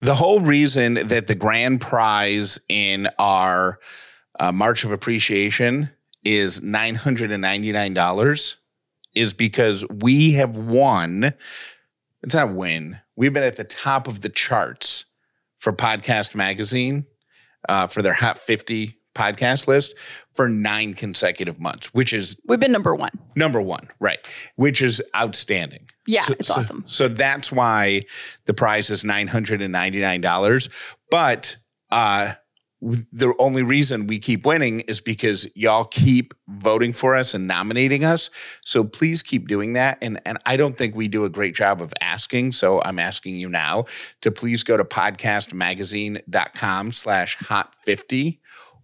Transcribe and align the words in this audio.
The 0.00 0.14
whole 0.14 0.40
reason 0.40 0.94
that 0.94 1.26
the 1.26 1.34
grand 1.34 1.80
prize 1.80 2.60
in 2.68 3.08
our 3.18 3.78
uh, 4.38 4.52
March 4.52 4.84
of 4.84 4.92
Appreciation 4.92 5.90
is 6.24 6.60
$999 6.60 8.56
is 9.14 9.34
because 9.34 9.84
we 9.88 10.32
have 10.32 10.56
won. 10.56 11.32
It's 12.22 12.34
not 12.34 12.52
win. 12.52 13.00
We've 13.16 13.32
been 13.32 13.42
at 13.42 13.56
the 13.56 13.64
top 13.64 14.06
of 14.06 14.22
the 14.22 14.28
charts 14.28 15.04
for 15.58 15.72
Podcast 15.72 16.34
Magazine 16.36 17.06
uh, 17.68 17.88
for 17.88 18.02
their 18.02 18.12
Hot 18.12 18.38
50 18.38 18.94
podcast 19.14 19.66
list 19.66 19.94
for 20.32 20.48
nine 20.48 20.94
consecutive 20.94 21.58
months, 21.58 21.92
which 21.92 22.12
is 22.12 22.40
We've 22.46 22.60
been 22.60 22.70
number 22.70 22.94
one. 22.94 23.10
number 23.34 23.60
one, 23.60 23.88
right? 23.98 24.18
Which 24.54 24.80
is 24.80 25.02
outstanding. 25.16 25.88
Yeah, 26.08 26.22
So- 26.22 26.34
it's 26.38 26.48
so- 26.48 26.60
awesome. 26.60 26.84
So 26.86 27.08
that's 27.08 27.50
why 27.52 28.04
the 28.46 28.54
prize 28.54 28.88
is 28.90 29.04
nine 29.04 29.26
hundred 29.28 29.60
and 29.62 29.72
ninety 29.72 30.00
nine 30.00 30.20
dollars. 30.22 30.68
But 31.10 31.56
uh, 31.90 32.32
the 32.80 33.34
only 33.40 33.62
reason 33.64 34.06
we 34.06 34.20
keep 34.20 34.46
winning 34.46 34.80
is 34.80 35.00
because 35.00 35.48
y'all 35.56 35.84
keep 35.84 36.32
voting 36.48 36.92
for 36.92 37.16
us 37.16 37.34
and 37.34 37.48
nominating 37.48 38.04
us. 38.04 38.30
So 38.64 38.84
please 38.84 39.20
keep 39.22 39.48
doing 39.48 39.72
that. 39.74 39.98
And 40.00 40.20
and 40.24 40.38
I 40.46 40.56
don't 40.56 40.76
think 40.78 40.94
we 40.94 41.08
do 41.08 41.24
a 41.24 41.28
great 41.28 41.54
job 41.54 41.82
of 41.82 41.92
asking. 42.00 42.52
So 42.52 42.80
I'm 42.84 42.98
asking 42.98 43.34
you 43.36 43.48
now 43.48 43.84
to 44.22 44.30
please 44.30 44.62
go 44.62 44.76
to 44.76 44.84
podcastmagazine.com 44.84 46.92
slash 46.92 47.36
hot 47.36 47.74
50 47.84 48.40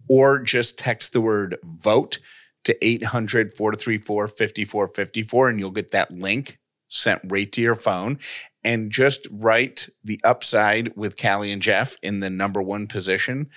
or 0.09 0.39
just 0.39 0.77
text 0.77 1.13
the 1.13 1.21
word 1.21 1.57
vote 1.63 2.19
to 2.65 2.75
800 2.85 3.55
434 3.55 4.27
5454 4.27 5.49
and 5.49 5.59
you'll 5.59 5.71
get 5.71 5.91
that 5.91 6.11
link 6.11 6.57
sent 6.87 7.21
right 7.25 7.51
to 7.51 7.61
your 7.61 7.75
phone. 7.75 8.19
And 8.63 8.91
just 8.91 9.27
write 9.29 9.89
the 10.03 10.19
upside 10.23 10.95
with 10.97 11.21
Callie 11.21 11.51
and 11.51 11.61
Jeff 11.61 11.97
in 12.01 12.19
the 12.19 12.29
number 12.29 12.61
one 12.61 12.87
position. 12.87 13.49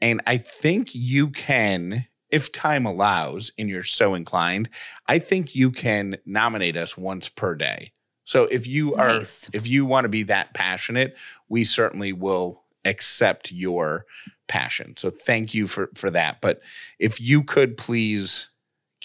And 0.00 0.20
I 0.26 0.36
think 0.36 0.90
you 0.94 1.30
can, 1.30 2.06
if 2.30 2.52
time 2.52 2.86
allows 2.86 3.50
and 3.58 3.68
you're 3.68 3.82
so 3.82 4.14
inclined, 4.14 4.68
I 5.08 5.18
think 5.18 5.54
you 5.56 5.70
can 5.70 6.18
nominate 6.24 6.76
us 6.76 6.96
once 6.96 7.28
per 7.28 7.54
day. 7.54 7.92
So 8.24 8.44
if 8.44 8.66
you 8.66 8.94
are 8.94 9.18
Nice. 9.18 9.48
if 9.52 9.66
you 9.68 9.86
want 9.86 10.04
to 10.04 10.08
be 10.08 10.24
that 10.24 10.52
passionate, 10.54 11.16
we 11.48 11.64
certainly 11.64 12.12
will 12.12 12.64
accept 12.84 13.52
your 13.52 14.04
passion. 14.48 14.96
So 14.96 15.10
thank 15.10 15.54
you 15.54 15.66
for 15.66 15.90
for 15.94 16.10
that. 16.10 16.40
But 16.40 16.60
if 16.98 17.20
you 17.20 17.42
could 17.42 17.76
please 17.76 18.48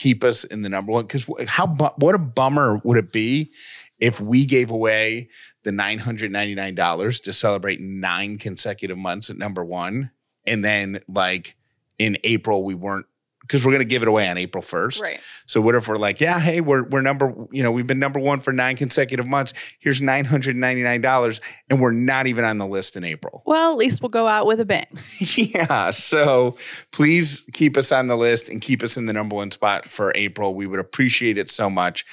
keep 0.01 0.23
us 0.23 0.43
in 0.43 0.63
the 0.63 0.69
number 0.69 0.91
one? 0.91 1.03
Because 1.03 1.29
how 1.47 1.67
what 1.67 2.15
a 2.15 2.19
bummer 2.19 2.81
would 2.83 2.97
it 2.97 3.11
be 3.11 3.51
if 3.99 4.19
we 4.19 4.45
gave 4.45 4.71
away 4.71 5.29
the 5.63 5.71
nine 5.71 5.99
hundred 5.99 6.31
ninety 6.31 6.55
nine 6.55 6.73
dollars 6.73 7.19
to 7.21 7.33
celebrate 7.33 7.79
nine 7.79 8.37
consecutive 8.39 8.97
months 8.97 9.29
at 9.29 9.37
number 9.37 9.63
one, 9.63 10.09
and 10.45 10.65
then 10.65 10.99
like 11.07 11.55
in 11.99 12.17
April 12.23 12.63
we 12.63 12.73
weren't 12.73 13.05
because 13.51 13.65
we're 13.65 13.73
going 13.73 13.81
to 13.81 13.89
give 13.89 14.01
it 14.01 14.07
away 14.07 14.29
on 14.29 14.37
April 14.37 14.61
first. 14.61 15.01
Right. 15.01 15.19
So 15.45 15.59
what 15.59 15.75
if 15.75 15.89
we're 15.89 15.97
like, 15.97 16.21
yeah, 16.21 16.39
hey, 16.39 16.61
we're 16.61 16.83
we're 16.83 17.01
number, 17.01 17.35
you 17.51 17.61
know, 17.61 17.71
we've 17.71 17.85
been 17.85 17.99
number 17.99 18.17
one 18.17 18.39
for 18.39 18.53
nine 18.53 18.77
consecutive 18.77 19.27
months. 19.27 19.53
Here's 19.79 20.01
nine 20.01 20.23
hundred 20.23 20.55
ninety 20.55 20.83
nine 20.83 21.01
dollars, 21.01 21.41
and 21.69 21.81
we're 21.81 21.91
not 21.91 22.27
even 22.27 22.45
on 22.45 22.59
the 22.59 22.65
list 22.65 22.95
in 22.95 23.03
April. 23.03 23.43
Well, 23.45 23.73
at 23.73 23.77
least 23.77 24.01
we'll 24.01 24.07
go 24.09 24.25
out 24.25 24.45
with 24.45 24.61
a 24.61 24.65
bang. 24.65 24.85
yeah. 25.19 25.91
So 25.91 26.57
please 26.91 27.43
keep 27.51 27.75
us 27.75 27.91
on 27.91 28.07
the 28.07 28.15
list 28.15 28.47
and 28.47 28.61
keep 28.61 28.83
us 28.83 28.95
in 28.95 29.05
the 29.05 29.13
number 29.13 29.35
one 29.35 29.51
spot 29.51 29.85
for 29.85 30.13
April. 30.15 30.55
We 30.55 30.65
would 30.65 30.79
appreciate 30.79 31.37
it 31.37 31.49
so 31.49 31.69
much. 31.69 32.05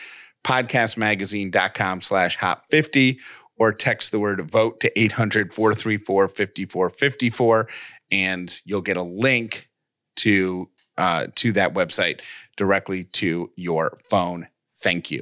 Podcastmagazine.com 0.43 2.01
slash 2.01 2.37
hot 2.37 2.67
50 2.69 3.21
or 3.57 3.73
text 3.73 4.11
the 4.11 4.19
word 4.19 4.51
vote 4.51 4.81
to 4.81 4.99
800 4.99 5.55
434 5.55 6.29
5454 6.29 7.69
and 8.11 8.61
you'll 8.65 8.81
get 8.81 8.97
a 8.97 9.03
link 9.03 9.69
to 10.17 10.69
uh, 10.99 11.29
to 11.37 11.53
that 11.53 11.73
website 11.73 12.21
directly 12.57 13.05
to 13.05 13.51
your 13.57 13.99
phone. 14.05 14.49
Thank 14.75 15.11
you. 15.11 15.21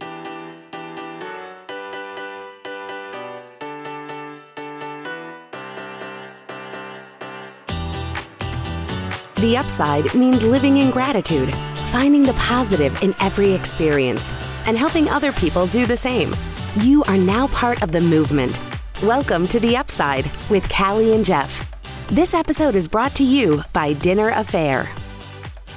The 9.37 9.57
upside 9.59 10.15
means 10.15 10.43
living 10.43 10.79
in 10.79 10.91
gratitude, 10.91 11.55
finding 11.89 12.23
the 12.23 12.33
positive 12.35 13.01
in 13.03 13.15
every 13.21 13.53
experience, 13.53 14.33
and 14.67 14.79
helping 14.79 15.09
other 15.11 15.31
people 15.33 15.67
do 15.67 15.85
the 15.85 15.97
same. 15.97 16.35
You 16.81 17.05
are 17.05 17.19
now 17.19 17.47
part 17.49 17.83
of 17.83 17.93
the 17.93 18.01
movement. 18.01 18.59
Welcome 19.03 19.47
to 19.49 19.61
The 19.61 19.77
Upside 19.77 20.31
with 20.49 20.69
Callie 20.71 21.15
and 21.15 21.25
Jeff. 21.25 21.71
This 22.09 22.33
episode 22.33 22.75
is 22.75 22.89
brought 22.89 23.15
to 23.17 23.25
you 23.25 23.63
by 23.75 23.93
Dinner 23.93 24.33
A'Fare. 24.33 24.89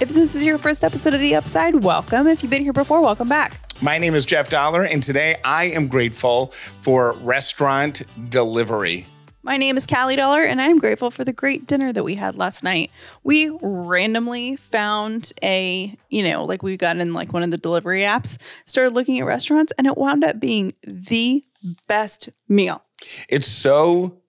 If 0.01 0.07
this 0.07 0.33
is 0.33 0.45
your 0.45 0.57
first 0.57 0.85
episode 0.85 1.13
of 1.13 1.19
The 1.19 1.35
Upside, 1.35 1.75
welcome. 1.83 2.25
If 2.25 2.41
you've 2.41 2.49
been 2.49 2.63
here 2.63 2.71
before, 2.71 3.01
welcome 3.01 3.27
back. 3.27 3.59
My 3.81 3.97
name 3.97 4.15
is 4.15 4.25
Jeff 4.25 4.49
Dauler, 4.49 4.83
and 4.83 5.03
today 5.03 5.35
I 5.43 5.65
am 5.65 5.89
grateful 5.89 6.47
for 6.79 7.17
restaurant 7.17 8.03
delivery. 8.29 9.07
My 9.43 9.57
name 9.57 9.75
is 9.75 9.85
Callie 9.85 10.15
Dauler, 10.15 10.43
and 10.43 10.61
I'm 10.61 10.79
grateful 10.79 11.11
for 11.11 11.25
the 11.25 11.33
great 11.33 11.67
dinner 11.67 11.91
that 11.91 12.05
we 12.05 12.15
had 12.15 12.37
last 12.37 12.63
night. 12.63 12.91
We 13.25 13.49
randomly 13.61 14.55
found 14.55 15.33
a, 15.43 15.93
you 16.07 16.23
know, 16.23 16.45
like 16.45 16.63
we 16.63 16.77
got 16.77 16.95
in 16.95 17.13
like 17.13 17.33
one 17.33 17.43
of 17.43 17.51
the 17.51 17.57
delivery 17.57 18.03
apps, 18.03 18.37
started 18.63 18.93
looking 18.93 19.19
at 19.19 19.25
restaurants, 19.25 19.73
and 19.77 19.85
it 19.85 19.97
wound 19.97 20.23
up 20.23 20.39
being 20.39 20.71
the 20.81 21.43
best 21.89 22.29
meal. 22.47 22.85
It's 23.27 23.47
so 23.47 24.21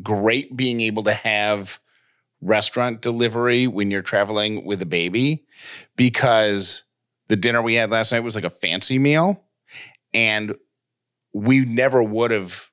great 0.00 0.56
being 0.56 0.80
able 0.82 1.02
to 1.02 1.14
have 1.14 1.80
restaurant 2.40 3.00
delivery 3.00 3.66
when 3.66 3.90
you're 3.90 4.02
traveling 4.02 4.64
with 4.64 4.80
a 4.82 4.86
baby 4.86 5.44
because 5.96 6.84
the 7.28 7.36
dinner 7.36 7.62
we 7.62 7.74
had 7.74 7.90
last 7.90 8.12
night 8.12 8.20
was 8.20 8.34
like 8.34 8.44
a 8.44 8.50
fancy 8.50 8.98
meal. 8.98 9.42
And 10.14 10.54
we 11.32 11.64
never 11.64 12.02
would 12.02 12.30
have 12.30 12.70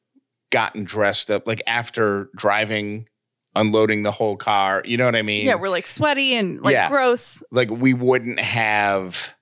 gotten 0.51 0.83
dressed 0.83 1.31
up 1.31 1.47
like 1.47 1.61
after 1.65 2.29
driving 2.35 3.07
unloading 3.55 4.03
the 4.03 4.11
whole 4.11 4.35
car. 4.37 4.81
You 4.85 4.97
know 4.97 5.05
what 5.05 5.15
i 5.15 5.21
mean? 5.21 5.45
Yeah, 5.45 5.55
we're 5.55 5.69
like 5.69 5.87
sweaty 5.87 6.35
and 6.35 6.59
like 6.61 6.73
Yeah. 6.73 6.89
gross. 6.89 7.43
like 7.51 7.69
we 7.69 7.93
wouldn't 7.93 8.39
have 8.39 9.35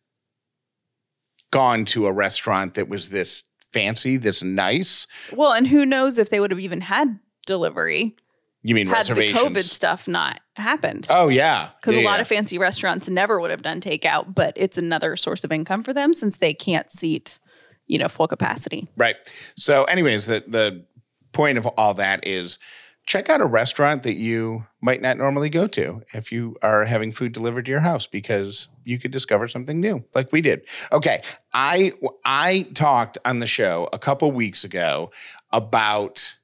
gone 1.52 1.86
to 1.86 2.08
a 2.08 2.12
restaurant 2.14 2.76
that 2.76 2.88
was 2.88 3.09
this 3.09 3.44
fancy 3.74 4.18
this 4.18 4.42
nice. 4.44 5.08
Well, 5.34 5.53
and 5.53 5.68
who 5.68 5.86
knows 5.86 6.18
if 6.18 6.30
they 6.30 6.40
would 6.40 6.52
have 6.52 6.59
even 6.59 6.82
had 6.82 7.20
delivery 7.46 8.16
you 8.63 8.75
mean 8.75 8.88
had 8.88 9.05
the 9.05 9.13
COVID 9.13 9.61
stuff 9.61 10.07
not 10.07 10.39
happened. 10.55 11.07
oh 11.09 11.27
yeah 11.29 11.69
Because 11.79 11.95
Yeah, 11.95 12.03
a 12.03 12.05
lot 12.05 12.16
yeah. 12.16 12.22
of 12.22 12.27
fancy 12.27 12.57
restaurants 12.57 13.09
never 13.09 13.39
would 13.39 13.51
have 13.51 13.63
done 13.63 13.81
takeout, 13.81 14.33
but 14.35 14.53
it's 14.55 14.77
another 14.77 15.16
source 15.16 15.44
of 15.44 15.51
income 15.51 15.83
for 15.83 15.94
them 15.94 16.13
since 16.13 16.38
they 16.38 16.53
can't 16.53 16.91
seat, 16.91 17.39
you 17.88 17.97
know, 17.97 18.07
full 18.07 18.27
capacity. 18.27 18.88
Right. 18.95 19.16
So, 19.55 19.85
anyways, 19.85 20.27
the 20.27 20.44
the 20.47 20.85
point 21.33 21.57
of 21.57 21.66
all 21.66 21.94
that 21.95 22.27
is 22.27 22.59
check 23.07 23.29
out 23.29 23.41
a 23.41 23.45
restaurant 23.45 24.03
that 24.03 24.13
you 24.13 24.63
might 24.79 25.01
not 25.01 25.17
normally 25.17 25.49
go 25.49 25.66
to 25.66 26.03
if 26.13 26.31
you 26.31 26.55
are 26.61 26.85
having 26.85 27.11
food 27.11 27.31
delivered 27.31 27.66
to 27.66 27.72
your 27.72 27.79
house 27.79 28.05
because 28.05 28.69
you 28.83 28.99
could 28.99 29.09
discover 29.11 29.47
something 29.47 29.79
new 29.79 30.03
like 30.13 30.31
we 30.31 30.39
did. 30.41 30.61
Okay, 30.91 31.23
I 31.53 31.93
I 32.25 32.67
talked 32.75 33.17
on 33.25 33.39
the 33.39 33.47
show 33.47 33.89
a 33.91 33.97
couple 33.97 34.31
weeks 34.31 34.63
ago 34.63 35.09
about 35.51 36.35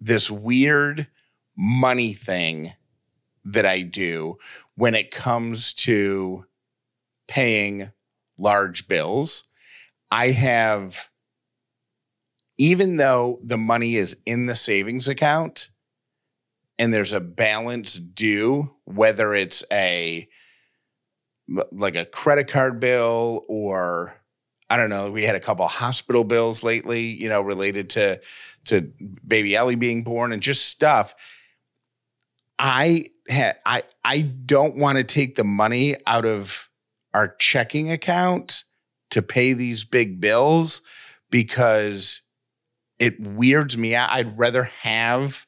this 0.00 0.30
weird 0.30 1.08
money 1.58 2.12
thing 2.12 2.72
that 3.44 3.66
I 3.66 3.82
do 3.82 4.38
when 4.76 4.94
it 4.94 5.10
comes 5.10 5.74
to 5.74 6.46
paying 7.26 7.90
large 8.38 8.86
bills. 8.88 9.44
I 10.10 10.30
have 10.30 11.10
even 12.58 12.96
though 12.96 13.38
the 13.42 13.56
money 13.56 13.94
is 13.94 14.20
in 14.26 14.46
the 14.46 14.56
savings 14.56 15.06
account 15.06 15.70
and 16.78 16.92
there's 16.92 17.12
a 17.12 17.20
balance 17.20 17.94
due, 17.98 18.74
whether 18.84 19.34
it's 19.34 19.64
a 19.72 20.28
like 21.72 21.96
a 21.96 22.04
credit 22.04 22.48
card 22.48 22.78
bill 22.78 23.44
or 23.48 24.14
I 24.70 24.76
don't 24.76 24.90
know, 24.90 25.10
we 25.10 25.22
had 25.24 25.34
a 25.34 25.40
couple 25.40 25.66
hospital 25.66 26.24
bills 26.24 26.62
lately, 26.62 27.00
you 27.00 27.28
know, 27.28 27.40
related 27.40 27.90
to 27.90 28.20
to 28.66 28.92
baby 29.26 29.56
Ellie 29.56 29.76
being 29.76 30.04
born 30.04 30.32
and 30.32 30.42
just 30.42 30.66
stuff. 30.66 31.14
I 32.58 33.06
had 33.28 33.56
I 33.64 33.82
I 34.04 34.22
don't 34.22 34.76
want 34.76 34.98
to 34.98 35.04
take 35.04 35.36
the 35.36 35.44
money 35.44 35.96
out 36.06 36.24
of 36.24 36.68
our 37.14 37.34
checking 37.36 37.90
account 37.90 38.64
to 39.10 39.22
pay 39.22 39.52
these 39.52 39.84
big 39.84 40.20
bills 40.20 40.82
because 41.30 42.20
it 42.98 43.20
weirds 43.20 43.78
me 43.78 43.94
out. 43.94 44.10
I'd 44.10 44.38
rather 44.38 44.64
have 44.64 45.46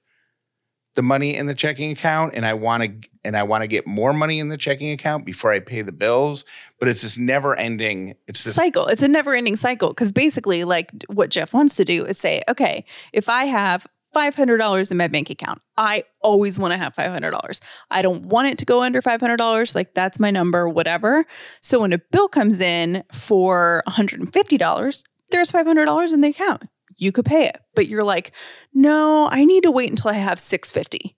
the 0.94 1.02
money 1.02 1.36
in 1.36 1.46
the 1.46 1.54
checking 1.54 1.92
account 1.92 2.34
and 2.34 2.44
I 2.44 2.54
want 2.54 2.82
to 2.82 3.08
and 3.22 3.36
I 3.36 3.42
want 3.42 3.62
to 3.62 3.68
get 3.68 3.86
more 3.86 4.12
money 4.12 4.38
in 4.38 4.48
the 4.48 4.56
checking 4.56 4.92
account 4.92 5.24
before 5.24 5.52
I 5.52 5.60
pay 5.60 5.82
the 5.82 5.92
bills, 5.92 6.44
but 6.78 6.88
it's 6.88 7.02
this 7.02 7.18
never 7.18 7.54
ending 7.54 8.14
it's 8.26 8.44
this 8.44 8.54
cycle. 8.54 8.86
It's 8.86 9.02
a 9.02 9.08
never 9.08 9.34
ending 9.34 9.56
cycle 9.56 9.90
because 9.90 10.12
basically, 10.12 10.64
like 10.64 10.90
what 11.06 11.30
Jeff 11.30 11.52
wants 11.52 11.76
to 11.76 11.84
do 11.84 12.04
is 12.04 12.18
say, 12.18 12.42
okay, 12.48 12.84
if 13.12 13.28
I 13.28 13.44
have 13.44 13.86
$500 14.14 14.90
in 14.90 14.96
my 14.96 15.08
bank 15.08 15.30
account. 15.30 15.60
I 15.76 16.04
always 16.22 16.58
want 16.58 16.72
to 16.72 16.78
have 16.78 16.94
$500. 16.94 17.60
I 17.90 18.02
don't 18.02 18.26
want 18.26 18.48
it 18.48 18.58
to 18.58 18.64
go 18.64 18.82
under 18.82 19.00
$500. 19.02 19.74
Like 19.74 19.94
that's 19.94 20.18
my 20.20 20.30
number, 20.30 20.68
whatever. 20.68 21.24
So 21.60 21.80
when 21.80 21.92
a 21.92 21.98
bill 22.10 22.28
comes 22.28 22.60
in 22.60 23.04
for 23.12 23.82
$150, 23.88 25.04
there's 25.30 25.52
$500 25.52 26.12
in 26.12 26.20
the 26.20 26.28
account. 26.28 26.64
You 26.96 27.12
could 27.12 27.24
pay 27.24 27.46
it, 27.46 27.56
but 27.74 27.88
you're 27.88 28.04
like, 28.04 28.32
no, 28.74 29.28
I 29.30 29.44
need 29.44 29.62
to 29.62 29.70
wait 29.70 29.88
until 29.90 30.10
I 30.10 30.14
have 30.14 30.38
650 30.38 31.16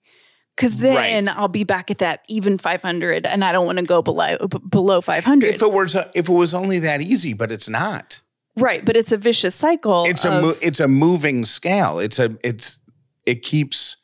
because 0.55 0.77
then 0.77 1.25
Right. 1.25 1.37
I'll 1.37 1.47
be 1.49 1.63
back 1.65 1.91
at 1.91 1.97
that 1.97 2.21
even 2.29 2.57
500 2.57 3.25
and 3.25 3.43
I 3.43 3.51
don't 3.51 3.65
want 3.65 3.79
to 3.79 3.85
go 3.85 4.01
below, 4.01 4.37
b- 4.37 4.59
below 4.69 5.01
500. 5.01 5.47
If 5.49 5.61
it 5.61 5.71
was 5.73 5.95
a, 5.95 6.09
if 6.13 6.29
it 6.29 6.33
was 6.33 6.53
only 6.53 6.79
that 6.79 7.01
easy, 7.01 7.33
but 7.33 7.51
it's 7.51 7.67
not. 7.67 8.21
right. 8.55 8.85
But 8.85 8.95
it's 8.95 9.11
a 9.11 9.17
vicious 9.17 9.55
cycle. 9.55 10.05
It's 10.05 10.23
of, 10.25 10.33
a 10.33 10.41
mo- 10.41 10.55
it's 10.61 10.79
a 10.79 10.87
moving 10.87 11.43
scale. 11.43 11.99
It's 11.99 12.19
a 12.19 12.37
it's 12.43 12.79
it 13.25 13.43
keeps 13.43 13.97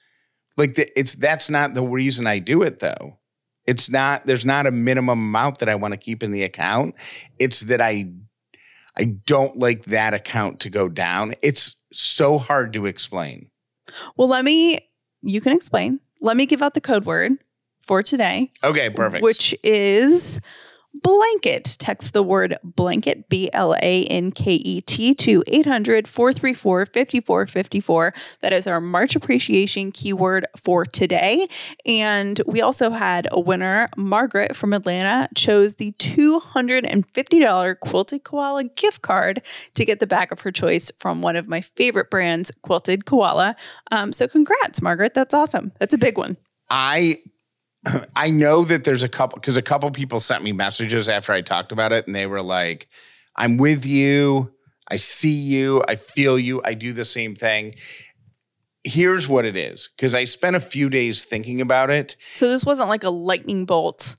like 0.57 0.75
the, 0.75 0.99
it's 0.99 1.15
that's 1.15 1.49
not 1.49 1.73
the 1.73 1.83
reason 1.83 2.27
I 2.27 2.39
do 2.39 2.61
it 2.61 2.79
though. 2.79 3.17
It's 3.65 3.89
not 3.89 4.25
there's 4.25 4.45
not 4.45 4.65
a 4.65 4.71
minimum 4.71 5.19
amount 5.19 5.59
that 5.59 5.69
I 5.69 5.75
want 5.75 5.93
to 5.93 5.97
keep 5.97 6.23
in 6.23 6.31
the 6.31 6.43
account. 6.43 6.95
It's 7.37 7.61
that 7.61 7.81
I 7.81 8.11
I 8.99 9.05
don't 9.05 9.55
like 9.55 9.85
that 9.85 10.13
account 10.13 10.59
to 10.61 10.69
go 10.69 10.89
down. 10.89 11.33
It's 11.41 11.75
so 11.93 12.37
hard 12.37 12.73
to 12.73 12.85
explain. 12.85 13.49
well, 14.17 14.27
let 14.27 14.43
me, 14.43 14.79
you 15.21 15.41
can 15.41 15.55
explain. 15.55 16.01
Let 16.21 16.35
me 16.35 16.45
give 16.45 16.61
out 16.61 16.73
the 16.73 16.81
code 16.81 17.05
word 17.05 17.33
for 17.81 18.03
today. 18.03 18.51
Okay, 18.63 18.89
perfect. 18.89 19.23
Which 19.23 19.55
is 19.63 20.41
blanket. 20.93 21.75
Text 21.79 22.13
the 22.13 22.23
word 22.23 22.57
blanket, 22.63 23.29
B 23.29 23.49
L 23.53 23.75
A 23.81 24.03
N 24.05 24.31
K 24.31 24.53
E 24.53 24.81
T, 24.81 25.13
to 25.15 25.43
800 25.47 26.07
434 26.07 26.85
5454. 26.85 28.13
That 28.41 28.53
is 28.53 28.67
our 28.67 28.81
March 28.81 29.15
appreciation 29.15 29.91
keyword 29.91 30.45
for 30.57 30.85
today. 30.85 31.47
And 31.85 32.41
we 32.45 32.61
also 32.61 32.91
had 32.91 33.27
a 33.31 33.39
winner. 33.39 33.87
Margaret 33.95 34.55
from 34.55 34.73
Atlanta 34.73 35.29
chose 35.35 35.75
the 35.75 35.91
$250 35.93 37.79
Quilted 37.79 38.23
Koala 38.23 38.63
gift 38.63 39.01
card 39.01 39.41
to 39.75 39.85
get 39.85 39.99
the 39.99 40.07
bag 40.07 40.31
of 40.31 40.41
her 40.41 40.51
choice 40.51 40.91
from 40.97 41.21
one 41.21 41.35
of 41.35 41.47
my 41.47 41.61
favorite 41.61 42.09
brands, 42.09 42.51
Quilted 42.61 43.05
Koala. 43.05 43.55
Um, 43.91 44.11
so 44.11 44.27
congrats, 44.27 44.81
Margaret. 44.81 45.13
That's 45.13 45.33
awesome. 45.33 45.71
That's 45.79 45.93
a 45.93 45.97
big 45.97 46.17
one. 46.17 46.37
I 46.69 47.17
I 48.15 48.29
know 48.31 48.63
that 48.63 48.83
there's 48.83 49.03
a 49.03 49.09
couple 49.09 49.39
because 49.39 49.57
a 49.57 49.61
couple 49.61 49.89
people 49.91 50.19
sent 50.19 50.43
me 50.43 50.51
messages 50.51 51.09
after 51.09 51.31
I 51.31 51.41
talked 51.41 51.71
about 51.71 51.91
it, 51.91 52.07
and 52.07 52.15
they 52.15 52.27
were 52.27 52.41
like, 52.41 52.87
"I'm 53.35 53.57
with 53.57 53.85
you. 53.85 54.51
I 54.87 54.97
see 54.97 55.29
you. 55.31 55.83
I 55.87 55.95
feel 55.95 56.37
you. 56.39 56.61
I 56.63 56.73
do 56.73 56.93
the 56.93 57.05
same 57.05 57.35
thing." 57.35 57.75
Here's 58.85 59.27
what 59.27 59.45
it 59.45 59.57
is 59.57 59.89
because 59.95 60.15
I 60.15 60.23
spent 60.23 60.55
a 60.55 60.59
few 60.61 60.89
days 60.89 61.25
thinking 61.25 61.59
about 61.61 61.89
it. 61.89 62.15
So 62.33 62.47
this 62.47 62.65
wasn't 62.65 62.87
like 62.89 63.03
a 63.03 63.09
lightning 63.09 63.65
bolt 63.65 64.15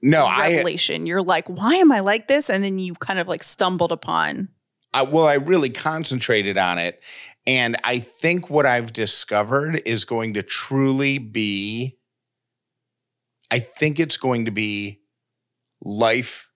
No, 0.00 0.24
I, 0.26 0.52
revelation. 0.52 1.06
You're 1.06 1.22
like, 1.22 1.48
why 1.48 1.74
am 1.74 1.90
I 1.90 2.00
like 2.00 2.28
this? 2.28 2.48
And 2.48 2.62
then 2.62 2.78
you 2.78 2.94
kind 2.94 3.18
of 3.18 3.26
like 3.26 3.42
stumbled 3.42 3.90
upon. 3.90 4.48
I 4.94 5.02
well, 5.02 5.26
I 5.26 5.34
really 5.34 5.70
concentrated 5.70 6.56
on 6.56 6.78
it, 6.78 7.02
and 7.46 7.76
I 7.84 7.98
think 7.98 8.48
what 8.48 8.64
I've 8.64 8.92
discovered 8.92 9.82
is 9.84 10.04
going 10.04 10.34
to 10.34 10.42
truly 10.42 11.18
be. 11.18 11.98
I 13.50 13.58
think 13.58 14.00
it's 14.00 14.16
going 14.16 14.44
to 14.46 14.50
be 14.50 15.00
life 15.82 16.48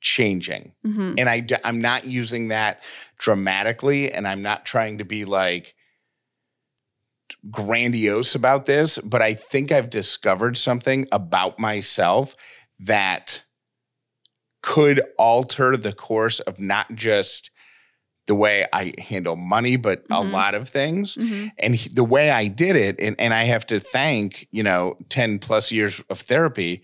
changing. 0.00 0.74
Mhm. 0.86 1.14
and 1.18 1.60
I'm 1.64 1.80
not 1.80 2.06
using 2.06 2.48
that 2.48 2.82
dramatically, 3.18 4.10
and 4.10 4.26
I'm 4.26 4.40
not 4.40 4.64
trying 4.64 4.98
to 4.98 5.04
be 5.04 5.24
like 5.26 5.74
grandiose 7.50 8.34
about 8.34 8.66
this, 8.66 8.98
but 8.98 9.22
I 9.22 9.34
think 9.34 9.70
I've 9.70 9.90
discovered 9.90 10.56
something 10.56 11.06
about 11.12 11.58
myself 11.58 12.34
that 12.78 13.44
could 14.62 15.00
alter 15.18 15.76
the 15.76 15.92
course 15.92 16.40
of 16.40 16.58
not 16.60 16.94
just 16.94 17.49
the 18.30 18.34
way 18.36 18.64
I 18.72 18.92
handle 18.98 19.34
money, 19.34 19.74
but 19.74 20.04
a 20.08 20.22
Mhm. 20.22 20.30
lot 20.30 20.54
of 20.54 20.68
things. 20.68 21.16
Mhm. 21.16 21.50
And 21.58 21.74
he- 21.74 21.88
the 21.92 22.04
way 22.04 22.30
I 22.30 22.46
did 22.46 22.76
it, 22.76 22.94
and, 23.00 23.16
and 23.18 23.34
I 23.34 23.42
have 23.42 23.66
to 23.66 23.80
thank, 23.80 24.46
you 24.52 24.62
know, 24.62 24.96
10 25.08 25.40
plus 25.40 25.72
years 25.72 26.00
of 26.08 26.20
therapy 26.20 26.82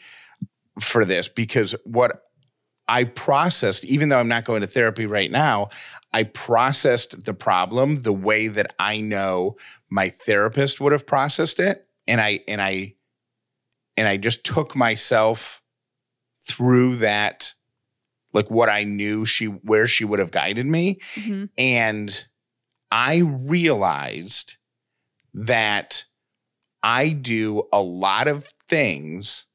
for 0.81 1.05
this 1.05 1.29
because 1.29 1.77
what 1.85 2.25
I 2.89 3.05
processed, 3.05 3.85
even 3.85 4.09
though 4.09 4.19
I'm 4.19 4.27
not 4.27 4.45
going 4.45 4.63
to 4.63 4.67
therapy 4.67 5.07
right 5.07 5.31
now, 5.31 5.69
I 6.13 6.25
processed 6.25 7.25
the 7.25 7.35
problem 7.35 8.01
the 8.01 8.13
way 8.13 8.49
that 8.49 8.75
I 8.81 9.01
know 9.01 9.57
my 9.89 10.09
therapist 10.09 10.81
would 10.81 10.91
have 10.93 11.07
processed 11.07 11.61
it. 11.61 11.87
And 12.09 12.21
I 12.21 12.41
and 12.49 12.61
I 12.61 12.95
and 13.97 14.09
I 14.09 14.17
just 14.17 14.45
took 14.45 14.75
myself 14.75 15.63
through 16.41 16.97
that, 16.97 17.55
like 18.37 18.51
what 18.51 18.69
I 18.69 18.85
knew 18.85 19.25
she 19.25 19.47
where 19.47 19.89
she 19.89 20.05
would 20.05 20.19
have 20.19 20.31
guided 20.31 20.67
me. 20.67 21.01
Mhm. 21.15 21.49
And 21.57 22.27
I 22.93 23.17
realized 23.17 24.57
that 25.33 26.05
I 26.83 27.09
do 27.09 27.67
a 27.73 27.81
lot 27.83 28.29
of 28.29 28.47
things 28.69 29.47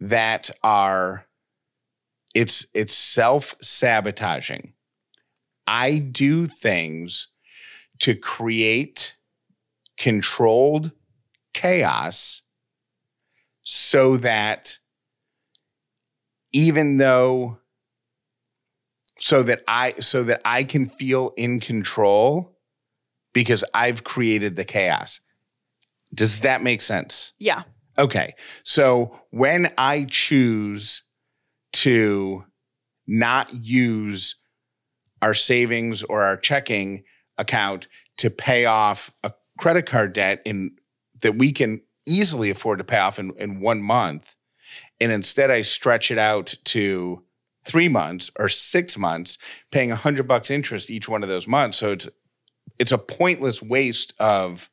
that 0.00 0.50
are 0.62 1.26
it's 2.34 2.66
it's 2.74 2.94
self-sabotaging. 2.94 4.72
I 5.66 5.98
do 5.98 6.46
things 6.46 7.28
to 8.00 8.14
create 8.14 9.14
controlled 9.98 10.90
chaos 11.52 12.42
so 13.62 14.16
that 14.16 14.78
even 16.52 16.96
though 16.96 17.58
so 19.24 19.42
that 19.42 19.62
I 19.66 19.92
so 20.00 20.22
that 20.24 20.42
I 20.44 20.64
can 20.64 20.84
feel 20.84 21.32
in 21.38 21.58
control 21.58 22.58
because 23.32 23.64
I've 23.72 24.04
created 24.04 24.56
the 24.56 24.66
chaos. 24.66 25.20
Does 26.12 26.40
that 26.40 26.62
make 26.62 26.82
sense? 26.82 27.32
Yeah. 27.38 27.62
Okay. 27.96 28.34
So 28.64 29.18
when 29.30 29.72
I 29.78 30.04
choose 30.10 31.04
to 31.72 32.44
not 33.06 33.48
use 33.64 34.36
our 35.22 35.32
savings 35.32 36.02
or 36.02 36.22
our 36.22 36.36
checking 36.36 37.04
account 37.38 37.88
to 38.18 38.28
pay 38.28 38.66
off 38.66 39.10
a 39.22 39.32
credit 39.58 39.86
card 39.86 40.12
debt 40.12 40.42
in 40.44 40.76
that 41.22 41.36
we 41.36 41.50
can 41.50 41.80
easily 42.06 42.50
afford 42.50 42.76
to 42.76 42.84
pay 42.84 42.98
off 42.98 43.18
in, 43.18 43.32
in 43.38 43.60
one 43.60 43.80
month, 43.80 44.36
and 45.00 45.10
instead 45.10 45.50
I 45.50 45.62
stretch 45.62 46.10
it 46.10 46.18
out 46.18 46.54
to 46.64 47.24
three 47.64 47.88
months 47.88 48.30
or 48.38 48.48
six 48.48 48.98
months, 48.98 49.38
paying 49.70 49.90
a 49.90 49.96
hundred 49.96 50.28
bucks 50.28 50.50
interest 50.50 50.90
each 50.90 51.08
one 51.08 51.22
of 51.22 51.28
those 51.28 51.48
months. 51.48 51.78
So 51.78 51.92
it's 51.92 52.08
it's 52.78 52.92
a 52.92 52.98
pointless 52.98 53.62
waste 53.62 54.12
of 54.18 54.68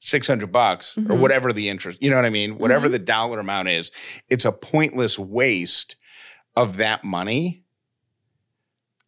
600 0.00 0.50
bucks 0.52 0.96
or 0.96 1.02
Mhm. 1.02 1.20
whatever 1.20 1.52
the 1.52 1.68
interest, 1.68 1.98
you 2.02 2.10
know 2.10 2.16
what 2.16 2.24
I 2.24 2.30
mean? 2.30 2.58
Whatever 2.58 2.88
the 2.88 2.98
dollar 2.98 3.38
amount 3.38 3.68
is, 3.68 3.90
it's 4.28 4.44
a 4.44 4.52
pointless 4.52 5.18
waste 5.18 5.96
of 6.56 6.76
that 6.78 7.02
money. 7.04 7.64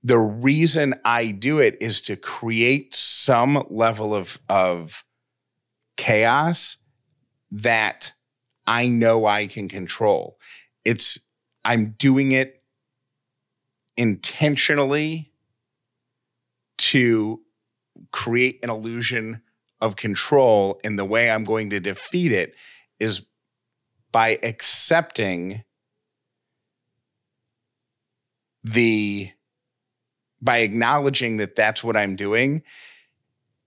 The 0.02 0.18
reason 0.18 0.94
I 1.04 1.30
do 1.30 1.58
it 1.60 1.76
is 1.80 2.00
to 2.02 2.16
create 2.16 2.94
some 2.94 3.64
level 3.70 4.14
of, 4.14 4.38
of 4.48 5.04
chaos 5.96 6.78
that 7.50 8.12
I 8.66 8.88
know 8.88 9.26
I 9.26 9.46
can 9.46 9.68
control. 9.68 10.38
It's, 10.84 11.18
I'm 11.64 11.92
doing 11.98 12.32
it 12.32 12.61
intentionally 13.96 15.30
to 16.78 17.40
create 18.10 18.58
an 18.62 18.70
illusion 18.70 19.42
of 19.80 19.96
control. 19.96 20.80
And 20.84 20.98
the 20.98 21.04
way 21.04 21.30
I'm 21.30 21.44
going 21.44 21.70
to 21.70 21.80
defeat 21.80 22.32
it 22.32 22.54
is 22.98 23.22
by 24.10 24.38
accepting 24.42 25.64
the, 28.64 29.30
by 30.40 30.58
acknowledging 30.58 31.38
that 31.38 31.56
that's 31.56 31.82
what 31.82 31.96
I'm 31.96 32.16
doing 32.16 32.62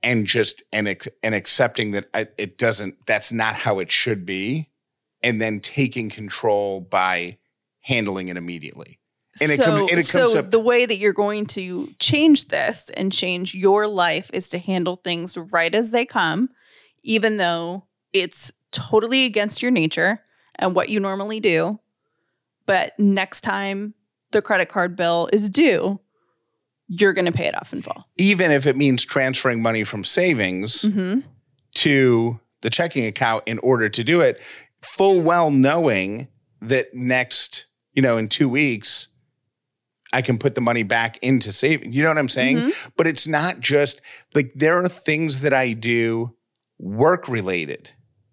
and 0.04 0.26
just, 0.26 0.62
and, 0.72 0.88
and 1.24 1.36
accepting 1.36 1.92
that 1.92 2.10
I, 2.14 2.28
it 2.38 2.58
doesn't, 2.58 3.06
that's 3.06 3.32
not 3.32 3.56
how 3.56 3.80
it 3.80 3.92
should 3.92 4.26
be. 4.26 4.70
And 5.24 5.42
then 5.42 5.60
taking 5.60 6.10
control 6.10 6.82
by 6.82 7.40
handling 7.82 8.28
it 8.28 8.38
immediately. 8.38 9.00
And 9.42 9.52
it 9.52 9.58
so, 9.58 9.66
comes- 9.66 9.92
and 9.92 10.00
it 10.00 10.08
comes 10.08 10.32
so 10.32 10.40
up- 10.40 10.52
the 10.52 10.60
way 10.60 10.86
that 10.86 10.98
you're 10.98 11.14
going 11.14 11.46
to 11.48 11.94
change 12.00 12.48
this 12.48 12.90
and 12.96 13.12
change 13.12 13.54
your 13.54 13.88
life 13.88 14.30
is 14.34 14.50
to 14.50 14.58
handle 14.60 14.96
things 14.96 15.38
right 15.38 15.74
as 15.74 15.92
they 15.92 16.06
come, 16.06 16.50
even 17.04 17.38
though 17.38 17.86
it's 18.14 18.52
totally 18.72 19.26
against 19.26 19.62
your 19.62 19.72
nature 19.72 20.22
and 20.56 20.74
what 20.74 20.90
you 20.90 21.00
normally 21.00 21.40
do. 21.40 21.80
But 22.66 22.94
next 22.98 23.42
time 23.42 23.94
the 24.32 24.42
credit 24.42 24.70
card 24.70 24.96
bill 24.96 25.30
is 25.34 25.50
due, 25.50 26.00
you're 26.88 27.14
going 27.14 27.26
to 27.26 27.32
pay 27.32 27.46
it 27.48 27.56
off 27.56 27.74
in 27.74 27.82
full. 27.82 28.08
Even 28.18 28.52
if 28.52 28.66
it 28.66 28.76
means 28.76 29.04
transferring 29.04 29.62
money 29.62 29.84
from 29.84 30.04
savings 30.04 30.84
hmm 30.84 31.20
to 31.74 32.40
the 32.62 32.70
checking 32.70 33.06
account 33.06 33.44
in 33.46 33.60
order 33.60 33.90
to 33.90 34.02
do 34.02 34.22
it, 34.22 34.42
full 34.82 35.20
well 35.22 35.52
knowing 35.52 36.30
that 36.62 36.94
next, 36.94 37.66
you 37.92 38.02
know, 38.02 38.16
in 38.18 38.30
two 38.30 38.48
weeks, 38.48 39.10
I 40.16 40.22
can 40.22 40.38
put 40.38 40.56
the 40.56 40.62
money 40.62 40.84
back 40.84 41.18
into 41.22 41.52
saving. 41.52 41.92
You 41.92 42.04
know 42.04 42.10
what 42.10 42.18
I'm 42.18 42.30
saying? 42.30 42.58
Mhm. 42.58 42.92
But 42.96 43.06
it's 43.06 43.28
not 43.28 43.60
just 43.60 44.02
like 44.34 44.54
there 44.56 44.82
are 44.82 44.88
things 44.88 45.42
that 45.42 45.54
I 45.54 45.74
do 45.74 46.36
work 46.80 47.28
related 47.28 47.92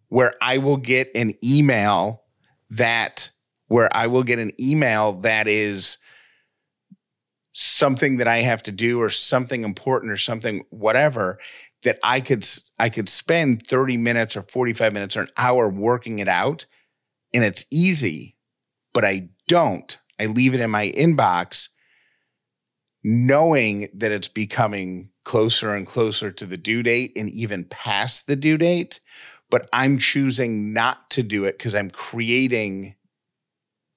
where 0.08 0.32
I 0.40 0.58
will 0.58 0.76
get 0.76 1.10
an 1.16 1.34
email 1.42 2.22
that 2.70 3.30
where 3.66 3.94
I 3.96 4.06
will 4.06 4.22
get 4.22 4.38
an 4.38 4.52
email 4.60 5.14
that 5.22 5.48
is 5.48 5.98
something 7.52 8.18
that 8.18 8.28
I 8.28 8.38
have 8.42 8.62
to 8.64 8.72
do 8.72 9.00
or 9.00 9.10
something 9.10 9.64
important 9.64 10.12
or 10.12 10.16
something 10.16 10.64
whatever 10.70 11.38
that 11.82 11.98
I 12.04 12.20
could 12.20 12.46
I 12.78 12.88
could 12.90 13.08
spend 13.08 13.66
30 13.66 13.96
minutes 13.96 14.36
or 14.36 14.42
45 14.42 14.92
minutes 14.92 15.16
or 15.16 15.22
an 15.22 15.28
hour 15.36 15.68
working 15.68 16.20
it 16.20 16.28
out 16.28 16.66
and 17.34 17.44
it's 17.44 17.66
easy 17.70 18.36
but 18.94 19.04
I 19.04 19.28
don't 19.48 19.98
I 20.18 20.26
leave 20.26 20.54
it 20.54 20.60
in 20.60 20.70
my 20.70 20.90
inbox 20.96 21.68
knowing 23.04 23.88
that 23.94 24.12
it's 24.12 24.28
becoming 24.28 25.10
closer 25.24 25.74
and 25.74 25.86
closer 25.86 26.30
to 26.30 26.46
the 26.46 26.56
due 26.56 26.82
date 26.82 27.12
and 27.16 27.30
even 27.30 27.64
past 27.64 28.26
the 28.26 28.36
due 28.36 28.58
date 28.58 29.00
but 29.50 29.68
I'm 29.72 29.98
choosing 29.98 30.72
not 30.72 31.10
to 31.10 31.22
do 31.22 31.44
it 31.44 31.58
cuz 31.58 31.74
I'm 31.74 31.90
creating 31.90 32.94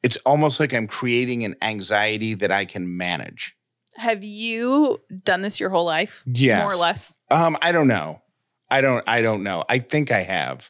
it's 0.04 0.18
almost 0.18 0.60
like 0.60 0.72
I'm 0.74 0.86
creating 0.86 1.46
an 1.46 1.56
anxiety 1.64 2.36
that 2.36 2.52
I 2.52 2.66
can 2.66 2.96
manage. 2.96 3.56
Have 3.96 4.24
you 4.24 5.02
done 5.24 5.42
this 5.42 5.60
your 5.60 5.70
whole 5.70 5.86
life? 5.86 6.22
Yeah, 6.28 6.60
More 6.60 6.74
or 6.74 6.76
less. 6.76 7.18
Um, 7.32 7.58
I 7.60 7.72
don't 7.72 7.88
know. 7.88 8.22
I 8.70 8.82
don't 8.82 9.04
I 9.08 9.22
don't 9.22 9.42
know. 9.42 9.64
I 9.68 9.80
think 9.80 10.12
I 10.12 10.22
have. 10.22 10.70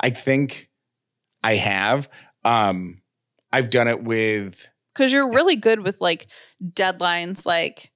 I 0.00 0.10
think 0.10 0.70
I 1.42 1.56
have. 1.56 2.08
Um 2.44 3.02
I've 3.52 3.70
done 3.70 3.88
it 3.88 4.02
with 4.02 4.68
Because 4.94 5.12
you're 5.12 5.30
really 5.30 5.56
good 5.56 5.80
with 5.80 6.00
like 6.00 6.26
deadlines, 6.62 7.44
like 7.46 7.92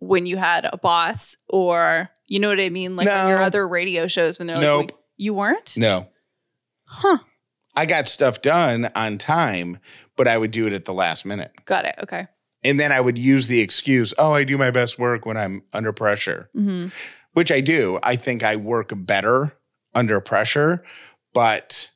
when 0.00 0.26
you 0.26 0.36
had 0.36 0.68
a 0.70 0.76
boss, 0.76 1.36
or 1.48 2.08
you 2.26 2.38
know 2.40 2.48
what 2.48 2.60
I 2.60 2.68
mean? 2.68 2.96
Like 2.96 3.08
on 3.08 3.28
your 3.28 3.42
other 3.42 3.66
radio 3.66 4.06
shows 4.06 4.38
when 4.38 4.46
they're 4.46 4.56
like, 4.56 4.62
Nope. 4.64 4.80
"Wait, 4.90 4.92
you 5.16 5.34
weren't? 5.34 5.76
no. 5.76 6.08
Huh. 6.84 7.18
I 7.76 7.86
got 7.86 8.08
stuff 8.08 8.40
done 8.42 8.90
on 8.96 9.18
time, 9.18 9.78
but 10.16 10.26
I 10.26 10.36
would 10.36 10.50
do 10.50 10.66
it 10.66 10.72
at 10.72 10.84
the 10.84 10.94
last 10.94 11.24
minute. 11.24 11.52
Got 11.64 11.84
it. 11.84 11.94
Okay. 12.02 12.26
And 12.64 12.80
then 12.80 12.90
I 12.90 13.00
would 13.00 13.18
use 13.18 13.46
the 13.46 13.60
excuse, 13.60 14.12
"Oh, 14.18 14.32
I 14.32 14.44
do 14.44 14.58
my 14.58 14.70
best 14.70 14.98
work 14.98 15.26
when 15.26 15.36
I'm 15.36 15.62
under 15.72 15.92
pressure." 15.92 16.50
hmm 16.54 16.86
which 17.34 17.52
I 17.52 17.60
do. 17.60 18.00
I 18.02 18.16
think 18.16 18.42
I 18.42 18.56
work 18.56 18.90
better 18.96 19.52
under 19.94 20.20
pressure, 20.20 20.82
but 21.32 21.92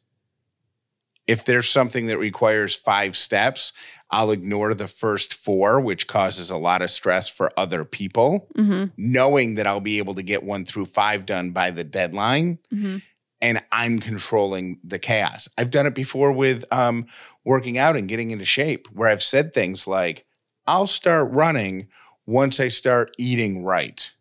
if 1.27 1.45
there's 1.45 1.69
something 1.69 2.07
that 2.07 2.19
requires 2.19 2.77
five 2.77 3.17
steps, 3.17 3.73
I'll 4.13 4.31
ignore 4.31 4.75
the 4.75 4.89
first 4.89 5.35
four, 5.35 5.81
which 5.81 6.07
causes 6.07 6.51
a 6.51 6.57
lot 6.57 6.83
of 6.83 6.91
stress 6.91 7.29
for 7.31 7.51
other 7.57 7.85
people, 7.85 8.49
hmm 8.55 8.85
knowing 8.97 9.55
that 9.55 9.67
I'll 9.67 9.81
be 9.81 9.99
able 9.99 10.15
to 10.15 10.23
get 10.23 10.45
one 10.45 10.65
through 10.67 10.87
five 10.87 11.25
done 11.27 11.51
by 11.51 11.71
the 11.71 11.83
deadline. 11.83 12.59
hmm 12.71 12.99
And 13.41 13.61
I'm 13.73 13.99
controlling 13.99 14.79
the 14.85 14.99
chaos. 14.99 15.49
I've 15.59 15.71
done 15.71 15.87
it 15.87 15.95
before 15.95 16.31
with 16.31 16.65
um, 16.71 17.07
working 17.45 17.79
out 17.79 17.97
and 17.97 18.07
getting 18.07 18.31
into 18.31 18.45
shape, 18.45 18.87
where 18.93 19.09
I've 19.09 19.23
said 19.23 19.53
things 19.53 19.87
like, 19.87 20.27
I'll 20.67 20.87
start 20.87 21.33
running 21.33 21.89
once 22.27 22.61
I 22.61 22.69
start 22.69 23.15
eating 23.19 23.65
right 23.65 24.13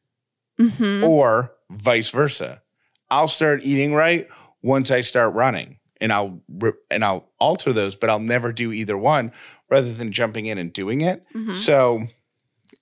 hmm 0.57 1.03
or 1.03 1.53
vice 1.69 2.10
versa. 2.10 2.62
I'll 3.10 3.27
start 3.27 3.62
eating 3.63 3.93
right 3.93 4.27
once 4.63 4.89
I 4.89 5.01
start 5.01 5.33
running, 5.36 5.79
and 6.01 6.12
I'll 6.12 6.41
re- 6.50 6.74
and 6.89 7.05
I'll 7.05 7.29
alter 7.39 7.72
those, 7.72 7.96
but 7.96 8.10
I'll 8.10 8.20
never 8.20 8.51
do 8.51 8.74
either 8.74 8.98
one 8.98 9.31
rather 9.70 9.93
than 9.93 10.12
jumping 10.12 10.48
in 10.48 10.58
and 10.58 10.74
doing 10.74 11.01
it. 11.01 11.24
hmm 11.31 11.53
So 11.53 12.01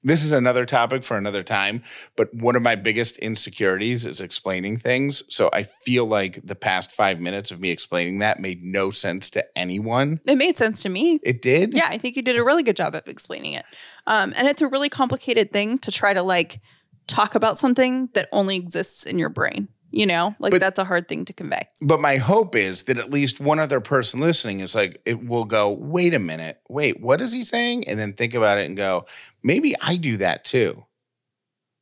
this 0.01 0.23
is 0.23 0.31
another 0.31 0.65
topic 0.65 1.03
for 1.03 1.17
another 1.17 1.43
time, 1.43 1.83
but 2.15 2.33
one 2.33 2.55
of 2.55 2.61
my 2.61 2.75
biggest 2.75 3.17
insecurities 3.17 4.05
is 4.05 4.21
explaining 4.21 4.77
things. 4.77 5.23
So 5.27 5.49
I 5.51 5.63
feel 5.63 6.05
like 6.05 6.39
the 6.45 6.55
past 6.55 6.93
5 6.93 7.19
minutes 7.19 7.51
of 7.51 7.59
me 7.59 7.69
explaining 7.69 8.19
that 8.19 8.39
made 8.39 8.63
no 8.63 8.91
sense 8.91 9.29
to 9.31 9.45
anyone. 9.57 10.21
It 10.25 10.37
made 10.37 10.55
sense 10.55 10.81
to 10.83 10.89
me. 10.89 11.19
It 11.23 11.41
did? 11.41 11.73
Yeah, 11.73 11.87
I 11.89 11.97
think 11.97 12.15
you 12.15 12.21
did 12.21 12.37
a 12.37 12.43
really 12.43 12.63
good 12.63 12.77
job 12.77 12.95
of 12.95 13.07
explaining 13.07 13.53
it. 13.53 13.65
Um, 14.07 14.33
and 14.37 14.47
it's 14.47 14.61
a 14.61 14.67
really 14.67 14.89
complicated 14.89 15.51
thing 15.51 15.79
to 15.79 15.91
try 15.91 16.13
to 16.13 16.23
like 16.23 16.61
talk 17.07 17.35
about 17.35 17.57
something 17.57 18.07
that 18.13 18.29
only 18.31 18.55
exists 18.55 19.05
in 19.05 19.19
your 19.19 19.29
brain. 19.29 19.67
You 19.91 20.05
know, 20.05 20.35
like 20.39 20.51
But- 20.51 20.59
that's 20.59 20.77
a 20.77 20.83
hard 20.83 21.07
thing 21.07 21.25
to 21.25 21.33
convey. 21.33 21.67
But 21.81 21.99
my 21.99 22.17
hope 22.17 22.55
is 22.55 22.83
that 22.83 22.97
at 22.97 23.11
least 23.11 23.39
one 23.39 23.59
other 23.59 23.79
person 23.79 24.19
listening 24.19 24.59
is 24.59 24.75
like, 24.75 25.01
it 25.05 25.25
will 25.25 25.45
go, 25.45 25.71
wait 25.71 26.13
a 26.13 26.19
minute, 26.19 26.61
wait, 26.69 27.01
what 27.01 27.21
is 27.21 27.33
he 27.33 27.43
saying? 27.43 27.87
And 27.87 27.99
then 27.99 28.13
think 28.13 28.33
about 28.35 28.59
it 28.59 28.67
and 28.67 28.77
go, 28.77 29.05
maybe 29.41 29.73
I 29.81 29.95
do 29.95 30.17
that 30.17 30.45
too. 30.45 30.85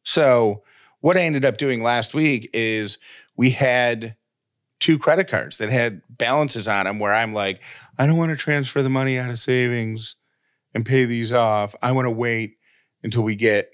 So, 0.03 0.63
what 1.01 1.17
I 1.17 1.21
ended 1.21 1.45
up 1.45 1.57
doing 1.57 1.83
last 1.83 2.13
week 2.13 2.49
is 2.53 2.97
we 3.35 3.51
had 3.51 4.15
two 4.79 4.97
credit 4.97 5.27
cards 5.27 5.57
that 5.57 5.69
had 5.69 6.01
balances 6.09 6.67
on 6.67 6.85
them 6.85 6.99
where 6.99 7.13
I'm 7.13 7.33
like, 7.33 7.61
I 7.99 8.05
don't 8.05 8.17
want 8.17 8.31
to 8.31 8.37
transfer 8.37 8.81
the 8.81 8.89
money 8.89 9.17
out 9.17 9.29
of 9.29 9.39
savings 9.39 10.15
and 10.73 10.85
pay 10.85 11.05
these 11.05 11.33
off. 11.33 11.75
I 11.81 11.91
want 11.91 12.05
to 12.05 12.11
wait 12.11 12.57
until 13.03 13.23
we 13.23 13.35
get 13.35 13.69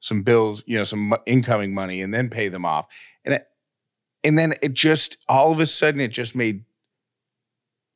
some 0.00 0.22
bills, 0.22 0.62
you 0.66 0.76
know, 0.76 0.84
some 0.84 1.14
incoming 1.26 1.74
money 1.74 2.00
and 2.00 2.12
then 2.12 2.30
pay 2.30 2.48
them 2.48 2.64
off. 2.64 2.86
And 3.24 3.40
and 4.24 4.38
then 4.38 4.54
it 4.62 4.72
just 4.74 5.16
all 5.28 5.52
of 5.52 5.60
a 5.60 5.66
sudden 5.66 6.00
it 6.00 6.08
just 6.08 6.34
made 6.36 6.64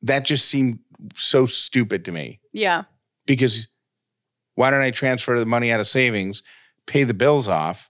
that 0.01 0.25
just 0.25 0.45
seemed 0.47 0.79
so 1.15 1.45
stupid 1.45 2.05
to 2.05 2.11
me 2.11 2.39
Yeah. 2.53 2.83
because 3.25 3.67
why 4.55 4.69
don't 4.69 4.81
I 4.81 4.91
transfer 4.91 5.37
the 5.37 5.45
money 5.45 5.71
out 5.71 5.79
of 5.79 5.87
savings, 5.87 6.41
pay 6.85 7.03
the 7.03 7.13
bills 7.13 7.47
off, 7.49 7.89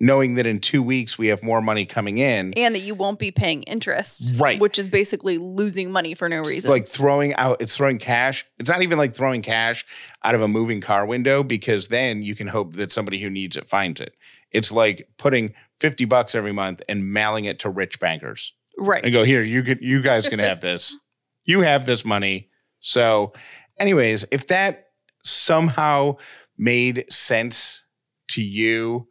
knowing 0.00 0.36
that 0.36 0.46
in 0.46 0.60
two 0.60 0.80
weeks 0.80 1.18
we 1.18 1.26
have 1.26 1.42
more 1.42 1.60
money 1.60 1.84
coming 1.84 2.18
in? 2.18 2.52
And 2.56 2.74
that 2.76 2.80
you 2.80 2.94
won't 2.94 3.18
be 3.18 3.32
paying 3.32 3.64
interest. 3.64 4.38
Right. 4.38 4.60
Which 4.60 4.78
is 4.78 4.86
basically 4.86 5.38
losing 5.38 5.90
money 5.90 6.14
for 6.14 6.28
no 6.28 6.42
It's 6.42 6.50
reason. 6.50 6.70
like 6.70 6.86
throwing 6.86 7.34
out, 7.34 7.60
it's 7.60 7.76
throwing 7.76 7.98
cash. 7.98 8.46
It's 8.60 8.68
not 8.70 8.82
even 8.82 8.96
like 8.98 9.12
throwing 9.12 9.42
cash 9.42 9.84
out 10.22 10.36
of 10.36 10.40
a 10.42 10.46
moving 10.48 10.80
car 10.80 11.04
window 11.04 11.42
because 11.42 11.88
then 11.88 12.22
you 12.22 12.36
can 12.36 12.46
hope 12.46 12.74
that 12.74 12.92
somebody 12.92 13.18
who 13.20 13.28
needs 13.30 13.56
it 13.56 13.68
finds 13.68 14.00
it. 14.00 14.14
It's 14.52 14.70
like 14.70 15.08
putting 15.16 15.52
50 15.80 16.04
bucks 16.06 16.34
every 16.34 16.52
month 16.52 16.82
and 16.88 17.12
mailing 17.12 17.44
it 17.44 17.58
to 17.60 17.70
rich 17.70 18.00
bankers. 18.00 18.54
right. 18.78 19.04
and 19.04 19.12
go 19.12 19.24
here 19.24 19.42
you 19.42 19.62
can 19.62 19.78
you 19.80 20.02
guys 20.02 20.26
can 20.26 20.38
have 20.38 20.60
this 20.62 20.96
you 21.44 21.60
have 21.60 21.86
this 21.86 22.04
money 22.04 22.48
so 22.80 23.32
anyways 23.78 24.24
if 24.30 24.46
that 24.48 24.86
somehow 25.24 26.16
made 26.56 27.10
sense 27.10 27.84
to 28.28 28.42
you 28.42 29.08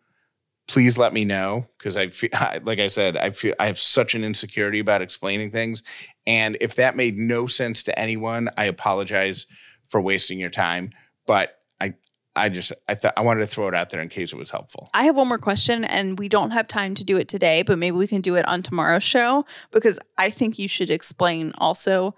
please 0.67 0.97
let 0.97 1.13
me 1.13 1.25
know 1.25 1.65
because 1.77 1.97
i 1.97 2.07
feel 2.09 2.29
like 2.63 2.79
i 2.79 2.87
said 2.87 3.17
i 3.17 3.29
feel 3.31 3.53
i 3.59 3.65
have 3.65 3.79
such 3.79 4.15
an 4.15 4.23
insecurity 4.23 4.79
about 4.79 5.01
explaining 5.01 5.51
things 5.51 5.83
and 6.25 6.57
if 6.61 6.75
that 6.75 6.95
made 6.95 7.17
no 7.17 7.47
sense 7.47 7.83
to 7.83 7.97
anyone 7.99 8.49
i 8.57 8.65
apologize 8.65 9.47
for 9.89 10.01
wasting 10.01 10.39
your 10.39 10.49
time 10.49 10.89
but 11.25 11.59
i 11.81 11.93
i 12.37 12.49
just 12.49 12.71
i 12.87 12.95
thought 12.95 13.13
i 13.17 13.21
wanted 13.21 13.41
to 13.41 13.47
throw 13.47 13.67
it 13.67 13.75
out 13.75 13.89
there 13.89 14.01
in 14.01 14.09
case 14.09 14.31
it 14.31 14.37
was 14.37 14.51
helpful 14.51 14.89
I 14.93 15.03
have 15.03 15.15
one 15.15 15.27
more 15.27 15.37
question, 15.37 15.83
and 15.85 16.17
we 16.17 16.29
don't 16.29 16.51
have 16.51 16.67
time 16.67 16.95
to 16.95 17.03
do 17.03 17.17
it 17.17 17.27
today, 17.27 17.63
but 17.63 17.77
maybe 17.77 17.95
we 17.97 18.07
can 18.07 18.21
do 18.21 18.35
it 18.35 18.47
on 18.47 18.61
tomorrow's 18.63 19.03
show 19.03 19.45
because 19.71 19.99
I 20.17 20.29
think 20.29 20.57
you 20.57 20.67
should 20.67 20.89
explain 20.89 21.53
also 21.57 22.15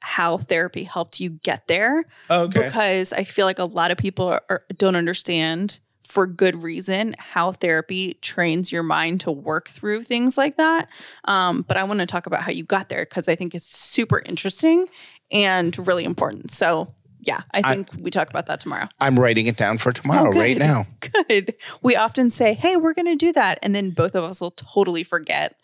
how 0.00 0.38
therapy 0.38 0.84
helped 0.84 1.20
you 1.20 1.30
get 1.30 1.66
there. 1.66 2.04
okay 2.30 2.62
Because 2.64 3.12
I 3.12 3.24
feel 3.24 3.46
like 3.46 3.58
a 3.58 3.64
lot 3.64 3.90
of 3.90 3.98
people 3.98 4.26
are, 4.28 4.42
are- 4.48 4.64
don't 4.76 4.96
understand 4.96 5.80
for 6.02 6.26
good 6.26 6.62
reason 6.62 7.14
how 7.18 7.52
therapy 7.52 8.14
trains 8.22 8.70
your 8.70 8.82
mind 8.84 9.20
to 9.22 9.32
work 9.32 9.68
through 9.68 10.02
things 10.02 10.38
like 10.38 10.56
that. 10.56 10.88
Um, 11.24 11.62
but 11.66 11.76
I 11.76 11.84
want 11.84 12.00
to 12.00 12.06
talk 12.06 12.26
about 12.26 12.42
how 12.42 12.52
you 12.52 12.62
got 12.64 12.88
there 12.88 13.04
because 13.04 13.28
I 13.28 13.34
think 13.34 13.54
it's 13.54 13.66
super 13.66 14.22
interesting 14.24 14.86
and 15.32 15.76
really 15.86 16.04
important. 16.04 16.52
So, 16.52 16.88
yeah, 17.26 17.40
I 17.54 17.60
I- 17.64 17.74
think 17.74 17.88
we 18.00 18.10
talk 18.10 18.30
about 18.30 18.46
that 18.46 18.60
tomorrow. 18.60 18.88
i'm 19.00 19.18
writing 19.18 19.46
it 19.46 19.56
down 19.56 19.78
for 19.78 19.92
tomorrow 19.92 20.30
Oh, 20.34 20.38
right 20.40 20.56
now 20.58 20.86
Good. 21.28 21.54
We 21.82 21.96
often 21.96 22.30
say, 22.30 22.54
hey, 22.54 22.76
we're 22.76 22.94
going 22.94 23.06
to 23.06 23.16
do 23.16 23.32
that. 23.34 23.58
And 23.62 23.74
then 23.74 23.90
both 23.90 24.14
of 24.14 24.24
us 24.24 24.40
will 24.40 24.50
totally 24.52 25.02
forget, 25.04 25.54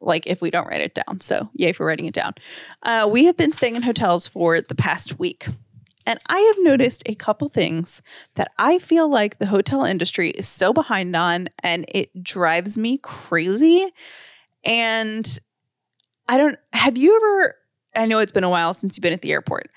like 0.00 0.26
if 0.26 0.40
we 0.42 0.50
don't 0.50 0.66
write 0.66 0.80
it 0.80 0.94
down. 0.94 1.20
So, 1.20 1.48
yay 1.54 1.72
for 1.72 1.84
writing 1.86 2.06
it 2.06 2.14
down. 2.14 2.34
Uh, 2.82 3.08
we 3.10 3.24
have 3.24 3.36
been 3.36 3.52
staying 3.52 3.76
in 3.76 3.82
hotels 3.82 4.26
for 4.28 4.60
the 4.60 4.74
past 4.74 5.18
week. 5.18 5.46
And 6.06 6.18
I 6.28 6.38
have 6.38 6.56
noticed 6.64 7.02
a 7.06 7.14
couple 7.14 7.48
things 7.50 8.00
that 8.36 8.50
I 8.58 8.78
feel 8.78 9.10
like 9.10 9.38
the 9.38 9.46
hotel 9.46 9.84
industry 9.84 10.30
is 10.30 10.48
so 10.48 10.72
behind 10.72 11.14
on 11.14 11.48
and 11.62 11.84
it 11.88 12.08
drives 12.24 12.78
me 12.78 12.98
crazy. 12.98 13.86
And 14.64 15.38
I 16.28 16.36
don't, 16.38 16.56
have 16.72 16.96
you 16.96 17.16
ever, 17.16 17.56
I 17.94 18.06
know 18.06 18.18
it's 18.20 18.32
been 18.32 18.44
a 18.44 18.50
while 18.50 18.74
since 18.74 18.96
you've 18.96 19.02
been 19.02 19.12
at 19.12 19.22
the 19.22 19.32
airport, 19.32 19.68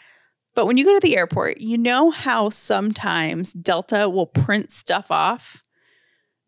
but 0.55 0.65
when 0.65 0.77
you 0.77 0.85
go 0.85 0.93
to 0.93 0.99
the 0.99 1.17
airport, 1.17 1.61
you 1.61 1.77
know 1.77 2.09
how 2.11 2.49
sometimes 2.49 3.53
Delta 3.53 4.09
will 4.09 4.25
print 4.27 4.71
stuff 4.71 5.09
off 5.09 5.61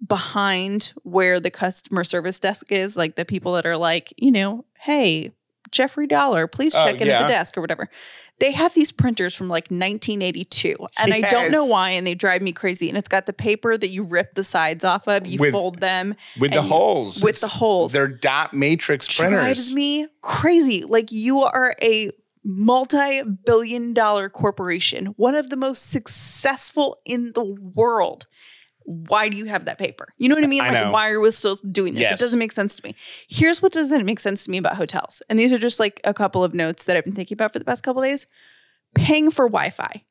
behind 0.05 0.93
where 1.03 1.39
the 1.39 1.51
customer 1.51 2.03
service 2.03 2.39
desk 2.39 2.72
is, 2.72 2.98
like 2.98 3.15
the 3.15 3.25
people 3.25 3.53
that 3.53 3.65
are 3.65 3.77
like, 3.77 4.13
you 4.17 4.31
know, 4.31 4.65
hey, 4.79 5.31
Jeffrey 5.72 6.05
Dauler, 6.05 6.45
please 6.45 6.75
Oh, 6.75 6.83
check 6.83 7.01
in 7.01 7.07
at 7.10 7.24
the 7.24 7.27
desk 7.29 7.57
or 7.57 7.62
whatever. 7.62 7.89
They 8.39 8.51
have 8.51 8.74
these 8.75 8.91
printers 8.91 9.33
from 9.33 9.48
like 9.48 9.63
1982, 9.72 10.75
and 11.01 11.13
I 11.13 11.22
don't 11.22 11.51
know 11.51 11.65
why, 11.65 11.91
and 11.91 12.05
they 12.05 12.13
drive 12.13 12.41
me 12.43 12.51
crazy. 12.51 12.89
And 12.89 12.98
it's 12.98 13.07
got 13.07 13.25
the 13.25 13.33
paper 13.33 13.75
that 13.77 13.89
you 13.89 14.03
rip 14.03 14.36
the 14.36 14.43
sides 14.43 14.83
off 14.83 15.07
of, 15.07 15.25
you 15.25 15.39
With- 15.39 15.51
fold 15.51 15.79
them 15.79 16.15
with 16.39 16.51
the 16.53 16.62
holes. 16.62 17.24
with 17.24 17.41
the 17.41 17.48
holes. 17.48 17.91
They're 17.93 18.07
dot 18.07 18.53
matrix 18.53 19.07
printers. 19.17 19.39
drives 19.41 19.74
me 19.74 20.07
crazy. 20.22 20.83
Like 20.83 21.12
you 21.12 21.39
are 21.39 21.75
a 21.81 22.12
multi-billion 22.43 23.93
dollar 23.93 24.29
corporation, 24.29 25.07
one 25.17 25.35
of 25.35 25.50
the 25.50 25.55
most 25.55 25.89
successful 25.89 26.97
in 27.05 27.31
the 27.33 27.43
world. 27.75 28.25
Why 28.85 29.29
do 29.29 29.38
you 29.38 29.45
have 29.45 29.65
that 29.65 29.77
paper? 29.77 30.09
You 30.17 30.27
know 30.27 30.35
what 30.35 30.43
I 30.43 30.47
mean? 30.47 30.62
I 30.62 30.69
Like 30.69 30.73
know. 30.73 30.91
why 30.91 31.09
are 31.12 31.19
we 31.21 31.31
still 31.31 31.55
doing 31.71 31.93
this? 31.93 32.01
Yes. 32.01 32.19
It 32.19 32.23
doesn't 32.23 32.39
make 32.39 32.51
sense 32.51 32.75
to 32.75 32.85
me. 32.85 32.95
Here's 33.29 33.62
what 33.62 33.71
doesn't 33.71 34.05
make 34.05 34.19
sense 34.19 34.43
to 34.43 34.51
me 34.51 34.57
about 34.57 34.75
hotels. 34.75 35.21
And 35.29 35.39
these 35.39 35.53
are 35.53 35.57
just 35.57 35.79
like 35.79 36.01
a 36.03 36.13
couple 36.13 36.43
of 36.43 36.53
notes 36.53 36.83
that 36.83 36.97
I've 36.97 37.05
been 37.05 37.13
thinking 37.15 37.35
about 37.35 37.53
for 37.53 37.59
the 37.59 37.65
past 37.65 37.83
couple 37.83 38.01
days. 38.01 38.27
Paying 38.93 39.31
for 39.31 39.47
Wi-Fi 39.47 40.03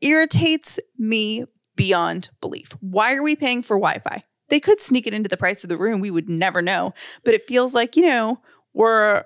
irritates 0.00 0.78
me 0.98 1.44
beyond 1.74 2.30
belief. 2.40 2.76
Why 2.80 3.14
are 3.14 3.22
we 3.22 3.34
paying 3.34 3.62
for 3.62 3.76
Wi-Fi? 3.76 4.22
They 4.50 4.60
could 4.60 4.80
sneak 4.80 5.06
it 5.06 5.14
into 5.14 5.28
the 5.28 5.36
price 5.36 5.64
of 5.64 5.68
the 5.68 5.76
room. 5.76 6.00
We 6.00 6.10
would 6.10 6.28
never 6.28 6.62
know. 6.62 6.94
But 7.24 7.34
it 7.34 7.46
feels 7.48 7.74
like, 7.74 7.96
you 7.96 8.06
know, 8.06 8.40
we're 8.72 9.24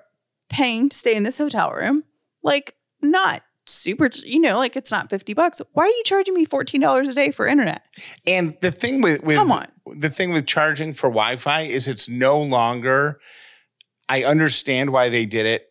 paying 0.49 0.89
to 0.89 0.97
stay 0.97 1.15
in 1.15 1.23
this 1.23 1.37
hotel 1.37 1.71
room. 1.71 2.03
Like, 2.45 2.75
not 3.01 3.41
super, 3.65 4.09
you 4.23 4.39
know, 4.39 4.57
like 4.57 4.75
it's 4.75 4.91
not 4.91 5.09
50 5.09 5.33
bucks. 5.33 5.61
Why 5.73 5.83
are 5.83 5.87
you 5.87 6.03
charging 6.05 6.33
me 6.35 6.45
$14 6.45 7.09
a 7.09 7.13
day 7.13 7.31
for 7.31 7.47
internet? 7.47 7.81
And 8.25 8.55
the 8.61 8.71
thing 8.71 9.01
with, 9.01 9.23
with 9.23 9.35
Come 9.37 9.51
on. 9.51 9.67
the 9.97 10.09
thing 10.09 10.31
with 10.31 10.45
charging 10.45 10.93
for 10.93 11.09
Wi-Fi 11.09 11.61
is 11.61 11.87
it's 11.87 12.07
no 12.07 12.39
longer. 12.41 13.19
I 14.07 14.23
understand 14.23 14.91
why 14.91 15.09
they 15.09 15.25
did 15.25 15.45
it 15.47 15.67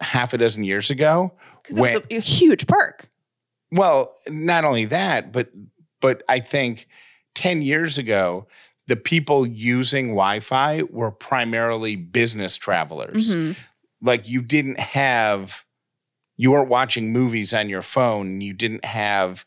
half 0.00 0.34
a 0.34 0.38
dozen 0.38 0.62
years 0.62 0.90
ago. 0.90 1.32
Because 1.62 1.78
it 1.78 1.80
was 1.80 1.94
a, 2.10 2.16
a 2.16 2.20
huge 2.20 2.66
perk. 2.66 3.08
Well, 3.72 4.14
not 4.28 4.64
only 4.64 4.84
that, 4.86 5.32
but 5.32 5.50
but 6.00 6.22
I 6.28 6.38
think 6.40 6.86
10 7.34 7.62
years 7.62 7.98
ago, 7.98 8.46
the 8.86 8.96
people 8.96 9.46
using 9.46 10.08
Wi-Fi 10.08 10.82
were 10.90 11.10
primarily 11.10 11.96
business 11.96 12.56
travelers. 12.56 13.32
Mhm. 13.34 13.56
Like 14.00 14.28
you 14.28 14.42
didn't 14.42 14.78
have 14.78 15.64
you 16.38 16.52
weren't 16.52 16.70
watching 16.70 17.12
movies 17.12 17.52
on 17.52 17.68
your 17.68 17.82
phone, 17.82 18.40
you 18.40 18.54
didn't 18.54 18.86
have 18.86 19.44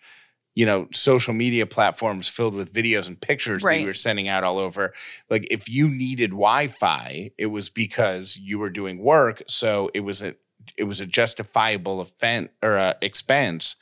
you 0.53 0.65
know 0.65 0.88
social 0.91 1.33
media 1.33 1.65
platforms 1.65 2.27
filled 2.27 2.53
with 2.53 2.74
videos 2.74 3.07
and 3.07 3.19
pictures 3.19 3.63
that 3.63 3.79
you 3.79 3.88
were 3.88 3.93
sending 3.93 4.27
out 4.27 4.43
all 4.43 4.57
over 4.60 4.93
like 5.29 5.48
if 5.50 5.69
you 5.69 5.88
needed 5.88 6.31
wi-fi 6.31 7.31
it 7.38 7.45
was 7.45 7.69
because 7.69 8.38
you 8.38 8.60
were 8.60 8.69
doing 8.69 9.00
work 9.00 9.41
so 9.48 9.89
it 9.93 10.01
was 10.01 10.21
a 10.21 10.36
it 10.77 10.83
was 10.83 11.00
a 11.00 11.05
justifiable 11.05 12.01
offense 12.01 12.50
or 12.62 12.77
uh, 12.77 12.93
expense 13.01 13.75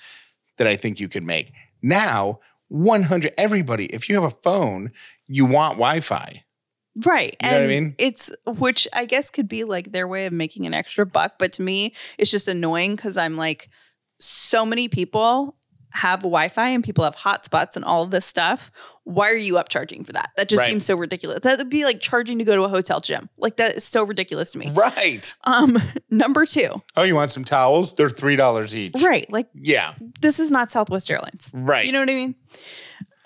that 0.57 0.67
I 0.67 0.75
think 0.75 0.99
you 0.99 1.09
could 1.09 1.23
make. 1.23 1.53
Now, 1.81 2.39
100 2.67 3.33
everybody, 3.37 3.85
if 3.87 4.09
you 4.09 4.15
have 4.15 4.23
a 4.23 4.29
phone, 4.29 4.89
you 5.27 5.45
want 5.45 5.73
Wi-Fi. 5.73 6.43
Right. 7.05 7.35
You 7.41 7.49
know 7.49 7.53
what 7.55 7.59
I 7.61 7.63
and 7.65 7.69
mean? 7.85 7.95
it's 7.97 8.31
which 8.45 8.87
I 8.93 9.05
guess 9.05 9.29
could 9.29 9.47
be 9.47 9.63
like 9.63 9.91
their 9.91 10.07
way 10.07 10.25
of 10.25 10.33
making 10.33 10.65
an 10.65 10.73
extra 10.73 11.05
buck, 11.05 11.33
but 11.39 11.53
to 11.53 11.61
me, 11.61 11.93
it's 12.17 12.31
just 12.31 12.47
annoying 12.47 12.95
because 12.95 13.17
I'm 13.17 13.37
like, 13.37 13.69
so 14.19 14.65
many 14.65 14.87
people 14.87 15.55
have 15.91 16.19
Wi-Fi 16.19 16.67
and 16.69 16.83
people 16.83 17.03
have 17.03 17.15
hotspots 17.15 17.75
and 17.75 17.83
all 17.83 18.03
of 18.03 18.11
this 18.11 18.23
stuff. 18.23 18.69
Why 19.05 19.29
are 19.29 19.33
you 19.35 19.55
upcharging 19.55 20.05
for 20.05 20.11
that? 20.13 20.29
That 20.37 20.47
just 20.47 20.59
Right. 20.59 20.67
seems 20.67 20.85
so 20.85 20.95
ridiculous. 20.95 21.39
That 21.41 21.57
would 21.57 21.69
be 21.69 21.83
like 21.83 21.99
charging 21.99 22.37
to 22.37 22.43
go 22.45 22.55
to 22.55 22.61
a 22.61 22.69
hotel 22.69 22.99
gym. 22.99 23.27
Like 23.37 23.55
that 23.57 23.75
is 23.77 23.83
so 23.85 24.03
ridiculous 24.03 24.51
to 24.51 24.59
me. 24.59 24.69
Right. 24.71 25.33
Um, 25.45 25.81
number 26.11 26.45
two, 26.45 26.69
Oh, 26.95 27.01
you 27.01 27.15
want 27.15 27.31
some 27.31 27.43
towels? 27.43 27.95
They're 27.95 28.07
$3 28.09 28.75
each. 28.75 28.93
right? 29.01 29.25
Like 29.31 29.47
Yeah. 29.55 29.95
this 30.21 30.39
is 30.39 30.51
not 30.51 30.69
Southwest 30.69 31.09
Airlines. 31.09 31.49
Right. 31.55 31.87
You 31.87 31.91
know 31.91 32.01
what 32.01 32.09
I 32.09 32.13
mean? 32.15 32.35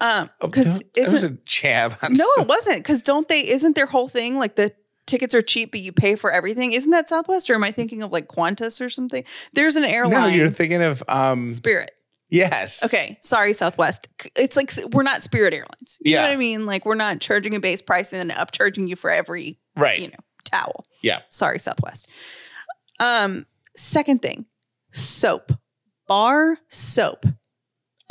Um, 0.04 0.30
Oh, 0.42 0.48
because 0.48 0.76
that 0.80 0.86
was 0.98 1.14
isn't 1.14 1.34
a 1.34 1.38
jab. 1.46 1.94
on 2.04 2.14
no, 2.14 2.26
some- 2.36 2.44
it 2.44 2.48
wasn't. 2.48 2.78
Because 2.78 3.02
don't 3.02 3.28
they? 3.28 3.48
Isn't 3.50 3.76
their 3.76 3.86
whole 3.86 4.08
thing 4.10 4.38
like 4.38 4.56
the 4.56 4.74
tickets 5.06 5.34
are 5.34 5.42
cheap, 5.42 5.72
but 5.72 5.80
you 5.82 5.92
pay 5.92 6.16
for 6.16 6.32
everything? 6.32 6.74
Isn't 6.74 6.92
that 6.92 7.10
Southwest, 7.10 7.50
or 7.50 7.56
am 7.56 7.64
I 7.64 7.72
thinking 7.72 8.02
of 8.04 8.12
like 8.12 8.28
Qantas 8.28 8.84
or 8.86 8.90
something? 8.90 9.24
There's 9.54 9.76
an 9.76 9.86
airline. 9.86 10.12
No, 10.12 10.28
you're 10.28 10.50
thinking 10.50 10.82
of 10.82 11.02
um 11.08 11.48
Spirit. 11.48 11.92
yes. 12.30 12.84
Okay, 12.86 13.18
sorry, 13.22 13.54
Southwest. 13.54 14.08
It's 14.36 14.56
like 14.58 14.72
we're 14.92 15.04
not 15.04 15.24
Spirit 15.24 15.54
Airlines. 15.54 15.98
You 16.02 16.16
know 16.16 16.18
Yeah. 16.22 16.28
what 16.28 16.34
I 16.34 16.38
mean? 16.38 16.66
Like 16.66 16.86
we're 16.86 16.96
not 16.96 17.20
charging 17.22 17.56
a 17.56 17.60
base 17.60 17.82
price 17.82 18.12
and 18.14 18.30
then 18.30 18.38
upcharging 18.38 18.88
you 18.90 18.96
for 18.96 19.10
every 19.10 19.58
Right. 19.78 20.00
you 20.02 20.08
know 20.10 20.20
towel. 20.44 20.84
Yeah. 21.02 21.22
Sorry, 21.30 21.60
Southwest. 21.60 22.10
Um, 23.00 23.46
second 23.76 24.22
thing, 24.22 24.46
soap, 24.92 25.52
bar 26.08 26.58
soap. 26.70 27.26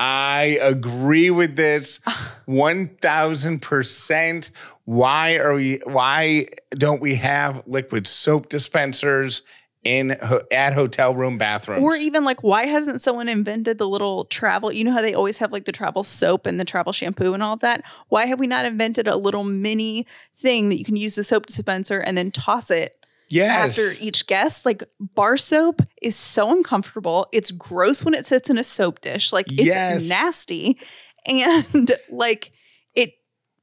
I 0.05 0.59
agree 0.61 1.31
with 1.31 1.55
this 1.55 2.01
1000%. 2.49 4.51
Why 4.85 5.37
are 5.37 5.55
we 5.55 5.79
why 5.85 6.49
don't 6.71 7.01
we 7.01 7.15
have 7.15 7.63
liquid 7.69 8.09
soap 8.09 8.49
dispensers 8.49 9.43
in 9.85 10.19
at 10.51 10.73
hotel 10.73 11.15
room 11.15 11.39
bathrooms? 11.39 11.85
Or 11.85 11.95
even 11.95 12.25
like, 12.25 12.43
why 12.43 12.67
hasn't 12.67 13.01
someone 13.01 13.29
invented 13.29 13.79
the 13.79 13.87
little 13.87 14.25
travel? 14.25 14.73
You 14.73 14.83
know 14.83 14.93
how 14.93 15.03
they 15.03 15.15
always 15.15 15.39
have 15.39 15.53
like 15.53 15.67
the 15.67 15.73
travel 15.73 16.03
soap 16.03 16.47
and 16.47 16.59
the 16.59 16.65
travel 16.65 16.93
shampoo 16.93 17.33
and 17.33 17.41
all 17.41 17.55
of 17.55 17.61
that? 17.61 17.85
Why 18.09 18.27
have 18.27 18.41
we 18.41 18.49
not 18.49 18.65
invented 18.65 19.07
a 19.07 19.17
little 19.17 19.45
mini 19.45 20.05
thing 20.37 20.69
that 20.71 20.79
you 20.79 20.85
can 20.85 20.97
use 20.97 21.15
the 21.15 21.23
soap 21.23 21.47
dispenser 21.47 22.01
and 22.01 22.19
then 22.19 22.33
toss 22.33 22.73
it 22.73 22.97
yes. 23.33 23.79
after 23.79 24.03
each 24.05 24.27
guest? 24.27 24.65
Like, 24.67 24.85
bar 25.01 25.37
soap 25.37 25.81
is 26.01 26.17
so 26.17 26.51
uncomfortable. 26.51 27.27
It's 27.33 27.51
gross 27.51 28.05
when 28.05 28.15
it 28.15 28.27
sits 28.27 28.51
in 28.51 28.59
a 28.59 28.65
soap 28.65 29.01
dish. 29.01 29.33
Like, 29.33 29.51
it's 29.53 29.67
Yes. 29.67 30.09
nasty. 30.09 30.79
And 31.27 31.93
like, 32.11 32.53
it 32.95 33.13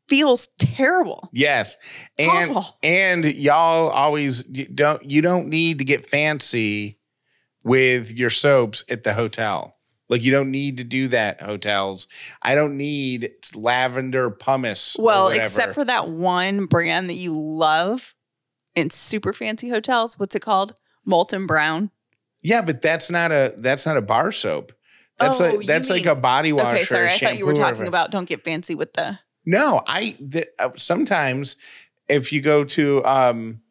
feels 0.08 0.48
terrible. 0.58 1.30
Yes. 1.34 1.78
It's 2.18 2.34
and 2.34 2.58
awful. 2.58 2.78
and 2.84 3.26
y'all 3.26 3.90
always 3.90 4.46
you 4.50 4.66
don't 4.66 5.10
you 5.12 5.22
don't 5.22 5.48
need 5.50 5.78
to 5.80 5.86
get 5.86 6.06
fancy 6.06 6.98
with 7.64 8.12
your 8.14 8.30
soaps 8.30 8.84
at 8.90 9.04
the 9.04 9.14
hotel. 9.14 9.76
Like 10.08 10.24
you 10.24 10.32
don't 10.32 10.50
need 10.50 10.78
to 10.78 10.84
do 10.84 11.08
that 11.10 11.42
hotels. 11.42 12.08
I 12.42 12.56
don't 12.56 12.78
need 12.78 13.30
lavender 13.56 14.32
pumice. 14.32 14.96
Well, 14.98 15.28
except 15.28 15.76
for 15.76 15.86
that 15.86 16.10
one 16.10 16.66
brand 16.66 17.10
that 17.10 17.16
you 17.16 17.40
love 17.40 18.16
in 18.76 18.90
super 18.90 19.34
fancy 19.34 19.70
hotels. 19.70 20.20
What's 20.20 20.36
it 20.36 20.42
called? 20.42 20.74
Molton 21.08 21.48
Brown. 21.48 21.92
Yeah, 22.42 22.62
but 22.62 22.82
that's 22.82 23.10
not 23.10 23.32
a 23.32 23.54
that's 23.58 23.86
not 23.86 23.98
a 23.98 24.02
bar 24.02 24.32
soap. 24.32 24.72
That's 25.18 25.42
Oh, 25.42 25.56
like 25.56 25.68
that's 25.68 25.90
like 25.90 26.06
a 26.06 26.16
body 26.16 26.54
wash 26.54 26.76
Okay, 26.76 26.82
or 26.82 26.86
sorry. 26.86 27.08
I 27.10 27.18
thought 27.18 27.38
you 27.38 27.46
were 27.46 27.54
talking 27.54 27.88
about 27.88 28.12
don't 28.12 28.28
get 28.28 28.44
fancy 28.44 28.76
with 28.76 28.94
the. 28.94 29.20
No, 29.46 29.82
I 29.88 30.16
the, 30.20 30.48
uh, 30.58 30.70
sometimes 30.76 31.58
if 32.08 32.32
you 32.32 32.42
go 32.42 32.64
to 32.64 33.04
um 33.06 33.62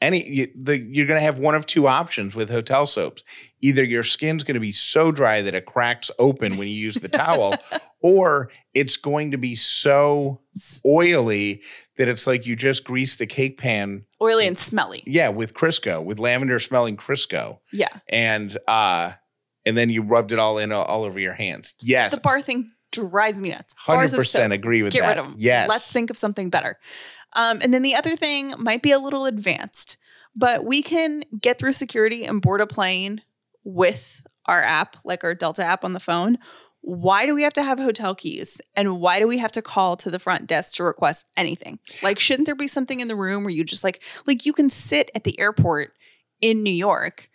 any 0.00 0.26
you, 0.26 0.48
the 0.54 0.78
you're 0.78 1.06
going 1.06 1.18
to 1.18 1.24
have 1.24 1.38
one 1.38 1.54
of 1.54 1.66
two 1.66 1.86
options 1.86 2.34
with 2.34 2.50
hotel 2.50 2.86
soaps. 2.86 3.22
Either 3.60 3.84
your 3.84 4.02
skin's 4.02 4.44
going 4.44 4.54
to 4.54 4.60
be 4.60 4.72
so 4.72 5.10
dry 5.10 5.42
that 5.42 5.54
it 5.54 5.66
cracks 5.66 6.10
open 6.18 6.56
when 6.56 6.68
you 6.68 6.74
use 6.74 6.96
the 6.96 7.08
towel 7.08 7.54
or 8.00 8.50
it's 8.74 8.96
going 8.96 9.30
to 9.32 9.36
be 9.38 9.54
so 9.54 10.40
oily 10.86 11.62
that 11.96 12.08
it's 12.08 12.26
like 12.26 12.46
you 12.46 12.56
just 12.56 12.84
greased 12.84 13.20
a 13.20 13.26
cake 13.26 13.58
pan 13.58 14.04
Oily 14.20 14.46
and 14.46 14.58
smelly. 14.58 15.02
yeah 15.06 15.28
with 15.28 15.54
Crisco 15.54 16.02
with 16.04 16.18
lavender 16.18 16.58
smelling 16.58 16.96
Crisco 16.96 17.58
Yeah. 17.72 17.88
and 18.08 18.56
uh 18.66 19.12
and 19.66 19.76
then 19.76 19.90
you 19.90 20.02
rubbed 20.02 20.32
it 20.32 20.38
all 20.38 20.58
in 20.58 20.72
all, 20.72 20.84
all 20.84 21.04
over 21.04 21.20
your 21.20 21.34
hands. 21.34 21.74
Yes. 21.82 22.14
The 22.14 22.20
bar 22.20 22.40
thing 22.40 22.70
drives 22.90 23.38
me 23.38 23.50
nuts. 23.50 23.74
Hundred 23.76 23.98
Bars 23.98 24.12
of 24.14 24.16
soap. 24.18 24.20
percent 24.22 24.52
agree 24.54 24.82
with 24.82 24.92
Get 24.94 25.00
that. 25.02 25.08
rid 25.08 25.18
of 25.18 25.26
them. 25.26 25.34
Yes. 25.36 25.68
Let's 25.68 25.92
think 25.92 26.08
of 26.08 26.16
something 26.16 26.48
better. 26.48 26.78
Um, 27.34 27.58
and 27.60 27.74
then 27.74 27.82
the 27.82 27.94
other 27.94 28.16
thing 28.16 28.54
might 28.56 28.80
be 28.80 28.92
a 28.92 28.98
little 28.98 29.26
advanced, 29.26 29.98
but 30.34 30.64
we 30.64 30.82
can 30.82 31.22
get 31.38 31.58
through 31.58 31.72
security 31.72 32.24
and 32.24 32.40
board 32.40 32.62
a 32.62 32.66
plane 32.66 33.20
with 33.62 34.22
our 34.46 34.62
app, 34.62 34.96
like 35.04 35.22
our 35.22 35.34
Delta 35.34 35.62
app 35.62 35.84
on 35.84 35.92
the 35.92 36.00
phone. 36.00 36.38
Why 36.80 37.26
do 37.26 37.34
we 37.34 37.42
have 37.42 37.52
to 37.54 37.62
have 37.62 37.78
hotel 37.78 38.14
keys? 38.14 38.60
And 38.74 39.00
why 39.00 39.18
do 39.18 39.26
we 39.26 39.38
have 39.38 39.52
to 39.52 39.62
call 39.62 39.96
to 39.96 40.10
the 40.10 40.18
front 40.18 40.46
desk 40.46 40.74
to 40.76 40.84
request 40.84 41.30
anything? 41.36 41.78
Like, 42.02 42.18
shouldn't 42.18 42.46
there 42.46 42.54
be 42.54 42.68
something 42.68 43.00
in 43.00 43.08
the 43.08 43.16
room 43.16 43.44
where 43.44 43.52
you 43.52 43.64
just 43.64 43.84
like, 43.84 44.02
like 44.26 44.46
you 44.46 44.52
can 44.52 44.70
sit 44.70 45.10
at 45.14 45.24
the 45.24 45.38
airport 45.38 45.92
in 46.40 46.62
New 46.62 46.72
York 46.72 47.28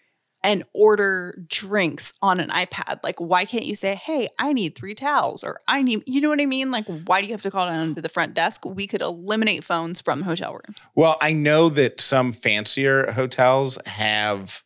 and 0.43 0.63
order 0.73 1.41
drinks 1.47 2.13
on 2.21 2.39
an 2.39 2.49
iPad. 2.49 2.99
Like, 3.03 3.19
why 3.19 3.45
can't 3.45 3.65
you 3.65 3.75
say, 3.75 3.95
hey, 3.95 4.27
I 4.38 4.51
need 4.53 4.75
three 4.75 4.93
towels 4.93 5.43
or 5.43 5.62
I 5.67 5.82
need, 5.82 6.03
you 6.06 6.19
know 6.19 6.29
what 6.29 6.41
I 6.41 6.45
mean? 6.45 6.69
Like, 6.69 6.86
why 7.06 7.21
do 7.21 7.27
you 7.27 7.34
have 7.34 7.41
to 7.43 7.51
call 7.51 7.65
down 7.65 7.95
to 7.95 8.01
the 8.01 8.10
front 8.10 8.34
desk? 8.34 8.65
We 8.65 8.86
could 8.86 9.01
eliminate 9.01 9.63
phones 9.63 10.01
from 10.01 10.21
hotel 10.21 10.53
rooms. 10.53 10.89
Well, 10.95 11.17
I 11.21 11.32
know 11.34 11.69
that 11.69 12.01
some 12.01 12.34
fancier 12.34 13.12
hotels 13.12 13.79
have 13.86 14.63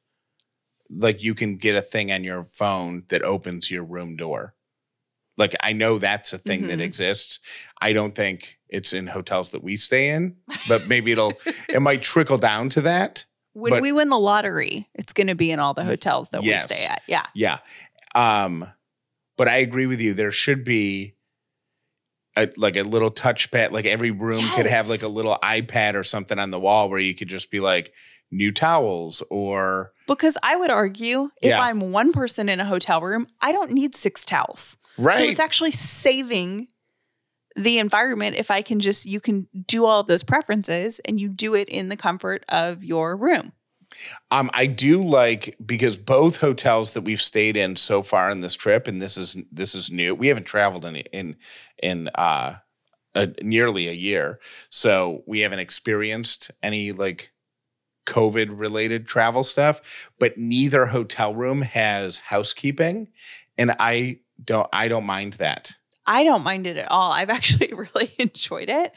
like 0.89 1.21
you 1.21 1.35
can 1.35 1.57
get 1.57 1.75
a 1.75 1.81
thing 1.81 2.11
on 2.11 2.23
your 2.23 2.43
phone 2.43 3.03
that 3.09 3.21
opens 3.21 3.69
your 3.69 3.83
room 3.83 4.15
door. 4.15 4.55
Like 5.37 5.55
I 5.63 5.73
know 5.73 5.99
that's 5.99 6.33
a 6.33 6.37
thing 6.37 6.67
that 6.67 6.79
Mhm. 6.79 6.83
exists. 6.83 7.39
I 7.79 7.93
don't 7.93 8.15
think 8.15 8.57
it's 8.69 8.91
in 8.93 9.07
hotels 9.07 9.51
that 9.51 9.63
we 9.63 9.77
stay 9.77 10.09
in, 10.09 10.35
but 10.67 10.87
maybe 10.89 11.11
it'll 11.11 11.33
it 11.69 11.81
might 11.81 12.01
trickle 12.01 12.37
down 12.37 12.69
to 12.69 12.81
that. 12.81 13.23
When 13.53 13.71
But- 13.71 13.81
we 13.81 13.91
win 13.91 14.09
the 14.09 14.19
lottery, 14.19 14.87
it's 14.93 15.13
going 15.13 15.27
to 15.27 15.35
be 15.35 15.51
in 15.51 15.59
all 15.59 15.73
the 15.73 15.83
hotels 15.85 16.29
that 16.29 16.43
Yes. 16.43 16.69
we 16.69 16.75
stay 16.75 16.85
at. 16.85 17.01
Yeah. 17.07 17.25
Yeah. 17.33 17.59
Um, 18.15 18.67
but 19.37 19.47
I 19.47 19.57
agree 19.57 19.85
with 19.85 20.01
you. 20.01 20.13
There 20.13 20.31
should 20.31 20.63
be 20.63 21.15
a, 22.35 22.49
like 22.57 22.75
a 22.75 22.83
little 22.83 23.09
touchpad. 23.11 23.71
Like 23.71 23.85
every 23.85 24.11
room 24.11 24.43
could 24.55 24.65
have 24.67 24.89
like 24.89 25.01
a 25.03 25.07
little 25.07 25.37
iPad 25.43 25.95
or 25.95 26.03
something 26.03 26.37
on 26.39 26.51
the 26.51 26.59
wall 26.59 26.89
where 26.89 26.99
you 26.99 27.15
could 27.15 27.27
just 27.29 27.49
be 27.51 27.59
like 27.59 27.93
new 28.31 28.51
towels 28.51 29.23
or 29.29 29.93
Because 30.07 30.37
I 30.43 30.55
would 30.55 30.71
argue 30.71 31.29
if 31.41 31.49
Yeah. 31.51 31.61
I'm 31.61 31.91
one 31.91 32.11
person 32.13 32.49
in 32.49 32.59
a 32.59 32.65
hotel 32.65 33.01
room, 33.01 33.27
I 33.41 33.51
don't 33.51 33.71
need 33.71 33.95
six 33.95 34.25
towels. 34.25 34.77
right. 34.97 35.17
So 35.17 35.23
it's 35.23 35.39
actually 35.39 35.71
saving 35.71 36.67
the 37.55 37.79
environment 37.79 38.35
if 38.35 38.51
I 38.51 38.61
can 38.61 38.79
just, 38.79 39.05
you 39.05 39.19
can 39.19 39.47
do 39.67 39.85
all 39.85 39.99
of 40.01 40.07
those 40.07 40.23
preferences 40.23 40.99
and 41.05 41.19
you 41.19 41.27
do 41.29 41.55
it 41.55 41.69
in 41.69 41.89
the 41.89 41.97
comfort 41.97 42.43
of 42.49 42.83
your 42.83 43.15
room. 43.17 43.53
Um, 44.31 44.49
I 44.53 44.65
do 44.65 45.01
like 45.01 45.55
because 45.65 45.97
both 45.97 46.41
hotels 46.41 46.93
that 46.93 47.01
we've 47.01 47.21
stayed 47.21 47.55
in 47.55 47.77
so 47.77 48.03
far 48.03 48.29
in 48.29 48.41
this 48.41 48.53
trip, 48.53 48.85
and 48.85 49.01
this 49.01 49.15
is 49.15 49.37
this 49.49 49.73
is 49.75 49.89
new. 49.89 50.13
We 50.13 50.27
haven't 50.27 50.45
traveled 50.45 50.83
in 50.83 50.97
in 50.97 51.37
in 51.81 52.09
uh, 52.13 52.55
a, 53.15 53.29
nearly 53.41 53.87
a 53.87 53.93
year, 53.93 54.39
so 54.69 55.23
we 55.25 55.39
haven't 55.39 55.59
experienced 55.59 56.51
any 56.61 56.91
like 56.91 57.31
COVID 58.07 58.57
related 58.57 59.07
travel 59.07 59.43
stuff. 59.43 60.09
But 60.19 60.37
neither 60.37 60.87
hotel 60.87 61.35
room 61.35 61.61
has 61.61 62.19
housekeeping, 62.19 63.09
and 63.57 63.75
I 63.79 64.19
don't 64.43 64.67
I 64.73 64.87
don't 64.87 65.05
mind 65.05 65.33
that. 65.33 65.75
I 66.05 66.23
don't 66.23 66.43
mind 66.43 66.65
it 66.65 66.77
at 66.77 66.89
all. 66.89 67.11
I've 67.11 67.29
actually 67.39 67.73
really 67.73 68.13
enjoyed 68.17 68.69
it 68.69 68.93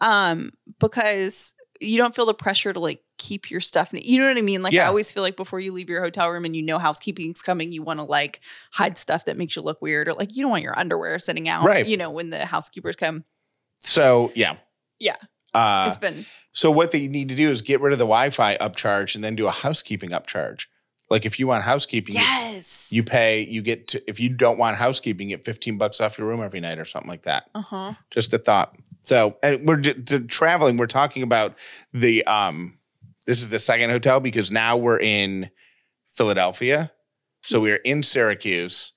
um, 0.00 0.50
because 0.80 1.54
you 1.80 1.98
don't 1.98 2.14
feel 2.14 2.26
the 2.26 2.34
pressure 2.34 2.72
to 2.72 2.80
like 2.80 3.02
keep 3.18 3.50
your 3.50 3.60
stuff. 3.60 3.90
You 3.92 4.18
know 4.18 4.28
what 4.28 4.38
I 4.38 4.42
mean? 4.42 4.62
Like 4.62 4.74
I 4.74 4.86
always 4.86 5.12
feel 5.12 5.22
like 5.22 5.36
before 5.36 5.60
you 5.60 5.72
leave 5.72 5.88
your 5.88 6.02
hotel 6.02 6.30
room 6.30 6.44
and 6.44 6.56
you 6.56 6.62
know 6.62 6.78
housekeeping's 6.78 7.42
coming, 7.42 7.72
you 7.72 7.82
want 7.82 8.00
to 8.00 8.04
like 8.04 8.40
hide 8.72 8.98
stuff 8.98 9.26
that 9.26 9.36
makes 9.36 9.56
you 9.56 9.62
look 9.62 9.82
weird 9.82 10.08
or 10.08 10.14
like 10.14 10.34
you 10.34 10.42
don't 10.42 10.50
want 10.50 10.62
your 10.62 10.78
underwear 10.78 11.18
sitting 11.18 11.48
out. 11.48 11.64
Right. 11.64 11.86
You 11.86 11.96
know 11.96 12.10
when 12.10 12.30
the 12.30 12.46
housekeepers 12.46 12.96
come. 12.96 13.24
So 13.80 14.32
yeah, 14.34 14.56
Yeah. 14.98 15.16
Uh, 15.54 15.84
it's 15.88 15.96
been 15.96 16.24
So 16.52 16.70
what 16.70 16.90
they 16.90 17.08
need 17.08 17.28
to 17.30 17.34
do 17.34 17.50
is 17.50 17.62
get 17.62 17.80
rid 17.80 17.92
of 17.92 17.98
the 17.98 18.04
Wi-Fi 18.04 18.56
upcharge 18.58 19.14
and 19.14 19.22
then 19.24 19.34
do 19.36 19.46
a 19.46 19.50
housekeeping 19.50 20.10
upcharge. 20.10 20.66
Like 21.08 21.24
if 21.24 21.38
you 21.38 21.46
want 21.46 21.62
housekeeping, 21.64 22.14
you- 22.16 22.20
yes. 22.20 22.88
you 22.92 23.02
pay, 23.04 23.42
you 23.46 23.62
get 23.62 23.88
to, 23.88 24.02
if 24.10 24.18
you 24.18 24.28
don't 24.28 24.58
want 24.58 24.76
housekeeping, 24.76 25.30
you 25.30 25.36
get 25.36 25.44
15 25.44 25.78
bucks 25.78 26.00
off 26.00 26.18
your 26.18 26.26
room 26.26 26.42
every 26.42 26.60
night 26.60 26.78
or 26.78 26.84
something 26.84 27.08
like 27.10 27.22
that. 27.22 27.44
uh 27.54 27.62
huh. 27.62 27.94
Just 28.10 28.32
a 28.34 28.38
thought. 28.38 28.74
So 29.04 29.36
and 29.42 29.66
we're 29.68 29.76
j- 29.76 29.94
to 29.94 30.20
traveling, 30.20 30.76
we're 30.78 30.86
talking 30.88 31.22
about 31.22 31.56
the, 31.92 32.24
um, 32.26 32.78
this 33.24 33.38
is 33.38 33.48
the 33.50 33.58
second 33.60 33.90
hotel 33.90 34.18
because 34.20 34.50
now 34.50 34.76
we're 34.76 34.98
in 34.98 35.48
Philadelphia. 36.08 36.90
So 37.42 37.60
we 37.60 37.70
are 37.72 37.76
in 37.76 38.02
Syracuse. 38.02 38.92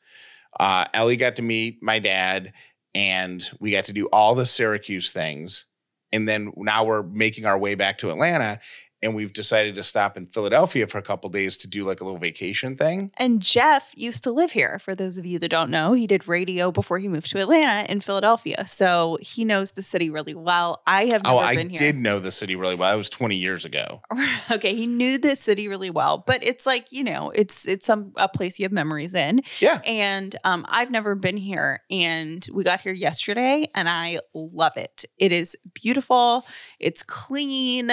Uh, 0.59 0.85
Ellie 0.93 1.15
got 1.15 1.35
to 1.35 1.41
meet 1.41 1.81
my 1.83 1.99
dad 1.99 2.53
and 2.95 3.47
we 3.59 3.71
got 3.71 3.85
to 3.85 3.93
do 3.93 4.07
all 4.07 4.33
the 4.35 4.45
Syracuse 4.45 5.11
things. 5.11 5.65
And 6.11 6.27
then 6.27 6.51
now 6.55 6.83
we're 6.83 7.03
making 7.03 7.45
our 7.45 7.57
way 7.57 7.75
back 7.75 7.97
to 7.99 8.09
Atlanta 8.09 8.59
and 9.01 9.15
we've 9.15 9.33
decided 9.33 9.75
to 9.75 9.83
stop 9.83 10.17
in 10.17 10.25
Philadelphia 10.25 10.85
for 10.87 10.97
a 10.97 11.01
couple 11.01 11.29
days 11.29 11.57
to 11.57 11.67
do 11.69 11.83
like 11.85 12.01
a 12.01 12.03
little 12.03 12.19
vacation 12.19 12.75
thing. 12.75 13.11
And 13.17 13.41
Jeff 13.41 13.91
used 13.95 14.23
to 14.25 14.31
live 14.31 14.51
here. 14.51 14.77
For 14.79 14.93
those 14.95 15.17
of 15.17 15.25
you 15.25 15.39
that 15.39 15.49
don't 15.49 15.69
know, 15.69 15.93
he 15.93 16.05
did 16.07 16.27
radio 16.27 16.71
before 16.71 16.99
he 16.99 17.07
moved 17.07 17.29
to 17.31 17.39
Atlanta 17.39 17.89
in 17.91 18.01
Philadelphia. 18.01 18.65
So 18.65 19.17
he 19.21 19.45
knows 19.45 19.71
the 19.71 19.81
city 19.81 20.09
really 20.09 20.35
well. 20.35 20.81
I 20.85 21.05
have 21.05 21.23
never 21.23 21.35
Oh, 21.35 21.39
I 21.39 21.55
been 21.55 21.69
here. 21.69 21.77
did 21.77 21.95
know 21.95 22.19
the 22.19 22.31
city 22.31 22.55
really 22.55 22.75
well. 22.75 22.89
That 22.91 22.97
was 22.97 23.09
20 23.09 23.35
years 23.35 23.65
ago. 23.65 24.01
okay, 24.51 24.75
he 24.75 24.85
knew 24.87 25.17
the 25.17 25.35
city 25.35 25.67
really 25.67 25.89
well, 25.89 26.23
but 26.25 26.43
it's 26.43 26.65
like 26.65 26.91
you 26.91 27.03
know, 27.03 27.31
it's 27.35 27.67
it's 27.67 27.85
some 27.85 28.11
a 28.17 28.27
place 28.27 28.59
you 28.59 28.65
have 28.65 28.71
memories 28.71 29.13
in. 29.13 29.41
Yeah. 29.59 29.81
And 29.85 30.35
um, 30.43 30.65
I've 30.69 30.91
never 30.91 31.15
been 31.15 31.37
here, 31.37 31.81
and 31.89 32.45
we 32.53 32.63
got 32.63 32.81
here 32.81 32.93
yesterday, 32.93 33.67
and 33.75 33.87
I 33.87 34.19
love 34.33 34.75
it. 34.75 35.05
It 35.17 35.31
is 35.31 35.55
beautiful. 35.73 36.43
It's 36.79 37.03
clean. 37.03 37.91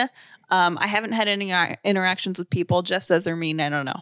Um, 0.50 0.78
I 0.80 0.86
haven't 0.86 1.12
had 1.12 1.28
any 1.28 1.52
uh, 1.52 1.74
interactions 1.84 2.38
with 2.38 2.50
people. 2.50 2.82
Jeff 2.82 3.02
says 3.02 3.24
they're 3.24 3.36
mean. 3.36 3.60
I 3.60 3.68
don't 3.68 3.84
know. 3.84 4.00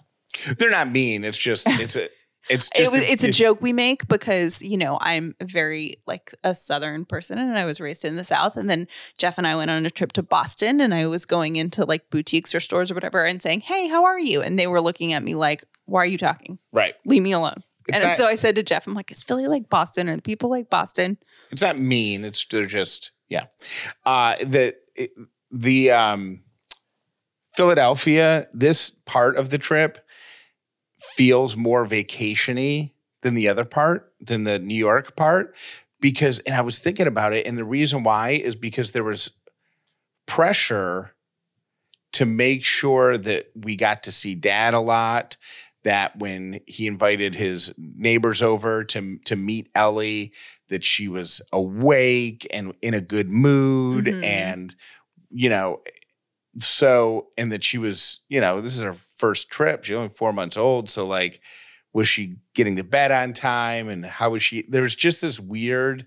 They're 0.59 0.70
not 0.70 0.90
mean. 0.90 1.24
It's 1.24 1.38
just, 1.38 1.66
it's 1.70 1.96
a, 1.96 2.09
it's 2.50 2.68
It 2.74 2.78
just, 2.80 2.92
was, 2.92 3.09
it's 3.09 3.24
a 3.24 3.28
it- 3.28 3.33
joke 3.33 3.62
we 3.62 3.72
make 3.72 4.07
because 4.09 4.61
you 4.61 4.76
know 4.76 4.98
I'm 5.00 5.35
very 5.42 5.96
like 6.07 6.35
a 6.44 6.54
Southern 6.54 7.07
person, 7.07 7.38
and 7.38 7.57
I 7.57 7.64
was 7.64 7.80
raised 7.80 8.04
in 8.04 8.16
the 8.16 8.24
South. 8.24 8.57
And 8.57 8.68
then 8.68 8.87
Jeff 9.16 9.38
and 9.38 9.46
I 9.46 9.57
went 9.57 9.70
on 9.70 9.87
a 9.87 9.90
trip 9.90 10.12
to 10.12 10.22
Boston, 10.22 10.80
and 10.80 10.92
I 10.94 11.07
was 11.07 11.24
going 11.24 11.57
into 11.57 11.85
like 11.87 12.11
boutiques 12.11 12.54
or 12.54 12.61
stores 12.61 12.90
or 12.90 12.94
whatever, 12.94 13.22
and 13.24 13.40
saying, 13.40 13.61
"Hey, 13.61 13.88
how 13.88 14.04
are 14.04 14.18
you?" 14.18 14.42
And 14.42 14.59
they 14.59 14.66
were 14.66 14.83
looking 14.83 15.14
at 15.14 15.22
me 15.22 15.35
like, 15.35 15.64
"Why 15.87 16.02
are 16.02 16.07
you 16.07 16.18
talking? 16.18 16.59
Right. 16.72 16.94
Leave 17.07 17.22
me 17.22 17.33
alone." 17.33 17.62
It's 17.88 18.00
and 18.00 18.09
not- 18.09 18.16
so 18.16 18.26
I 18.26 18.35
said 18.35 18.57
to 18.57 18.62
Jeff, 18.62 18.87
"I'm 18.87 18.92
like, 18.94 19.11
is 19.11 19.22
Philly 19.22 19.46
like 19.46 19.70
Boston, 19.70 20.11
or 20.11 20.16
the 20.16 20.22
people 20.22 20.50
like 20.50 20.68
Boston?" 20.68 21.16
It's 21.50 21.62
not 21.62 21.78
mean. 21.78 22.24
It's 22.24 22.44
they're 22.44 22.66
just, 22.66 23.12
yeah. 23.30 23.46
Uh, 24.04 24.35
the, 24.37 24.74
it- 24.96 25.12
the, 25.54 25.90
um, 25.92 26.42
Philadelphia, 27.54 28.48
this 28.52 28.90
part 28.90 29.36
of 29.36 29.50
the 29.50 29.58
trip 29.58 30.04
feels 31.16 31.56
more 31.56 31.86
vacationy 31.86 32.92
than 33.22 33.34
the 33.34 33.48
other 33.48 33.64
part, 33.64 34.12
than 34.20 34.44
the 34.44 34.58
New 34.58 34.74
York 34.76 35.16
part. 35.16 35.54
Because, 36.00 36.40
and 36.40 36.54
I 36.54 36.60
was 36.62 36.80
thinking 36.80 37.06
about 37.06 37.32
it, 37.32 37.46
and 37.46 37.56
the 37.56 37.64
reason 37.64 38.02
why 38.02 38.30
is 38.30 38.56
because 38.56 38.92
there 38.92 39.04
was 39.04 39.30
pressure 40.26 41.14
to 42.12 42.26
make 42.26 42.64
sure 42.64 43.16
that 43.16 43.46
we 43.54 43.76
got 43.76 44.02
to 44.04 44.12
see 44.12 44.34
dad 44.34 44.74
a 44.74 44.80
lot. 44.80 45.36
That 45.84 46.18
when 46.18 46.60
he 46.66 46.86
invited 46.86 47.34
his 47.34 47.74
neighbors 47.78 48.40
over 48.42 48.84
to 48.84 49.18
to 49.26 49.36
meet 49.36 49.68
Ellie, 49.74 50.32
that 50.68 50.82
she 50.82 51.08
was 51.08 51.40
awake 51.52 52.46
and 52.50 52.74
in 52.82 52.94
a 52.94 53.00
good 53.00 53.28
mood, 53.30 54.06
Mhm. 54.06 54.24
and 54.24 54.74
you 55.34 55.50
know, 55.50 55.80
so 56.58 57.26
and 57.36 57.50
that 57.52 57.64
she 57.64 57.78
was, 57.78 58.20
you 58.28 58.40
know, 58.40 58.60
this 58.60 58.76
is 58.76 58.82
her 58.82 58.96
first 59.16 59.50
trip. 59.50 59.84
She's 59.84 59.96
only 59.96 60.08
four 60.08 60.32
months 60.32 60.56
old, 60.56 60.88
so 60.88 61.04
like, 61.06 61.40
was 61.92 62.08
she 62.08 62.36
getting 62.54 62.76
to 62.76 62.84
bed 62.84 63.10
on 63.10 63.32
time, 63.32 63.88
and 63.88 64.04
how 64.04 64.30
was 64.30 64.42
she? 64.42 64.64
There 64.68 64.82
was 64.82 64.94
just 64.94 65.20
this 65.20 65.40
weird 65.40 66.06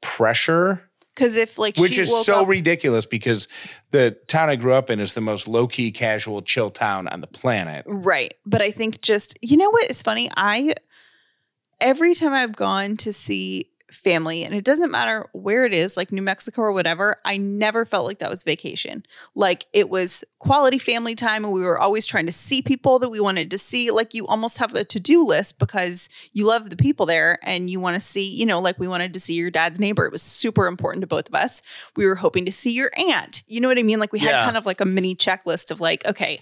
pressure 0.00 0.90
Because 1.14 1.36
if 1.36 1.58
like 1.58 1.76
which 1.76 1.98
is 1.98 2.24
so 2.24 2.42
up- 2.42 2.48
ridiculous 2.48 3.04
because 3.04 3.48
the 3.90 4.16
town 4.28 4.48
I 4.48 4.56
grew 4.56 4.72
up 4.72 4.90
in 4.90 5.00
is 5.00 5.14
the 5.14 5.20
most 5.20 5.48
low 5.48 5.66
key, 5.66 5.90
casual, 5.90 6.40
chill 6.40 6.70
town 6.70 7.08
on 7.08 7.20
the 7.20 7.26
planet. 7.26 7.84
Right. 7.86 8.34
But 8.46 8.62
I 8.62 8.70
think 8.70 9.00
just, 9.02 9.36
you 9.42 9.56
know 9.56 9.70
what 9.70 9.90
is 9.90 10.02
funny? 10.02 10.30
I, 10.36 10.74
every 11.80 12.14
time 12.14 12.32
I've 12.32 12.54
gone 12.54 12.96
to 12.98 13.12
see 13.12 13.70
family, 13.90 14.44
and 14.44 14.54
it 14.54 14.64
doesn't 14.64 14.90
matter 14.90 15.26
where 15.32 15.64
it 15.64 15.72
is, 15.72 15.96
like 15.96 16.12
New 16.12 16.22
Mexico 16.22 16.62
or 16.62 16.72
whatever, 16.72 17.16
I 17.24 17.36
never 17.38 17.84
felt 17.84 18.06
like 18.06 18.18
that 18.18 18.30
was 18.30 18.44
vacation. 18.44 19.02
Like 19.34 19.66
it 19.72 19.88
was 19.88 20.24
quality 20.38 20.78
family 20.78 21.14
time, 21.14 21.44
and 21.44 21.52
we 21.54 21.62
were 21.62 21.78
always 21.80 22.04
trying 22.06 22.26
to 22.26 22.32
see 22.32 22.62
people 22.62 22.98
that 22.98 23.08
we 23.08 23.20
wanted 23.20 23.50
to 23.50 23.58
see. 23.58 23.90
Like 23.90 24.14
you 24.14 24.26
almost 24.26 24.58
have 24.58 24.74
a 24.74 24.84
to 24.84 25.00
do 25.00 25.24
list 25.24 25.58
because 25.58 26.08
you 26.32 26.46
love 26.46 26.70
the 26.70 26.76
people 26.76 27.06
there 27.06 27.38
and 27.42 27.70
you 27.70 27.80
want 27.80 27.94
to 27.94 28.00
see, 28.00 28.28
you 28.28 28.44
know, 28.46 28.60
like 28.60 28.78
we 28.78 28.88
wanted 28.88 29.12
to 29.14 29.20
see 29.20 29.34
your 29.34 29.50
dad's 29.50 29.80
neighbor. 29.80 30.04
It 30.04 30.12
was 30.12 30.22
super 30.22 30.66
important 30.66 31.00
to 31.02 31.06
both 31.06 31.28
of 31.28 31.34
us. 31.34 31.62
We 31.96 32.06
were 32.06 32.14
hoping 32.16 32.44
to 32.44 32.52
see 32.52 32.72
your 32.72 32.90
aunt. 32.96 33.42
You 33.46 33.60
know 33.60 33.68
what 33.68 33.78
I 33.78 33.82
mean? 33.82 34.00
Like 34.00 34.12
we 34.12 34.18
had 34.18 34.30
Yeah. 34.30 34.44
kind 34.44 34.56
of 34.56 34.66
like 34.66 34.80
a 34.80 34.84
mini 34.84 35.16
checklist 35.16 35.70
of 35.70 35.80
like, 35.80 36.04
okay, 36.06 36.38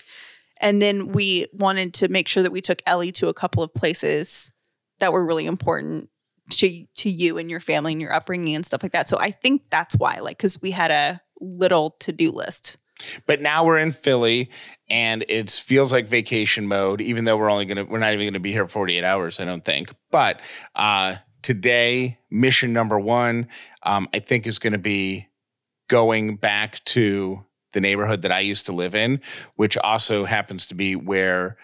and 0.60 0.80
then 0.82 1.12
we 1.12 1.46
wanted 1.52 1.94
to 1.94 2.08
make 2.08 2.28
sure 2.28 2.42
that 2.42 2.50
we 2.52 2.60
took 2.60 2.82
Ellie 2.86 3.12
to 3.12 3.28
a 3.28 3.34
couple 3.34 3.62
of 3.62 3.72
places 3.74 4.50
that 4.98 5.12
were 5.12 5.24
really 5.24 5.46
important 5.46 6.08
to 6.50 6.86
to 6.96 7.10
you 7.10 7.38
and 7.38 7.50
your 7.50 7.60
family 7.60 7.92
and 7.92 8.00
your 8.00 8.12
upbringing 8.12 8.54
and 8.54 8.64
stuff 8.64 8.82
like 8.82 8.92
that. 8.92 9.08
So 9.08 9.18
I 9.18 9.30
think 9.30 9.62
that's 9.70 9.96
why, 9.96 10.18
like, 10.20 10.38
because 10.38 10.60
we 10.60 10.70
had 10.70 10.90
a 10.90 11.20
little 11.40 11.90
to 12.00 12.12
do 12.12 12.30
list. 12.30 12.78
But 13.26 13.42
now 13.42 13.64
we're 13.64 13.78
in 13.78 13.92
Philly 13.92 14.50
and 14.88 15.24
it 15.28 15.50
feels 15.50 15.92
like 15.92 16.08
vacation 16.08 16.66
mode, 16.66 17.00
even 17.00 17.24
though 17.24 17.36
we're 17.36 17.50
only 17.50 17.66
gonna 17.66 17.84
we're 17.84 17.98
not 17.98 18.14
even 18.14 18.26
gonna 18.26 18.40
be 18.40 18.52
here 18.52 18.66
48 18.66 19.04
hours, 19.04 19.38
I 19.40 19.44
don't 19.44 19.64
think. 19.64 19.94
But 20.10 20.40
uh 20.74 21.16
today, 21.42 22.18
mission 22.30 22.72
number 22.72 22.98
one, 22.98 23.48
um, 23.82 24.08
I 24.12 24.18
think 24.18 24.46
is 24.46 24.58
gonna 24.58 24.78
be 24.78 25.28
going 25.88 26.36
back 26.36 26.82
to 26.86 27.44
the 27.72 27.80
neighborhood 27.80 28.22
that 28.22 28.32
I 28.32 28.40
used 28.40 28.66
to 28.66 28.72
live 28.72 28.94
in, 28.94 29.20
which 29.56 29.76
also 29.76 30.24
happens 30.24 30.66
to 30.66 30.74
be 30.74 30.96
where 30.96 31.58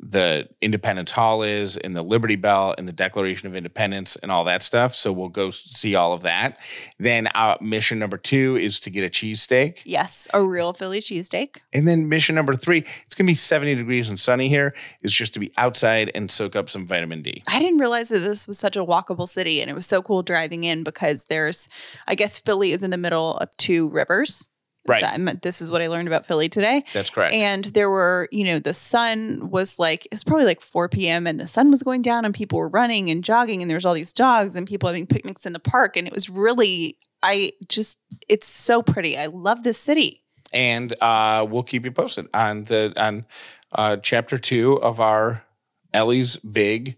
the 0.00 0.48
Independence 0.60 1.10
Hall 1.10 1.42
is, 1.42 1.76
and 1.76 1.96
the 1.96 2.02
Liberty 2.02 2.36
Bell, 2.36 2.74
and 2.78 2.86
the 2.86 2.92
Declaration 2.92 3.48
of 3.48 3.56
Independence, 3.56 4.16
and 4.16 4.30
all 4.30 4.44
that 4.44 4.62
stuff. 4.62 4.94
So 4.94 5.12
we'll 5.12 5.28
go 5.28 5.50
see 5.50 5.94
all 5.94 6.12
of 6.12 6.22
that. 6.22 6.58
Then 6.98 7.28
uh, 7.34 7.56
mission 7.60 7.98
number 7.98 8.16
two 8.16 8.56
is 8.56 8.78
to 8.80 8.90
get 8.90 9.04
a 9.04 9.10
cheesesteak. 9.10 9.80
Yes, 9.84 10.28
a 10.32 10.42
real 10.42 10.72
Philly 10.72 11.00
cheesesteak. 11.00 11.58
And 11.72 11.86
then 11.86 12.08
mission 12.08 12.34
number 12.34 12.54
three, 12.54 12.84
it's 13.06 13.14
going 13.14 13.26
to 13.26 13.30
be 13.30 13.34
70 13.34 13.74
degrees 13.74 14.08
and 14.08 14.18
sunny 14.18 14.48
here, 14.48 14.74
is 15.02 15.12
just 15.12 15.34
to 15.34 15.40
be 15.40 15.52
outside 15.56 16.10
and 16.14 16.30
soak 16.30 16.54
up 16.54 16.70
some 16.70 16.86
vitamin 16.86 17.22
D. 17.22 17.42
I 17.48 17.58
didn't 17.58 17.78
realize 17.78 18.08
that 18.10 18.20
this 18.20 18.46
was 18.46 18.58
such 18.58 18.76
a 18.76 18.84
walkable 18.84 19.28
city, 19.28 19.60
and 19.60 19.70
it 19.70 19.74
was 19.74 19.86
so 19.86 20.02
cool 20.02 20.22
driving 20.22 20.64
in 20.64 20.84
because 20.84 21.24
there's, 21.24 21.68
I 22.06 22.14
guess, 22.14 22.38
Philly 22.38 22.72
is 22.72 22.82
in 22.82 22.90
the 22.90 22.96
middle 22.96 23.36
of 23.38 23.50
two 23.56 23.90
rivers. 23.90 24.48
Right. 24.88 25.02
That- 25.02 25.42
this 25.42 25.60
is 25.60 25.70
what 25.70 25.82
I 25.82 25.88
learned 25.88 26.08
about 26.08 26.26
Philly 26.26 26.48
today. 26.48 26.84
That's 26.92 27.10
correct. 27.10 27.34
And 27.34 27.64
there 27.66 27.90
were, 27.90 28.28
you 28.32 28.44
know, 28.44 28.58
the 28.58 28.72
sun 28.74 29.50
was 29.50 29.78
like, 29.78 30.06
it 30.06 30.12
was 30.12 30.24
probably 30.24 30.46
like 30.46 30.60
4 30.60 30.88
p.m. 30.88 31.26
and 31.26 31.38
the 31.38 31.46
sun 31.46 31.70
was 31.70 31.82
going 31.82 32.02
down 32.02 32.24
and 32.24 32.34
people 32.34 32.58
were 32.58 32.68
running 32.68 33.10
and 33.10 33.22
jogging 33.22 33.62
and 33.62 33.70
there's 33.70 33.84
all 33.84 33.94
these 33.94 34.12
dogs 34.12 34.56
and 34.56 34.66
people 34.66 34.88
having 34.88 35.06
picnics 35.06 35.44
in 35.46 35.52
the 35.52 35.58
park. 35.60 35.96
And 35.96 36.06
it 36.06 36.12
was 36.12 36.28
really, 36.30 36.98
I 37.22 37.52
just, 37.68 37.98
it's 38.28 38.46
so 38.46 38.82
pretty. 38.82 39.16
I 39.18 39.26
love 39.26 39.62
this 39.62 39.78
city. 39.78 40.22
and 40.52 40.94
uh, 41.02 41.46
we'll 41.48 41.62
keep 41.62 41.84
you 41.84 41.90
posted 41.92 42.26
on 42.32 42.64
the 42.64 42.92
on 42.96 43.26
uh, 43.72 43.96
chapter 43.98 44.38
two 44.38 44.80
of 44.80 44.98
our 45.00 45.44
Ellie's 45.92 46.36
big 46.38 46.96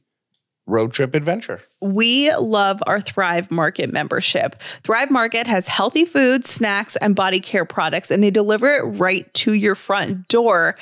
road 0.70 0.92
trip 0.92 1.14
adventure. 1.14 1.60
We 1.80 2.32
love 2.34 2.82
our 2.86 3.00
Thrive 3.00 3.50
Market 3.50 3.92
membership. 3.92 4.60
Thrive 4.84 5.10
Market 5.10 5.46
has 5.46 5.68
healthy 5.68 6.04
food, 6.04 6.46
snacks, 6.46 6.96
and 6.96 7.14
body 7.14 7.40
care 7.40 7.64
products, 7.64 8.10
and 8.10 8.22
they 8.22 8.30
deliver 8.30 8.72
it 8.72 8.82
right 8.82 9.32
to 9.34 9.52
your 9.52 9.74
front 9.74 10.28
door 10.28 10.76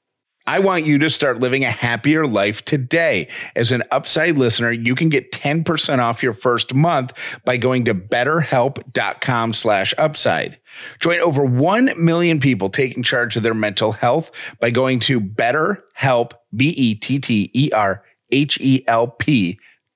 I 0.49 0.57
want 0.57 0.87
you 0.87 0.97
to 0.97 1.11
start 1.11 1.39
living 1.39 1.63
a 1.63 1.69
happier 1.69 2.25
life 2.25 2.65
today. 2.65 3.27
As 3.55 3.71
an 3.71 3.83
Upside 3.91 4.39
listener, 4.39 4.71
you 4.71 4.95
can 4.95 5.09
get 5.09 5.31
10% 5.31 5.99
off 5.99 6.23
your 6.23 6.33
first 6.33 6.73
month 6.73 7.13
by 7.45 7.57
going 7.57 7.85
to 7.85 7.93
betterhelp.com 7.93 9.53
slash 9.53 9.93
upside. 9.99 10.57
Join 11.01 11.19
over 11.19 11.45
1 11.45 12.03
million 12.03 12.39
people 12.39 12.69
taking 12.69 13.03
charge 13.03 13.37
of 13.37 13.43
their 13.43 13.53
mental 13.53 13.91
health 13.91 14.31
by 14.59 14.71
going 14.71 14.97
to 15.01 15.21
betterhelp, 15.21 16.31
B-E-T-T-E-R-H-E-L-P 16.55 17.19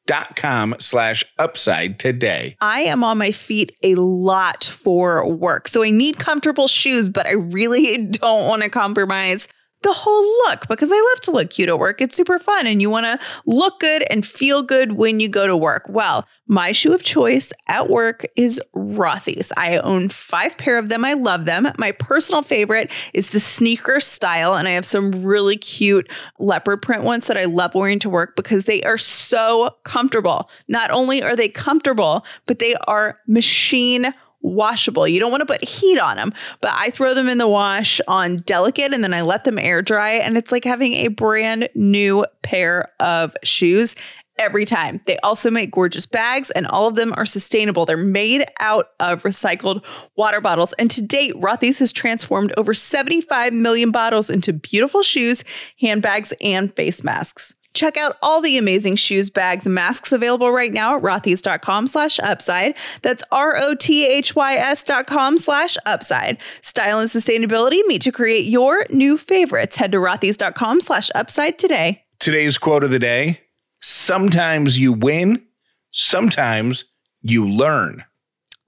dot 0.05 0.35
com 0.35 0.75
slash 0.79 1.23
upside 1.39 1.97
today. 1.97 2.57
I 2.61 2.81
am 2.81 3.03
on 3.03 3.17
my 3.17 3.31
feet 3.31 3.75
a 3.81 3.95
lot 3.95 4.65
for 4.65 5.27
work. 5.27 5.67
So 5.67 5.81
I 5.81 5.89
need 5.89 6.19
comfortable 6.19 6.67
shoes, 6.67 7.09
but 7.09 7.25
I 7.25 7.31
really 7.31 7.97
don't 8.11 8.47
want 8.47 8.61
to 8.61 8.69
compromise 8.69 9.47
the 9.83 9.93
whole 9.93 10.23
look 10.47 10.67
because 10.67 10.91
I 10.91 10.95
love 10.95 11.21
to 11.21 11.31
look 11.31 11.49
cute 11.51 11.69
at 11.69 11.79
work. 11.79 12.01
It's 12.01 12.17
super 12.17 12.39
fun 12.39 12.67
and 12.67 12.81
you 12.81 12.89
want 12.89 13.05
to 13.05 13.27
look 13.45 13.79
good 13.79 14.03
and 14.09 14.25
feel 14.25 14.61
good 14.61 14.93
when 14.93 15.19
you 15.19 15.29
go 15.29 15.47
to 15.47 15.55
work. 15.55 15.85
Well, 15.89 16.25
my 16.47 16.71
shoe 16.71 16.93
of 16.93 17.03
choice 17.03 17.53
at 17.67 17.89
work 17.89 18.25
is 18.35 18.61
Rothy's. 18.75 19.53
I 19.55 19.77
own 19.77 20.09
five 20.09 20.57
pair 20.57 20.77
of 20.77 20.89
them. 20.89 21.05
I 21.05 21.13
love 21.13 21.45
them. 21.45 21.71
My 21.77 21.91
personal 21.93 22.41
favorite 22.41 22.91
is 23.13 23.29
the 23.29 23.39
sneaker 23.39 23.99
style, 23.99 24.53
and 24.53 24.67
I 24.67 24.71
have 24.71 24.85
some 24.85 25.11
really 25.11 25.55
cute 25.55 26.11
leopard 26.39 26.81
print 26.81 27.03
ones 27.03 27.27
that 27.27 27.37
I 27.37 27.45
love 27.45 27.75
wearing 27.75 27.99
to 27.99 28.09
work 28.09 28.35
because 28.35 28.65
they 28.65 28.83
are 28.83 28.97
so 28.97 29.69
comfortable. 29.83 30.49
Not 30.67 30.91
only 30.91 31.23
are 31.23 31.35
they 31.35 31.47
comfortable, 31.47 32.25
but 32.45 32.59
they 32.59 32.75
are 32.87 33.15
machine 33.25 34.13
washable. 34.43 35.07
You 35.07 35.19
don't 35.19 35.31
want 35.31 35.41
to 35.41 35.45
put 35.45 35.63
heat 35.63 35.97
on 35.97 36.17
them, 36.17 36.33
but 36.61 36.71
I 36.73 36.91
throw 36.91 37.13
them 37.13 37.27
in 37.27 37.39
the 37.39 37.47
wash 37.47 37.99
on 38.07 38.37
delicate 38.37 38.93
and 38.93 39.03
then 39.03 39.13
I 39.13 39.21
let 39.21 39.45
them 39.45 39.57
air 39.57 39.81
dry. 39.81 40.11
And 40.11 40.37
it's 40.37 40.51
like 40.51 40.63
having 40.63 40.93
a 40.93 41.07
brand 41.07 41.69
new 41.73 42.25
pair 42.43 42.91
of 42.99 43.35
shoes 43.43 43.95
every 44.39 44.65
time. 44.65 44.99
They 45.05 45.17
also 45.19 45.49
make 45.49 45.71
gorgeous 45.71 46.05
bags 46.05 46.49
and 46.51 46.67
all 46.67 46.87
of 46.87 46.95
them 46.95 47.13
are 47.15 47.25
sustainable. 47.25 47.85
They're 47.85 47.97
made 47.97 48.45
out 48.59 48.89
of 48.99 49.23
recycled 49.23 49.85
water 50.15 50.41
bottles. 50.41 50.73
And 50.73 50.89
to 50.91 51.01
date, 51.01 51.35
Rothy's 51.35 51.79
has 51.79 51.91
transformed 51.91 52.53
over 52.57 52.73
75 52.73 53.53
million 53.53 53.91
bottles 53.91 54.29
into 54.29 54.53
beautiful 54.53 55.03
shoes, 55.03 55.43
handbags, 55.79 56.33
and 56.41 56.75
face 56.75 57.03
masks. 57.03 57.53
Check 57.73 57.97
out 57.97 58.17
all 58.21 58.41
the 58.41 58.57
amazing 58.57 58.95
shoes, 58.95 59.29
bags, 59.29 59.65
and 59.65 59.75
masks 59.75 60.11
available 60.11 60.51
right 60.51 60.71
now 60.71 60.97
at 60.97 61.03
rothys.com 61.03 61.87
slash 61.87 62.19
upside. 62.19 62.75
That's 63.01 63.23
R-O-T-H-Y-S 63.31 64.83
dot 64.83 65.07
com 65.07 65.37
slash 65.37 65.77
upside. 65.85 66.37
Style 66.61 66.99
and 66.99 67.09
sustainability 67.09 67.85
meet 67.87 68.01
to 68.03 68.11
create 68.11 68.45
your 68.45 68.85
new 68.89 69.17
favorites. 69.17 69.75
Head 69.75 69.91
to 69.93 69.97
rothys.com 69.97 70.81
slash 70.81 71.09
upside 71.15 71.57
today. 71.57 72.03
Today's 72.19 72.57
quote 72.57 72.83
of 72.83 72.91
the 72.91 72.99
day 72.99 73.41
Sometimes 73.81 74.79
you 74.79 74.93
win, 74.93 75.45
sometimes 75.91 76.85
you 77.21 77.47
learn. 77.47 78.05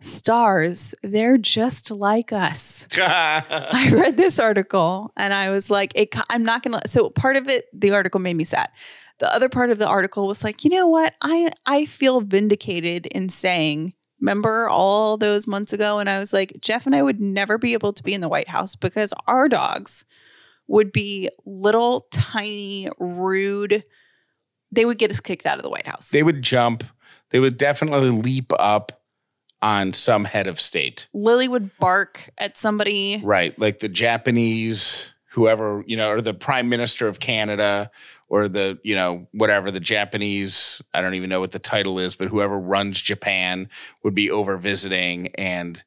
Stars, 0.05 0.95
they're 1.03 1.37
just 1.37 1.91
like 1.91 2.31
us. 2.31 2.87
I 2.97 3.91
read 3.93 4.17
this 4.17 4.39
article 4.39 5.11
and 5.17 5.33
I 5.33 5.49
was 5.49 5.69
like, 5.69 5.91
it, 5.95 6.15
I'm 6.29 6.43
not 6.43 6.63
going 6.63 6.79
to. 6.79 6.87
So 6.87 7.09
part 7.09 7.35
of 7.35 7.47
it, 7.47 7.65
the 7.73 7.91
article 7.91 8.19
made 8.19 8.35
me 8.35 8.43
sad. 8.43 8.69
The 9.19 9.33
other 9.33 9.49
part 9.49 9.69
of 9.69 9.77
the 9.77 9.87
article 9.87 10.27
was 10.27 10.43
like, 10.43 10.63
you 10.63 10.69
know 10.69 10.87
what? 10.87 11.13
I 11.21 11.49
I 11.65 11.85
feel 11.85 12.21
vindicated 12.21 13.05
in 13.07 13.29
saying 13.29 13.93
Remember 14.21 14.69
all 14.69 15.17
those 15.17 15.45
months 15.45 15.73
ago? 15.73 15.99
And 15.99 16.09
I 16.09 16.19
was 16.19 16.33
like, 16.33 16.57
Jeff 16.61 16.85
and 16.85 16.95
I 16.95 17.01
would 17.01 17.19
never 17.19 17.57
be 17.57 17.73
able 17.73 17.93
to 17.93 18.03
be 18.03 18.13
in 18.13 18.21
the 18.21 18.29
White 18.29 18.47
House 18.47 18.75
because 18.75 19.13
our 19.27 19.49
dogs 19.49 20.05
would 20.67 20.91
be 20.91 21.29
little, 21.45 22.07
tiny, 22.11 22.89
rude. 22.97 23.83
They 24.71 24.85
would 24.85 24.97
get 24.97 25.11
us 25.11 25.19
kicked 25.19 25.45
out 25.45 25.57
of 25.57 25.63
the 25.63 25.69
White 25.69 25.87
House. 25.87 26.09
They 26.09 26.23
would 26.23 26.41
jump. 26.41 26.83
They 27.29 27.39
would 27.39 27.57
definitely 27.57 28.09
leap 28.09 28.51
up 28.57 29.01
on 29.65 29.93
some 29.93 30.25
head 30.25 30.45
of 30.45 30.59
state. 30.59 31.07
Lily 31.11 31.47
would 31.47 31.75
bark 31.79 32.29
at 32.37 32.55
somebody. 32.55 33.19
Right. 33.23 33.57
Like 33.57 33.79
the 33.79 33.89
Japanese, 33.89 35.11
whoever, 35.31 35.83
you 35.87 35.97
know, 35.97 36.11
or 36.11 36.21
the 36.21 36.35
prime 36.35 36.69
minister 36.69 37.07
of 37.07 37.19
Canada 37.19 37.89
or 38.29 38.47
the, 38.47 38.77
you 38.83 38.93
know, 38.93 39.27
whatever 39.31 39.71
the 39.71 39.79
Japanese, 39.79 40.83
I 40.93 41.01
don't 41.01 41.15
even 41.15 41.31
know 41.31 41.39
what 41.39 41.51
the 41.51 41.57
title 41.57 41.97
is, 41.97 42.15
but 42.15 42.27
whoever 42.27 42.59
runs 42.59 43.01
Japan 43.01 43.67
would 44.03 44.13
be 44.13 44.29
over 44.29 44.55
visiting 44.57 45.29
and 45.35 45.83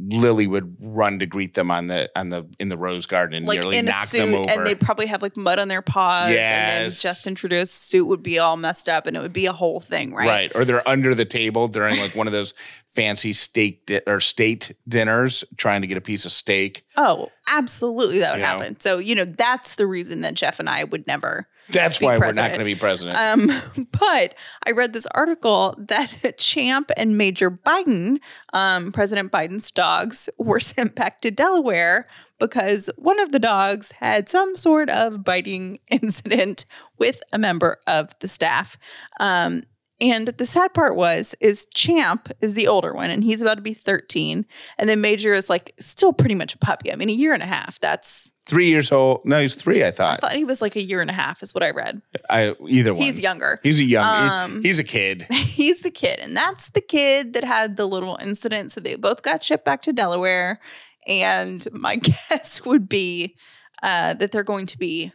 Lily 0.00 0.46
would 0.46 0.76
run 0.80 1.18
to 1.18 1.26
greet 1.26 1.54
them 1.54 1.72
on 1.72 1.88
the 1.88 2.08
on 2.14 2.28
the 2.28 2.46
in 2.60 2.68
the 2.68 2.78
rose 2.78 3.06
garden 3.06 3.38
and 3.38 3.46
like 3.46 3.60
nearly 3.60 3.78
in 3.78 3.88
a 3.88 3.90
knock 3.90 4.06
suit, 4.06 4.18
them 4.20 4.34
over. 4.34 4.48
and 4.48 4.64
they'd 4.64 4.78
probably 4.78 5.06
have 5.06 5.22
like 5.22 5.36
mud 5.36 5.58
on 5.58 5.66
their 5.66 5.82
paws. 5.82 6.26
And 6.28 6.36
then 6.36 6.82
Yes. 6.84 7.02
Justin 7.02 7.34
Trudeau's 7.34 7.72
suit 7.72 8.06
would 8.06 8.22
be 8.22 8.38
all 8.38 8.56
messed 8.56 8.88
up, 8.88 9.08
and 9.08 9.16
it 9.16 9.20
would 9.20 9.32
be 9.32 9.46
a 9.46 9.52
whole 9.52 9.80
thing, 9.80 10.14
right? 10.14 10.28
Right. 10.28 10.52
Or 10.54 10.64
they're 10.64 10.88
under 10.88 11.16
the 11.16 11.24
table 11.24 11.66
during 11.66 11.98
like 11.98 12.14
one 12.14 12.28
of 12.28 12.32
those 12.32 12.54
fancy 12.98 13.32
steak 13.32 13.86
di- 13.86 14.00
or 14.06 14.18
state 14.20 14.74
dinners 14.88 15.44
trying 15.56 15.80
to 15.82 15.86
get 15.86 15.96
a 15.96 16.00
piece 16.00 16.24
of 16.24 16.32
steak. 16.32 16.84
Oh, 16.96 17.30
absolutely, 17.46 18.18
that 18.18 18.32
would 18.32 18.40
You 18.40 18.46
know? 18.46 18.58
happen. 18.58 18.80
So 18.80 18.98
you 18.98 19.14
know 19.14 19.24
that's 19.24 19.76
the 19.76 19.86
reason 19.86 20.22
that 20.22 20.34
Jeff 20.34 20.58
and 20.58 20.68
I 20.68 20.84
would 20.84 21.06
never. 21.06 21.46
That's 21.70 21.98
Be 21.98 22.06
why 22.06 22.14
we're 22.14 22.20
president. 22.20 22.44
not 22.44 22.48
going 22.56 22.66
to 22.66 22.74
be 22.74 22.80
president. 22.80 23.18
Um, 23.18 23.86
but 24.00 24.34
I 24.66 24.70
read 24.70 24.94
this 24.94 25.06
article 25.14 25.74
that 25.78 26.36
Champ 26.38 26.90
and 26.96 27.18
Major 27.18 27.50
Biden, 27.50 28.16
um, 28.54 28.90
President 28.90 29.30
Biden's 29.30 29.70
dogs, 29.70 30.30
were 30.38 30.60
sent 30.74 30.94
back 30.96 31.20
to 31.20 31.30
Delaware 31.30 32.06
because 32.40 32.88
one 32.96 33.20
of 33.20 33.32
the 33.32 33.38
dogs 33.38 33.92
had 33.92 34.28
some 34.30 34.56
sort 34.56 34.88
of 34.88 35.22
biting 35.22 35.78
incident 35.90 36.64
with 36.98 37.20
a 37.32 37.38
member 37.38 37.78
of 37.86 38.18
the 38.20 38.28
staff. 38.28 38.78
Um, 39.20 39.62
and 40.00 40.28
the 40.28 40.46
sad 40.46 40.74
part 40.74 40.96
was, 40.96 41.34
is 41.40 41.66
Champ 41.74 42.28
is 42.40 42.54
the 42.54 42.68
older 42.68 42.94
one, 42.94 43.10
and 43.10 43.24
he's 43.24 43.42
about 43.42 43.56
to 43.56 43.62
be 43.62 43.74
13, 43.74 44.44
and 44.78 44.88
then 44.88 45.00
Major 45.00 45.32
is 45.34 45.50
like 45.50 45.74
still 45.78 46.12
pretty 46.12 46.34
much 46.34 46.54
a 46.54 46.58
puppy. 46.58 46.92
I 46.92 46.96
mean, 46.96 47.10
a 47.10 47.12
year 47.12 47.34
and 47.34 47.42
a 47.42 47.46
half. 47.46 47.80
That's 47.80 48.32
three 48.46 48.68
years 48.68 48.92
old. 48.92 49.22
No, 49.24 49.40
he's 49.40 49.56
three. 49.56 49.84
I 49.84 49.90
thought. 49.90 50.20
I 50.22 50.28
thought. 50.28 50.36
he 50.36 50.44
was 50.44 50.62
like 50.62 50.76
a 50.76 50.82
year 50.82 51.00
and 51.00 51.10
a 51.10 51.14
half, 51.14 51.42
is 51.42 51.52
what 51.54 51.62
I 51.62 51.70
read. 51.70 52.00
I 52.30 52.54
either 52.68 52.94
one. 52.94 53.02
He's 53.02 53.20
younger. 53.20 53.60
He's 53.62 53.80
a 53.80 53.84
young. 53.84 54.30
Um, 54.30 54.62
he's 54.62 54.78
a 54.78 54.84
kid. 54.84 55.26
he's 55.58 55.80
the 55.80 55.90
kid 55.90 56.20
and 56.20 56.36
that's 56.36 56.70
the 56.70 56.80
kid 56.80 57.32
that 57.32 57.44
had 57.44 57.76
the 57.76 57.86
little 57.86 58.16
incident 58.20 58.70
so 58.70 58.80
they 58.80 58.94
both 58.94 59.22
got 59.22 59.42
shipped 59.42 59.64
back 59.64 59.82
to 59.82 59.92
delaware 59.92 60.60
and 61.06 61.66
my 61.72 61.96
guess 62.30 62.64
would 62.64 62.88
be 62.88 63.34
uh, 63.82 64.14
that 64.14 64.30
they're 64.30 64.44
going 64.44 64.66
to 64.66 64.78
be 64.78 65.12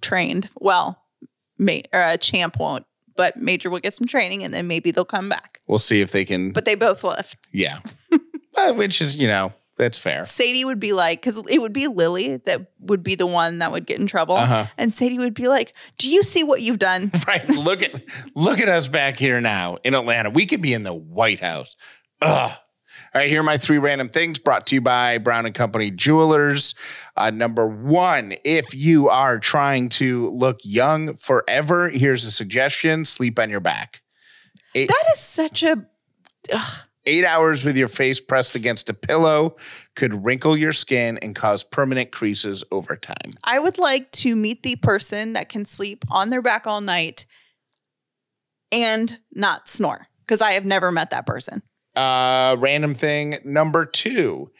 trained 0.00 0.48
well 0.56 1.04
ma- 1.58 1.80
uh, 1.92 2.16
champ 2.16 2.58
won't 2.58 2.84
but 3.18 3.36
major 3.36 3.68
will 3.68 3.80
get 3.80 3.92
some 3.92 4.06
training 4.06 4.42
and 4.42 4.54
then 4.54 4.66
maybe 4.66 4.90
they'll 4.90 5.04
come 5.04 5.28
back 5.28 5.60
We'll 5.68 5.78
see 5.78 6.00
if 6.00 6.10
they 6.12 6.24
can. 6.24 6.52
but 6.52 6.64
they 6.64 6.74
both 6.74 7.04
left 7.04 7.36
yeah, 7.52 7.80
Uh, 8.56 8.72
which 8.72 9.02
is 9.02 9.14
you 9.16 9.28
know 9.28 9.52
that's 9.76 9.98
fair. 10.00 10.24
sadie 10.24 10.64
would 10.64 10.80
be 10.80 10.92
like 10.92 11.20
because 11.20 11.38
it 11.48 11.58
would 11.60 11.72
be 11.72 11.86
lily 11.86 12.38
that 12.38 12.72
would 12.80 13.02
be 13.04 13.14
the 13.14 13.26
one 13.26 13.58
that 13.58 13.70
would 13.70 13.86
get 13.86 14.00
in 14.00 14.06
trouble 14.08 14.34
Uh-huh. 14.36 14.64
and 14.76 14.92
sadie 14.92 15.18
would 15.18 15.34
be 15.34 15.46
like 15.46 15.74
do 15.98 16.08
you 16.10 16.22
see 16.24 16.42
what 16.42 16.60
you've 16.62 16.78
done 16.80 17.12
Right. 17.28 17.48
Look 17.48 17.82
at 17.82 17.92
look 18.34 18.58
at 18.60 18.68
us 18.68 18.88
back 18.88 19.16
here 19.16 19.40
now 19.40 19.76
in 19.84 19.94
Atlanta. 19.94 20.30
We 20.30 20.46
could 20.46 20.60
be 20.62 20.72
in 20.74 20.82
the 20.82 20.94
White 20.94 21.40
House. 21.40 21.76
Ugh. 22.22 22.50
Right, 23.18 23.28
here 23.28 23.40
are 23.40 23.42
my 23.42 23.58
three 23.58 23.78
random 23.78 24.08
things 24.08 24.38
brought 24.38 24.68
to 24.68 24.76
you 24.76 24.80
by 24.80 25.18
Brown 25.18 25.44
and 25.44 25.52
Company 25.52 25.90
Jewelers. 25.90 26.76
Uh, 27.16 27.30
number 27.30 27.66
one, 27.66 28.34
if 28.44 28.76
you 28.76 29.08
are 29.08 29.40
trying 29.40 29.88
to 29.88 30.30
look 30.30 30.60
young 30.62 31.16
forever, 31.16 31.88
here's 31.88 32.24
a 32.26 32.30
suggestion: 32.30 33.04
sleep 33.04 33.40
on 33.40 33.50
your 33.50 33.58
back. 33.58 34.02
that 34.72 35.04
is 35.12 35.18
such 35.18 35.64
a 35.64 35.84
ugh. 36.52 36.86
Eight 37.06 37.24
hours 37.24 37.64
with 37.64 37.76
your 37.76 37.88
face 37.88 38.20
pressed 38.20 38.54
against 38.54 38.88
a 38.88 38.94
pillow 38.94 39.56
could 39.96 40.24
wrinkle 40.24 40.56
your 40.56 40.70
skin 40.72 41.18
and 41.20 41.34
cause 41.34 41.64
permanent 41.64 42.12
creases 42.12 42.62
over 42.70 42.94
time. 42.94 43.32
I 43.42 43.58
would 43.58 43.78
like 43.78 44.12
to 44.12 44.36
meet 44.36 44.62
the 44.62 44.76
person 44.76 45.32
that 45.32 45.48
can 45.48 45.64
sleep 45.64 46.04
on 46.08 46.30
their 46.30 46.40
back 46.40 46.68
all 46.68 46.80
night 46.80 47.26
and 48.70 49.18
not 49.32 49.66
snore 49.66 50.06
because 50.20 50.40
I 50.40 50.52
have 50.52 50.64
never 50.64 50.92
met 50.92 51.10
that 51.10 51.26
person. 51.26 51.62
Uh, 51.98 52.54
random 52.60 52.94
thing 52.94 53.38
number 53.44 53.84
two, 53.84 54.52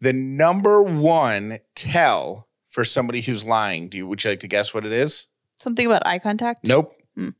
the 0.00 0.14
number 0.14 0.82
one 0.82 1.58
tell 1.74 2.48
for 2.68 2.84
somebody 2.84 3.20
who's 3.20 3.44
lying. 3.44 3.88
Do 3.88 3.98
you 3.98 4.06
would 4.06 4.24
you 4.24 4.30
like 4.30 4.40
to 4.40 4.48
guess 4.48 4.72
what 4.72 4.86
it 4.86 4.92
is? 4.92 5.26
Something 5.60 5.84
about 5.86 6.06
eye 6.06 6.18
contact? 6.18 6.66
Nope. 6.66 6.94
Hmm. 7.14 7.30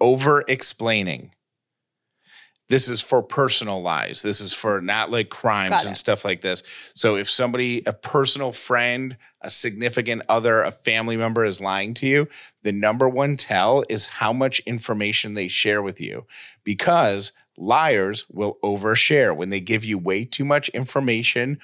Over 0.00 0.44
explaining. 0.46 1.32
This 2.68 2.88
is 2.88 3.00
for 3.00 3.20
personal 3.20 3.82
lies. 3.82 4.22
This 4.22 4.40
is 4.40 4.54
for 4.54 4.80
not 4.80 5.10
like 5.10 5.28
crimes 5.28 5.84
and 5.84 5.96
stuff 5.96 6.24
like 6.24 6.40
this. 6.40 6.62
So 6.94 7.16
if 7.16 7.28
somebody, 7.28 7.82
a 7.84 7.92
personal 7.92 8.52
friend, 8.52 9.16
a 9.40 9.50
significant 9.50 10.22
other, 10.28 10.62
a 10.62 10.70
family 10.70 11.16
member 11.16 11.44
is 11.44 11.60
lying 11.60 11.94
to 11.94 12.06
you, 12.06 12.28
the 12.62 12.70
number 12.70 13.08
one 13.08 13.36
tell 13.36 13.82
is 13.88 14.06
how 14.06 14.32
much 14.32 14.60
information 14.60 15.34
they 15.34 15.48
share 15.48 15.82
with 15.82 16.00
you 16.00 16.26
because 16.62 17.32
liars 17.60 18.24
will 18.30 18.58
overshare 18.64 19.36
when 19.36 19.50
they 19.50 19.60
give 19.60 19.84
you 19.84 19.98
way 19.98 20.24
too 20.24 20.44
much 20.44 20.68
information 20.70 21.58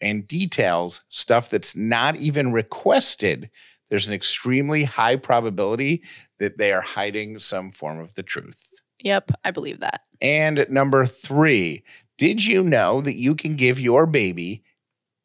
and 0.00 0.26
details, 0.26 1.02
stuff 1.08 1.50
that's 1.50 1.76
not 1.76 2.16
even 2.16 2.52
requested. 2.52 3.50
There's 3.88 4.08
an 4.08 4.14
extremely 4.14 4.84
high 4.84 5.16
probability 5.16 6.04
that 6.38 6.58
they 6.58 6.72
are 6.72 6.80
hiding 6.80 7.38
some 7.38 7.70
form 7.70 7.98
of 8.00 8.14
the 8.14 8.22
truth. 8.22 8.80
Yep, 9.02 9.32
I 9.44 9.50
believe 9.50 9.80
that. 9.80 10.02
And 10.20 10.66
number 10.70 11.06
three, 11.06 11.82
did 12.18 12.44
you 12.44 12.62
know 12.62 13.00
that 13.00 13.16
you 13.16 13.34
can 13.34 13.56
give 13.56 13.80
your 13.80 14.06
baby 14.06 14.62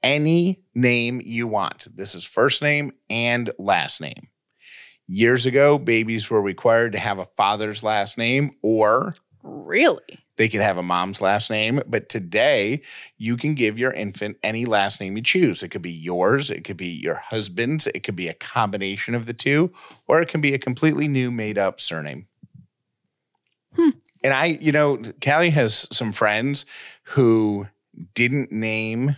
any 0.02 0.64
name 0.74 1.22
you 1.24 1.48
want? 1.48 1.88
This 1.94 2.16
is 2.16 2.24
first 2.24 2.62
name 2.62 2.92
and 3.10 3.50
last 3.60 4.02
name. 4.02 4.30
Years 5.08 5.46
ago, 5.46 5.78
babies 5.78 6.30
were 6.30 6.42
required 6.42 6.94
to 6.94 7.00
have 7.00 7.20
a 7.20 7.26
father's 7.26 7.84
last 7.84 8.18
name 8.18 8.52
or 8.64 9.14
Really? 9.66 10.20
they 10.38 10.50
could 10.50 10.60
have 10.60 10.78
a 10.78 10.84
mom's 10.84 11.22
last 11.22 11.50
name. 11.50 11.80
But 11.88 12.10
today, 12.10 12.82
you 13.18 13.38
can 13.38 13.56
give 13.56 13.80
your 13.80 13.94
infant 13.94 14.36
any 14.44 14.66
last 14.66 15.00
name 15.00 15.16
you 15.16 15.24
choose. 15.24 15.64
It 15.64 15.70
could 15.70 15.82
be 15.82 15.94
yours, 15.94 16.50
it 16.52 16.66
could 16.66 16.76
be 16.76 16.90
your 16.90 17.16
husband's, 17.16 17.88
it 17.88 18.02
could 18.04 18.18
be 18.18 18.28
a 18.28 18.34
combination 18.34 19.16
of 19.16 19.28
the 19.28 19.34
two, 19.34 19.72
or 20.08 20.22
it 20.22 20.28
can 20.28 20.42
be 20.42 20.54
a 20.54 20.58
completely 20.60 21.08
new 21.08 21.32
made 21.32 21.58
up 21.58 21.80
surname. 21.80 22.28
Hmm. 23.76 23.92
And 24.26 24.34
I, 24.34 24.46
you 24.60 24.74
know, 24.74 24.98
Callie 25.24 25.52
has 25.52 25.88
some 25.96 26.12
friends 26.12 26.66
who 27.04 27.68
didn't 28.14 28.52
name 28.52 29.16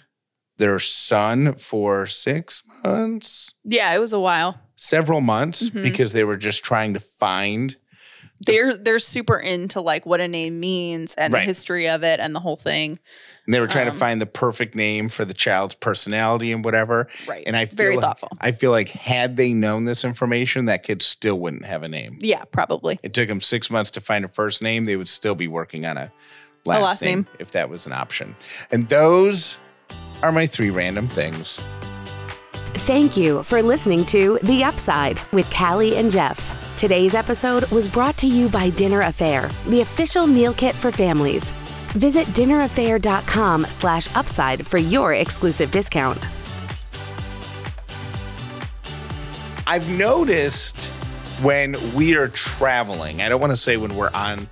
their 0.58 0.78
son 0.80 1.56
for 1.56 2.06
six 2.06 2.62
months, 2.84 3.54
Yeah, 3.64 3.92
it 3.94 4.00
was 4.00 4.14
a 4.14 4.20
while. 4.20 4.60
several 4.76 5.22
months, 5.22 5.70
Mhm. 5.72 5.82
because 5.84 6.14
they 6.14 6.24
were 6.24 6.38
just 6.38 6.64
trying 6.64 6.94
to 6.94 7.00
find 7.00 7.76
They're 8.42 8.78
they're 8.78 9.00
super 9.00 9.38
into 9.40 9.82
like 9.82 10.06
what 10.06 10.20
a 10.22 10.28
name 10.28 10.60
means 10.60 11.16
and 11.16 11.34
Right. 11.34 11.42
the 11.42 11.46
history 11.46 11.90
of 11.90 12.04
it 12.04 12.20
and 12.20 12.36
the 12.36 12.40
whole 12.40 12.56
thing. 12.56 13.00
And 13.46 13.54
they 13.54 13.60
were 13.60 13.68
trying 13.68 13.88
Um, 13.88 13.94
to 13.94 14.00
find 14.00 14.22
the 14.22 14.26
perfect 14.26 14.76
name 14.76 15.10
for 15.10 15.24
the 15.26 15.34
child's 15.34 15.74
personality 15.74 16.52
and 16.52 16.64
whatever. 16.66 17.08
Right. 17.28 17.44
And 17.48 17.56
I 17.56 17.66
feel 17.66 17.76
very 17.78 17.96
like, 17.96 18.04
thoughtful. 18.04 18.30
I 18.42 18.52
feel 18.52 18.72
like 18.72 18.90
had 18.90 19.38
they 19.38 19.54
known 19.54 19.86
this 19.86 20.04
information, 20.04 20.66
that 20.66 20.84
kid 20.84 21.02
still 21.02 21.40
wouldn't 21.40 21.66
have 21.66 21.82
a 21.84 21.88
name. 21.88 22.18
Yeah, 22.20 22.44
probably. 22.52 23.00
It 23.04 23.14
took 23.14 23.28
them 23.28 23.42
six 23.42 23.72
months 23.72 23.90
to 23.92 24.02
find 24.02 24.26
a 24.26 24.28
first 24.28 24.62
name. 24.62 24.86
They 24.86 24.98
would 24.98 25.10
still 25.10 25.36
be 25.36 25.48
working 25.48 25.86
on 25.86 25.98
a 25.98 26.12
last, 26.66 26.82
last 26.82 27.02
name, 27.02 27.20
name. 27.20 27.28
if 27.40 27.52
that 27.52 27.70
was 27.70 27.86
an 27.86 27.94
option. 27.94 28.36
And 28.70 28.88
those 28.90 29.58
are 30.22 30.32
my 30.32 30.46
three 30.46 30.70
random 30.70 31.08
things. 31.08 31.62
Thank 32.82 33.18
you 33.18 33.44
for 33.44 33.62
listening 33.64 34.06
to 34.06 34.40
The 34.44 34.64
Upside 34.64 35.20
with 35.32 35.50
Callie 35.50 35.96
and 35.96 36.12
Jeff. 36.12 36.54
Today's 36.78 37.16
episode 37.16 37.68
was 37.72 37.88
brought 37.88 38.18
to 38.18 38.28
you 38.28 38.50
by 38.50 38.70
Dinner 38.70 39.02
A'Fare, 39.02 39.52
the 39.66 39.82
official 39.82 40.28
meal 40.28 40.54
kit 40.54 40.76
for 40.76 40.92
families. 40.92 41.50
Visit 41.94 42.28
dinnerafare.com 42.28 43.66
slash 43.66 44.16
upside 44.16 44.64
for 44.64 44.78
your 44.78 45.16
exclusive 45.16 45.72
discount. 45.72 46.20
I've 49.66 49.90
noticed 49.90 50.90
when 51.42 51.76
we 51.96 52.16
are 52.16 52.28
traveling, 52.28 53.24
I 53.24 53.30
don't 53.30 53.42
want 53.42 53.54
to 53.54 53.58
say 53.58 53.78
when 53.78 53.96
we're 53.96 54.12
on 54.14 54.48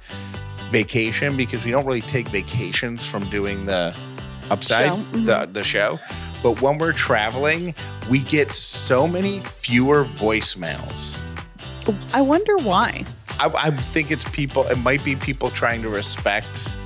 vacation 0.71 1.37
because 1.37 1.63
we 1.63 1.69
don't 1.69 1.85
really 1.85 2.01
take 2.01 2.29
vacations 2.29 3.05
from 3.05 3.29
doing 3.29 3.65
the 3.65 3.95
upside, 4.49 4.87
Show, 4.87 4.95
mhm. 4.95 5.25
the, 5.27 5.47
the 5.51 5.63
show. 5.63 5.99
But 6.41 6.59
when 6.63 6.79
we're 6.79 6.91
traveling, 6.91 7.75
we 8.09 8.21
get 8.21 8.51
so 8.51 9.07
many 9.07 9.41
fewer 9.41 10.05
voicemails. 10.05 11.21
I 12.13 12.21
wonder 12.21 12.57
why. 12.57 13.05
I, 13.39 13.51
I 13.55 13.71
think 13.71 14.11
it's 14.11 14.27
people, 14.29 14.63
it 14.67 14.77
might 14.77 15.03
be 15.03 15.15
people 15.15 15.49
trying 15.49 15.81
to 15.81 15.89
respect 15.89 16.77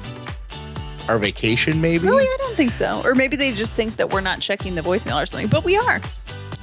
our 1.08 1.18
vacation, 1.18 1.82
maybe. 1.82 2.08
Really, 2.08 2.24
I 2.24 2.38
don't 2.40 2.56
think 2.56 2.72
so. 2.72 3.02
Or 3.04 3.16
maybe 3.16 3.36
they 3.36 3.52
just 3.52 3.76
think 3.76 3.96
that 3.96 4.10
we're 4.10 4.22
not 4.22 4.40
checking 4.42 4.76
the 4.76 4.82
voicemail 4.82 5.22
or 5.22 5.26
something, 5.26 5.48
but 5.50 5.64
we 5.64 5.76
are. 5.78 6.02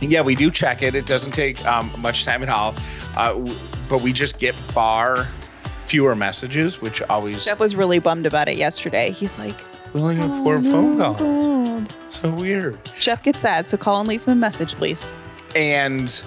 Yeah, 0.01 0.21
we 0.21 0.35
do 0.35 0.51
check 0.51 0.83
it. 0.83 0.95
It 0.95 1.07
doesn't 1.07 1.33
take 1.33 1.65
um, 1.67 1.91
much 1.99 2.25
time 2.25 2.43
at 2.43 2.49
all, 2.49 2.75
uh, 3.17 3.33
w- 3.33 3.57
but 3.89 4.03
we 4.03 4.13
just 4.13 4.39
get 4.39 4.55
far 4.55 5.25
fewer 5.65 6.15
messages, 6.15 6.81
which 6.81 7.01
always 7.03 7.45
Jeff 7.45 7.61
was 7.61 7.75
really 7.77 7.99
bummed 7.99 8.27
about 8.27 8.49
it 8.49 8.57
yesterday. 8.57 9.11
He's 9.11 9.39
like, 9.39 9.59
we 9.95 10.01
only 10.01 10.17
have 10.17 10.37
four 10.45 10.61
phone 10.61 10.99
calls. 10.99 11.89
So 12.15 12.31
weird. 12.33 12.79
Jeff 12.99 13.23
gets 13.23 13.43
sad, 13.43 13.71
so 13.71 13.77
call 13.77 14.01
and 14.01 14.09
leave 14.09 14.25
him 14.25 14.33
a 14.33 14.37
message, 14.37 14.75
please. 14.75 15.13
And 15.55 16.23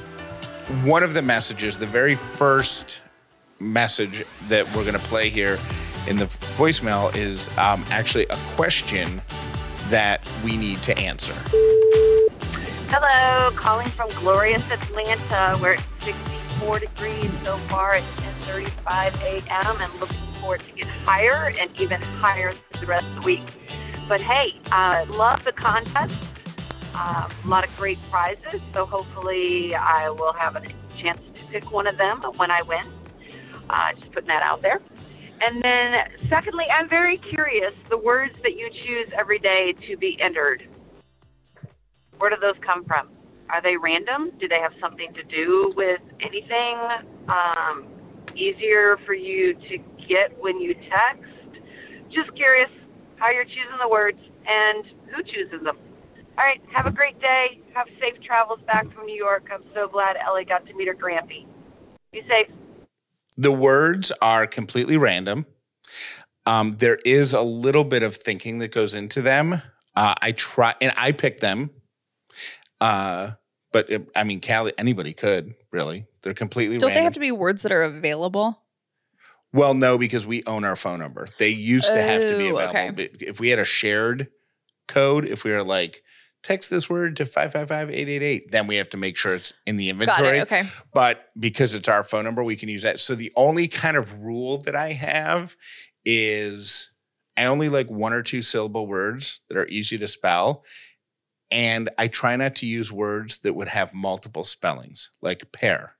one 0.83 1.01
of 1.01 1.15
the 1.15 1.21
messages, 1.21 1.77
the 1.79 1.87
very 1.87 2.13
first 2.13 3.03
message 3.59 4.23
that 4.47 4.65
we're 4.75 4.83
going 4.83 4.93
to 4.93 4.99
play 4.99 5.27
here 5.27 5.57
in 6.07 6.17
the 6.17 6.25
voicemail 6.25 7.13
is 7.15 7.49
um, 7.57 7.83
actually 7.89 8.25
a 8.27 8.37
question 8.55 9.21
that 9.89 10.21
we 10.45 10.55
need 10.57 10.81
to 10.83 10.95
answer. 10.97 11.33
Hello, 12.91 13.49
calling 13.55 13.87
from 13.87 14.09
glorious 14.09 14.69
Atlanta, 14.71 15.57
where 15.57 15.73
it's 15.73 15.83
64 16.01 16.79
degrees 16.79 17.39
so 17.43 17.57
far 17.67 17.93
at 17.93 18.03
10:35 18.03 19.21
a.m. 19.23 19.75
and 19.81 19.99
looking 19.99 20.17
forward 20.39 20.59
to 20.61 20.71
get 20.71 20.87
higher 20.87 21.53
and 21.59 21.69
even 21.79 22.01
higher 22.01 22.51
through 22.51 22.81
the 22.81 22.87
rest 22.87 23.07
of 23.07 23.15
the 23.15 23.21
week. 23.21 23.43
But 24.07 24.21
hey, 24.21 24.59
I 24.71 25.03
love 25.05 25.43
the 25.43 25.51
contest. 25.51 26.38
Uh, 26.95 27.29
a 27.43 27.47
lot 27.47 27.65
of 27.65 27.75
great 27.77 27.99
prizes, 28.09 28.61
so 28.73 28.85
hopefully 28.85 29.73
I 29.75 30.09
will 30.09 30.33
have 30.33 30.55
a 30.55 30.61
chance 31.01 31.19
to 31.35 31.45
pick 31.51 31.71
one 31.71 31.87
of 31.87 31.97
them 31.97 32.21
when 32.37 32.51
I 32.51 32.61
win. 32.63 32.85
Uh, 33.69 33.93
just 33.93 34.11
putting 34.11 34.27
that 34.27 34.41
out 34.41 34.61
there. 34.61 34.81
And 35.41 35.61
then, 35.61 35.95
secondly, 36.27 36.65
I'm 36.69 36.89
very 36.89 37.17
curious 37.17 37.73
the 37.87 37.97
words 37.97 38.35
that 38.43 38.57
you 38.57 38.69
choose 38.69 39.07
every 39.17 39.39
day 39.39 39.73
to 39.87 39.95
be 39.95 40.19
entered. 40.19 40.67
Where 42.17 42.29
do 42.29 42.35
those 42.41 42.55
come 42.61 42.83
from? 42.83 43.09
Are 43.49 43.61
they 43.61 43.77
random? 43.77 44.31
Do 44.39 44.47
they 44.47 44.59
have 44.59 44.73
something 44.81 45.13
to 45.13 45.23
do 45.23 45.69
with 45.75 46.01
anything? 46.19 46.77
Um, 47.29 47.87
easier 48.35 48.97
for 49.05 49.13
you 49.13 49.53
to 49.53 49.77
get 50.07 50.37
when 50.39 50.59
you 50.59 50.73
text? 50.73 51.31
Just 52.11 52.35
curious 52.35 52.69
how 53.17 53.29
you're 53.29 53.45
choosing 53.45 53.77
the 53.81 53.89
words 53.89 54.19
and 54.45 54.85
who 55.13 55.23
chooses 55.23 55.63
them. 55.63 55.77
All 56.39 56.45
right, 56.45 56.61
have 56.73 56.85
a 56.85 56.91
great 56.91 57.19
day. 57.19 57.59
Have 57.73 57.87
safe 57.99 58.21
travels 58.23 58.61
back 58.65 58.89
from 58.93 59.05
New 59.05 59.15
York. 59.15 59.49
I'm 59.53 59.63
so 59.75 59.89
glad 59.89 60.15
Ellie 60.25 60.45
got 60.45 60.65
to 60.67 60.73
meet 60.73 60.87
her 60.87 60.93
Grampy. 60.95 61.45
Be 62.13 62.21
safe. 62.29 62.47
The 63.35 63.51
words 63.51 64.13
are 64.21 64.47
completely 64.47 64.95
random. 64.95 65.45
Um, 66.45 66.71
there 66.71 66.97
is 67.03 67.33
a 67.33 67.41
little 67.41 67.83
bit 67.83 68.03
of 68.03 68.15
thinking 68.15 68.59
that 68.59 68.71
goes 68.71 68.95
into 68.95 69.21
them. 69.21 69.61
Uh, 69.97 70.15
I 70.21 70.31
try 70.31 70.75
and 70.79 70.93
I 70.95 71.11
pick 71.11 71.41
them. 71.41 71.71
Uh, 72.79 73.31
but 73.73 73.89
it, 73.89 74.09
I 74.15 74.23
mean, 74.23 74.39
Callie, 74.39 74.71
anybody 74.77 75.11
could 75.11 75.55
really. 75.73 76.05
They're 76.21 76.33
completely 76.33 76.75
random. 76.75 76.79
Don't 76.79 76.87
random. 76.91 77.01
they 77.01 77.03
have 77.03 77.13
to 77.15 77.19
be 77.19 77.31
words 77.33 77.63
that 77.63 77.73
are 77.73 77.83
available? 77.83 78.63
Well, 79.51 79.73
no, 79.73 79.97
because 79.97 80.25
we 80.25 80.43
own 80.47 80.63
our 80.63 80.77
phone 80.77 80.99
number. 80.99 81.27
They 81.37 81.49
used 81.49 81.91
to 81.91 82.01
have 82.01 82.21
to 82.21 82.37
be 82.37 82.49
Oh, 82.49 82.55
available. 82.55 83.03
okay. 83.03 83.09
If 83.19 83.41
we 83.41 83.49
had 83.49 83.59
a 83.59 83.65
shared 83.65 84.29
code, 84.87 85.25
if 85.25 85.43
we 85.43 85.51
were 85.51 85.63
like, 85.63 86.01
text 86.43 86.69
this 86.69 86.89
word 86.89 87.15
to 87.17 87.25
555-888, 87.25 88.51
then 88.51 88.67
we 88.67 88.77
have 88.77 88.89
to 88.89 88.97
make 88.97 89.17
sure 89.17 89.35
it's 89.35 89.53
in 89.65 89.77
the 89.77 89.87
Got 89.87 90.01
inventory. 90.01 90.37
it. 90.39 90.41
Okay. 90.43 90.63
But 90.93 91.29
because 91.39 91.73
it's 91.73 91.89
our 91.89 92.03
phone 92.03 92.23
number, 92.23 92.43
we 92.43 92.55
can 92.55 92.69
use 92.69 92.83
that. 92.83 92.99
So 92.99 93.15
the 93.15 93.31
only 93.35 93.67
kind 93.67 93.97
of 93.97 94.19
rule 94.19 94.59
that 94.59 94.75
I 94.75 94.93
have 94.93 95.55
is 96.05 96.91
I 97.37 97.45
only 97.45 97.69
like 97.69 97.89
one 97.89 98.13
or 98.13 98.21
two 98.21 98.41
syllable 98.41 98.87
words 98.87 99.41
that 99.49 99.57
are 99.57 99.67
easy 99.67 99.97
to 99.97 100.07
spell. 100.07 100.63
And 101.51 101.89
I 101.97 102.07
try 102.07 102.35
not 102.35 102.55
to 102.55 102.67
use 102.67 102.91
words 102.91 103.39
that 103.39 103.53
would 103.53 103.69
have 103.69 103.93
multiple 103.93 104.43
spellings, 104.43 105.09
like 105.21 105.51
pair. 105.51 105.95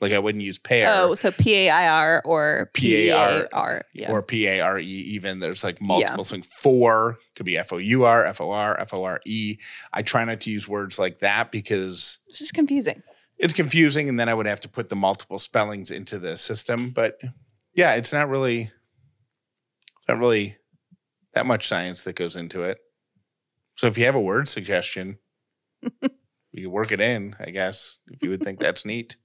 Like 0.00 0.12
I 0.12 0.18
wouldn't 0.18 0.44
use 0.44 0.58
pair 0.58 0.92
Oh, 0.94 1.14
so 1.14 1.30
P 1.32 1.66
A 1.66 1.70
I 1.70 1.88
R 1.88 2.22
or 2.26 2.70
P 2.74 3.08
A 3.08 3.48
R. 3.50 3.82
Yeah. 3.94 4.10
or 4.12 4.22
P 4.22 4.46
A 4.46 4.60
R 4.60 4.78
E. 4.78 4.84
Even 4.84 5.38
there's 5.38 5.64
like 5.64 5.80
multiple 5.80 6.22
things. 6.24 6.46
Four 6.46 7.16
could 7.34 7.46
be 7.46 7.56
F 7.56 7.72
O 7.72 7.78
U 7.78 8.04
R, 8.04 8.24
F 8.24 8.40
O 8.42 8.50
R, 8.50 8.78
F 8.78 8.92
O 8.92 9.04
R 9.04 9.20
E. 9.24 9.56
I 9.94 10.02
try 10.02 10.24
not 10.24 10.40
to 10.42 10.50
use 10.50 10.68
words 10.68 10.98
like 10.98 11.18
that 11.18 11.50
because 11.50 12.18
it's 12.28 12.38
just 12.40 12.52
confusing. 12.52 13.02
it's 13.38 13.54
confusing, 13.54 14.08
and 14.10 14.20
then 14.20 14.28
I 14.28 14.34
would 14.34 14.46
have 14.46 14.60
to 14.60 14.68
put 14.68 14.90
the 14.90 14.96
multiple 14.96 15.38
spellings 15.38 15.90
into 15.90 16.18
the 16.18 16.36
system. 16.36 16.90
But 16.90 17.18
yeah, 17.74 17.94
it's 17.94 18.12
not 18.12 18.28
really, 18.28 18.68
not 20.08 20.18
really 20.18 20.56
that 21.32 21.46
much 21.46 21.66
science 21.66 22.02
that 22.02 22.16
goes 22.16 22.36
into 22.36 22.62
it. 22.64 22.78
So 23.76 23.86
if 23.86 23.96
you 23.96 24.04
have 24.04 24.14
a 24.14 24.20
word 24.20 24.46
suggestion, 24.48 25.18
we 26.02 26.62
could 26.62 26.66
work 26.66 26.92
it 26.92 27.00
in. 27.00 27.34
I 27.40 27.50
guess 27.50 27.98
if 28.08 28.22
you 28.22 28.28
would 28.30 28.42
think 28.42 28.58
that's 28.58 28.84
neat. 28.86 29.16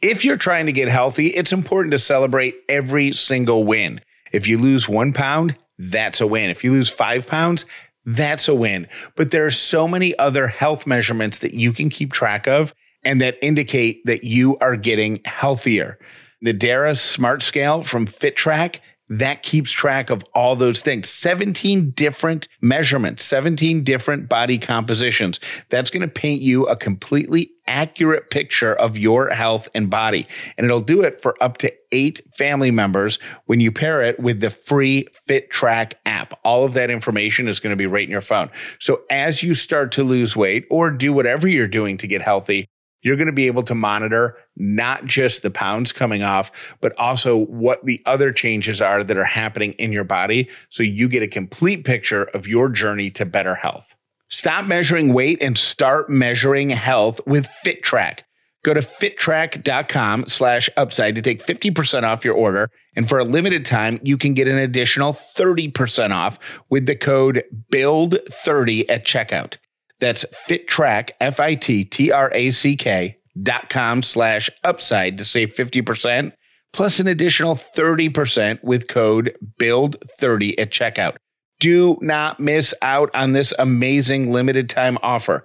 If 0.00 0.24
you're 0.24 0.36
trying 0.36 0.66
to 0.66 0.72
get 0.72 0.88
healthy, 0.88 1.28
it's 1.28 1.52
important 1.52 1.90
to 1.90 1.98
celebrate 1.98 2.56
every 2.68 3.10
single 3.12 3.64
win. 3.64 4.00
If 4.30 4.46
you 4.46 4.56
lose 4.58 4.88
one 4.88 5.12
pound, 5.12 5.56
that's 5.76 6.20
a 6.20 6.26
win. 6.26 6.50
If 6.50 6.62
you 6.62 6.70
lose 6.70 6.88
five 6.88 7.26
pounds, 7.26 7.66
that's 8.04 8.48
a 8.48 8.54
win. 8.54 8.86
But 9.16 9.32
there 9.32 9.44
are 9.44 9.50
so 9.50 9.88
many 9.88 10.16
other 10.16 10.46
health 10.46 10.86
measurements 10.86 11.38
that 11.40 11.54
you 11.54 11.72
can 11.72 11.88
keep 11.88 12.12
track 12.12 12.46
of 12.46 12.72
and 13.02 13.20
that 13.20 13.38
indicate 13.42 14.04
that 14.06 14.22
you 14.22 14.56
are 14.58 14.76
getting 14.76 15.20
healthier. 15.24 15.98
The 16.42 16.52
Dara 16.52 16.94
Smart 16.94 17.42
Scale 17.42 17.82
from 17.82 18.06
FitTrack 18.06 18.78
that 19.08 19.42
keeps 19.42 19.70
track 19.70 20.10
of 20.10 20.22
all 20.34 20.56
those 20.56 20.80
things. 20.80 21.08
17 21.08 21.90
different 21.90 22.48
measurements 22.60 23.24
17 23.24 23.84
different 23.84 24.28
body 24.28 24.58
compositions. 24.58 25.40
That's 25.68 25.90
going 25.90 26.02
to 26.02 26.08
paint 26.08 26.42
you 26.42 26.66
a 26.66 26.76
completely 26.76 27.52
accurate 27.66 28.30
picture 28.30 28.74
of 28.74 28.96
your 28.96 29.28
health 29.28 29.68
and 29.74 29.90
body. 29.90 30.26
And 30.56 30.64
it'll 30.64 30.80
do 30.80 31.02
it 31.02 31.20
for 31.20 31.36
up 31.42 31.58
to 31.58 31.72
eight 31.92 32.20
family 32.34 32.70
members 32.70 33.18
when 33.44 33.60
you 33.60 33.70
pair 33.70 34.02
it 34.02 34.18
with 34.18 34.40
the 34.40 34.50
free 34.50 35.06
FitTrack 35.28 35.92
app. 36.06 36.38
All 36.44 36.64
of 36.64 36.74
that 36.74 36.90
information 36.90 37.46
is 37.46 37.60
going 37.60 37.72
to 37.72 37.76
be 37.76 37.86
right 37.86 38.04
in 38.04 38.10
your 38.10 38.20
phone. 38.20 38.50
So 38.78 39.02
as 39.10 39.42
you 39.42 39.54
start 39.54 39.92
to 39.92 40.02
lose 40.02 40.34
weight 40.34 40.66
or 40.70 40.90
do 40.90 41.12
whatever 41.12 41.46
you're 41.46 41.68
doing 41.68 41.98
to 41.98 42.06
get 42.06 42.22
healthy 42.22 42.66
you're 43.08 43.16
going 43.16 43.26
to 43.26 43.32
be 43.32 43.46
able 43.46 43.62
to 43.62 43.74
monitor 43.74 44.36
not 44.56 45.06
just 45.06 45.42
the 45.42 45.50
pounds 45.50 45.92
coming 45.92 46.22
off, 46.22 46.52
but 46.82 46.96
also 46.98 47.36
what 47.36 47.84
the 47.86 48.02
other 48.04 48.30
changes 48.30 48.82
are 48.82 49.02
that 49.02 49.16
are 49.16 49.24
happening 49.24 49.72
in 49.72 49.92
your 49.92 50.04
body. 50.04 50.48
So 50.68 50.82
you 50.82 51.08
get 51.08 51.22
a 51.22 51.28
complete 51.28 51.84
picture 51.84 52.24
of 52.24 52.46
your 52.46 52.68
journey 52.68 53.10
to 53.12 53.24
better 53.24 53.54
health. 53.54 53.96
Stop 54.28 54.66
measuring 54.66 55.14
weight 55.14 55.42
and 55.42 55.56
start 55.56 56.10
measuring 56.10 56.68
health 56.68 57.18
with 57.26 57.48
FitTrack. 57.64 58.20
Go 58.62 58.74
to 58.74 58.80
fittrack.com 58.80 60.26
slash 60.26 60.68
upside 60.76 61.14
to 61.14 61.22
take 61.22 61.42
50% 61.42 62.02
off 62.02 62.26
your 62.26 62.34
order. 62.34 62.70
And 62.94 63.08
for 63.08 63.18
a 63.18 63.24
limited 63.24 63.64
time, 63.64 64.00
you 64.02 64.18
can 64.18 64.34
get 64.34 64.48
an 64.48 64.58
additional 64.58 65.14
30% 65.14 66.10
off 66.10 66.38
with 66.68 66.84
the 66.84 66.96
code 66.96 67.44
BUILD30 67.72 68.84
at 68.90 69.06
checkout. 69.06 69.56
That's 70.00 70.24
FitTrack, 70.48 71.10
F 71.20 71.40
I 71.40 71.54
T 71.54 71.84
T 71.84 72.10
R 72.12 72.30
A 72.32 72.50
C 72.50 72.76
K 72.76 73.18
dot 73.40 73.68
com 73.70 74.02
slash 74.02 74.50
upside 74.64 75.18
to 75.18 75.24
save 75.24 75.54
50%, 75.54 76.32
plus 76.72 76.98
an 77.00 77.06
additional 77.06 77.54
30% 77.54 78.62
with 78.62 78.88
code 78.88 79.36
BUILD30 79.60 80.54
at 80.58 80.70
checkout. 80.70 81.16
Do 81.60 81.98
not 82.00 82.38
miss 82.38 82.74
out 82.82 83.10
on 83.14 83.32
this 83.32 83.52
amazing 83.58 84.32
limited 84.32 84.68
time 84.68 84.98
offer. 85.02 85.44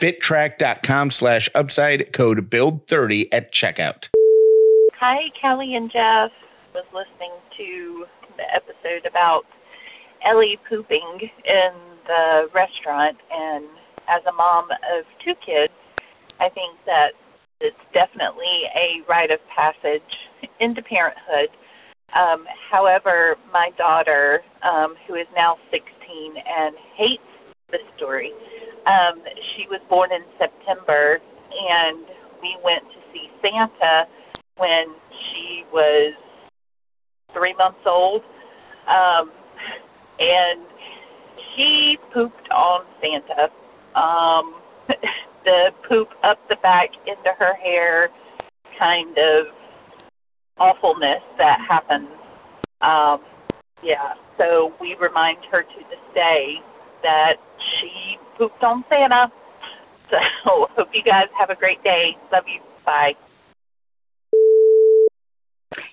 FitTrack.com 0.00 1.10
slash 1.10 1.48
upside, 1.54 2.12
code 2.12 2.50
BUILD30 2.50 3.28
at 3.30 3.52
checkout. 3.52 4.08
Hi, 4.98 5.28
Kelly 5.40 5.74
and 5.74 5.90
Jeff. 5.90 6.30
Was 6.74 6.84
listening 6.94 7.32
to 7.58 8.06
the 8.36 8.44
episode 8.54 9.06
about 9.06 9.42
Ellie 10.24 10.58
pooping 10.68 11.30
in 11.44 11.72
the 12.06 12.48
restaurant, 12.54 13.18
and 13.30 13.66
as 14.08 14.22
a 14.28 14.32
mom 14.32 14.70
of 14.70 15.04
two 15.24 15.34
kids, 15.44 15.72
I 16.40 16.48
think 16.50 16.78
that 16.86 17.12
it's 17.60 17.76
definitely 17.94 18.66
a 18.74 19.02
rite 19.08 19.30
of 19.30 19.38
passage 19.54 20.02
into 20.60 20.82
parenthood. 20.82 21.50
Um, 22.14 22.44
however, 22.70 23.36
my 23.52 23.70
daughter, 23.78 24.40
um, 24.62 24.94
who 25.06 25.14
is 25.14 25.26
now 25.34 25.56
16 25.70 25.82
and 26.36 26.74
hates 26.96 27.22
the 27.70 27.78
story, 27.96 28.32
um, 28.86 29.22
she 29.54 29.66
was 29.70 29.80
born 29.88 30.10
in 30.12 30.22
September, 30.38 31.20
and 31.50 32.04
we 32.42 32.56
went 32.64 32.82
to 32.82 32.98
see 33.12 33.30
Santa 33.40 34.04
when 34.56 34.92
she 35.10 35.64
was 35.72 36.14
three 37.32 37.54
months 37.56 37.80
old. 37.86 38.22
Um, 38.88 39.30
and 40.18 40.66
she 41.54 41.96
pooped 42.12 42.50
on 42.50 42.84
Santa. 43.00 43.48
Um, 43.94 44.54
the 45.44 45.70
poop 45.88 46.08
up 46.22 46.38
the 46.48 46.56
back 46.62 46.90
into 47.06 47.30
her 47.38 47.54
hair 47.54 48.08
kind 48.78 49.16
of 49.18 49.46
awfulness 50.58 51.22
that 51.38 51.58
happens. 51.68 52.08
Um, 52.80 53.20
Yeah. 53.82 54.14
So 54.38 54.72
we 54.80 54.96
remind 55.00 55.38
her 55.50 55.62
to 55.62 55.78
this 55.90 56.00
day 56.14 56.56
that 57.02 57.34
she 57.58 58.18
pooped 58.38 58.62
on 58.62 58.84
Santa. 58.88 59.30
So 60.10 60.68
hope 60.76 60.88
you 60.92 61.02
guys 61.02 61.28
have 61.38 61.48
a 61.50 61.56
great 61.56 61.82
day. 61.82 62.16
Love 62.30 62.44
you. 62.46 62.60
Bye. 62.84 63.14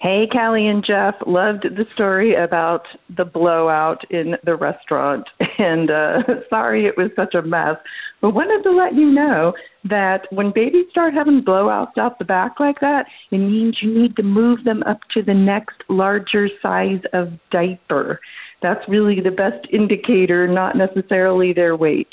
Hey, 0.01 0.29
Callie 0.31 0.65
and 0.65 0.85
Jeff, 0.85 1.15
loved 1.27 1.63
the 1.63 1.85
story 1.93 2.33
about 2.33 2.85
the 3.17 3.25
blowout 3.25 4.09
in 4.09 4.35
the 4.45 4.55
restaurant. 4.55 5.27
And 5.61 5.91
uh, 5.91 6.19
sorry 6.49 6.85
it 6.85 6.95
was 6.95 7.11
such 7.17 7.35
a 7.35 7.41
mess, 7.41 7.75
but 8.21 8.29
wanted 8.29 8.63
to 8.63 8.71
let 8.71 8.95
you 8.95 9.11
know 9.11 9.51
that 9.83 10.21
when 10.31 10.53
babies 10.55 10.85
start 10.89 11.13
having 11.13 11.43
blowouts 11.43 11.97
out 11.97 12.17
the 12.17 12.23
back 12.23 12.61
like 12.61 12.79
that, 12.79 13.07
it 13.29 13.39
means 13.39 13.79
you 13.81 13.93
need 13.93 14.15
to 14.15 14.23
move 14.23 14.63
them 14.63 14.83
up 14.83 14.99
to 15.15 15.21
the 15.21 15.33
next 15.33 15.75
larger 15.89 16.47
size 16.61 17.01
of 17.11 17.33
diaper. 17.51 18.21
That's 18.61 18.87
really 18.87 19.19
the 19.19 19.31
best 19.31 19.67
indicator, 19.69 20.47
not 20.47 20.77
necessarily 20.77 21.51
their 21.51 21.75
weight. 21.75 22.07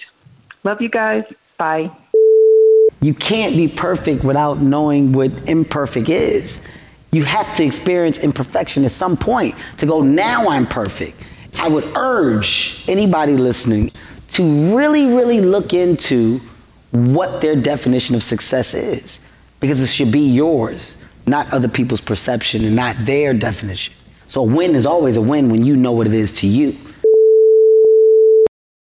Love 0.64 0.78
you 0.80 0.90
guys. 0.90 1.22
Bye. 1.56 1.88
You 3.00 3.14
can't 3.14 3.54
be 3.54 3.68
perfect 3.68 4.24
without 4.24 4.58
knowing 4.58 5.12
what 5.12 5.30
imperfect 5.48 6.08
is. 6.08 6.66
You 7.16 7.24
have 7.24 7.54
to 7.54 7.64
experience 7.64 8.18
imperfection 8.18 8.84
at 8.84 8.90
some 8.90 9.16
point 9.16 9.54
to 9.78 9.86
go, 9.86 10.02
now 10.02 10.50
I'm 10.50 10.66
perfect. 10.66 11.18
I 11.54 11.66
would 11.66 11.86
urge 11.96 12.84
anybody 12.86 13.38
listening 13.38 13.90
to 14.32 14.76
really, 14.76 15.06
really 15.06 15.40
look 15.40 15.72
into 15.72 16.42
what 16.90 17.40
their 17.40 17.56
definition 17.56 18.16
of 18.16 18.22
success 18.22 18.74
is 18.74 19.18
because 19.60 19.80
it 19.80 19.86
should 19.86 20.12
be 20.12 20.28
yours, 20.28 20.98
not 21.26 21.50
other 21.54 21.68
people's 21.68 22.02
perception 22.02 22.66
and 22.66 22.76
not 22.76 22.96
their 23.06 23.32
definition. 23.32 23.94
So 24.26 24.42
a 24.42 24.44
win 24.44 24.76
is 24.76 24.84
always 24.84 25.16
a 25.16 25.22
win 25.22 25.48
when 25.48 25.64
you 25.64 25.74
know 25.74 25.92
what 25.92 26.06
it 26.06 26.12
is 26.12 26.32
to 26.40 26.46
you. 26.46 26.76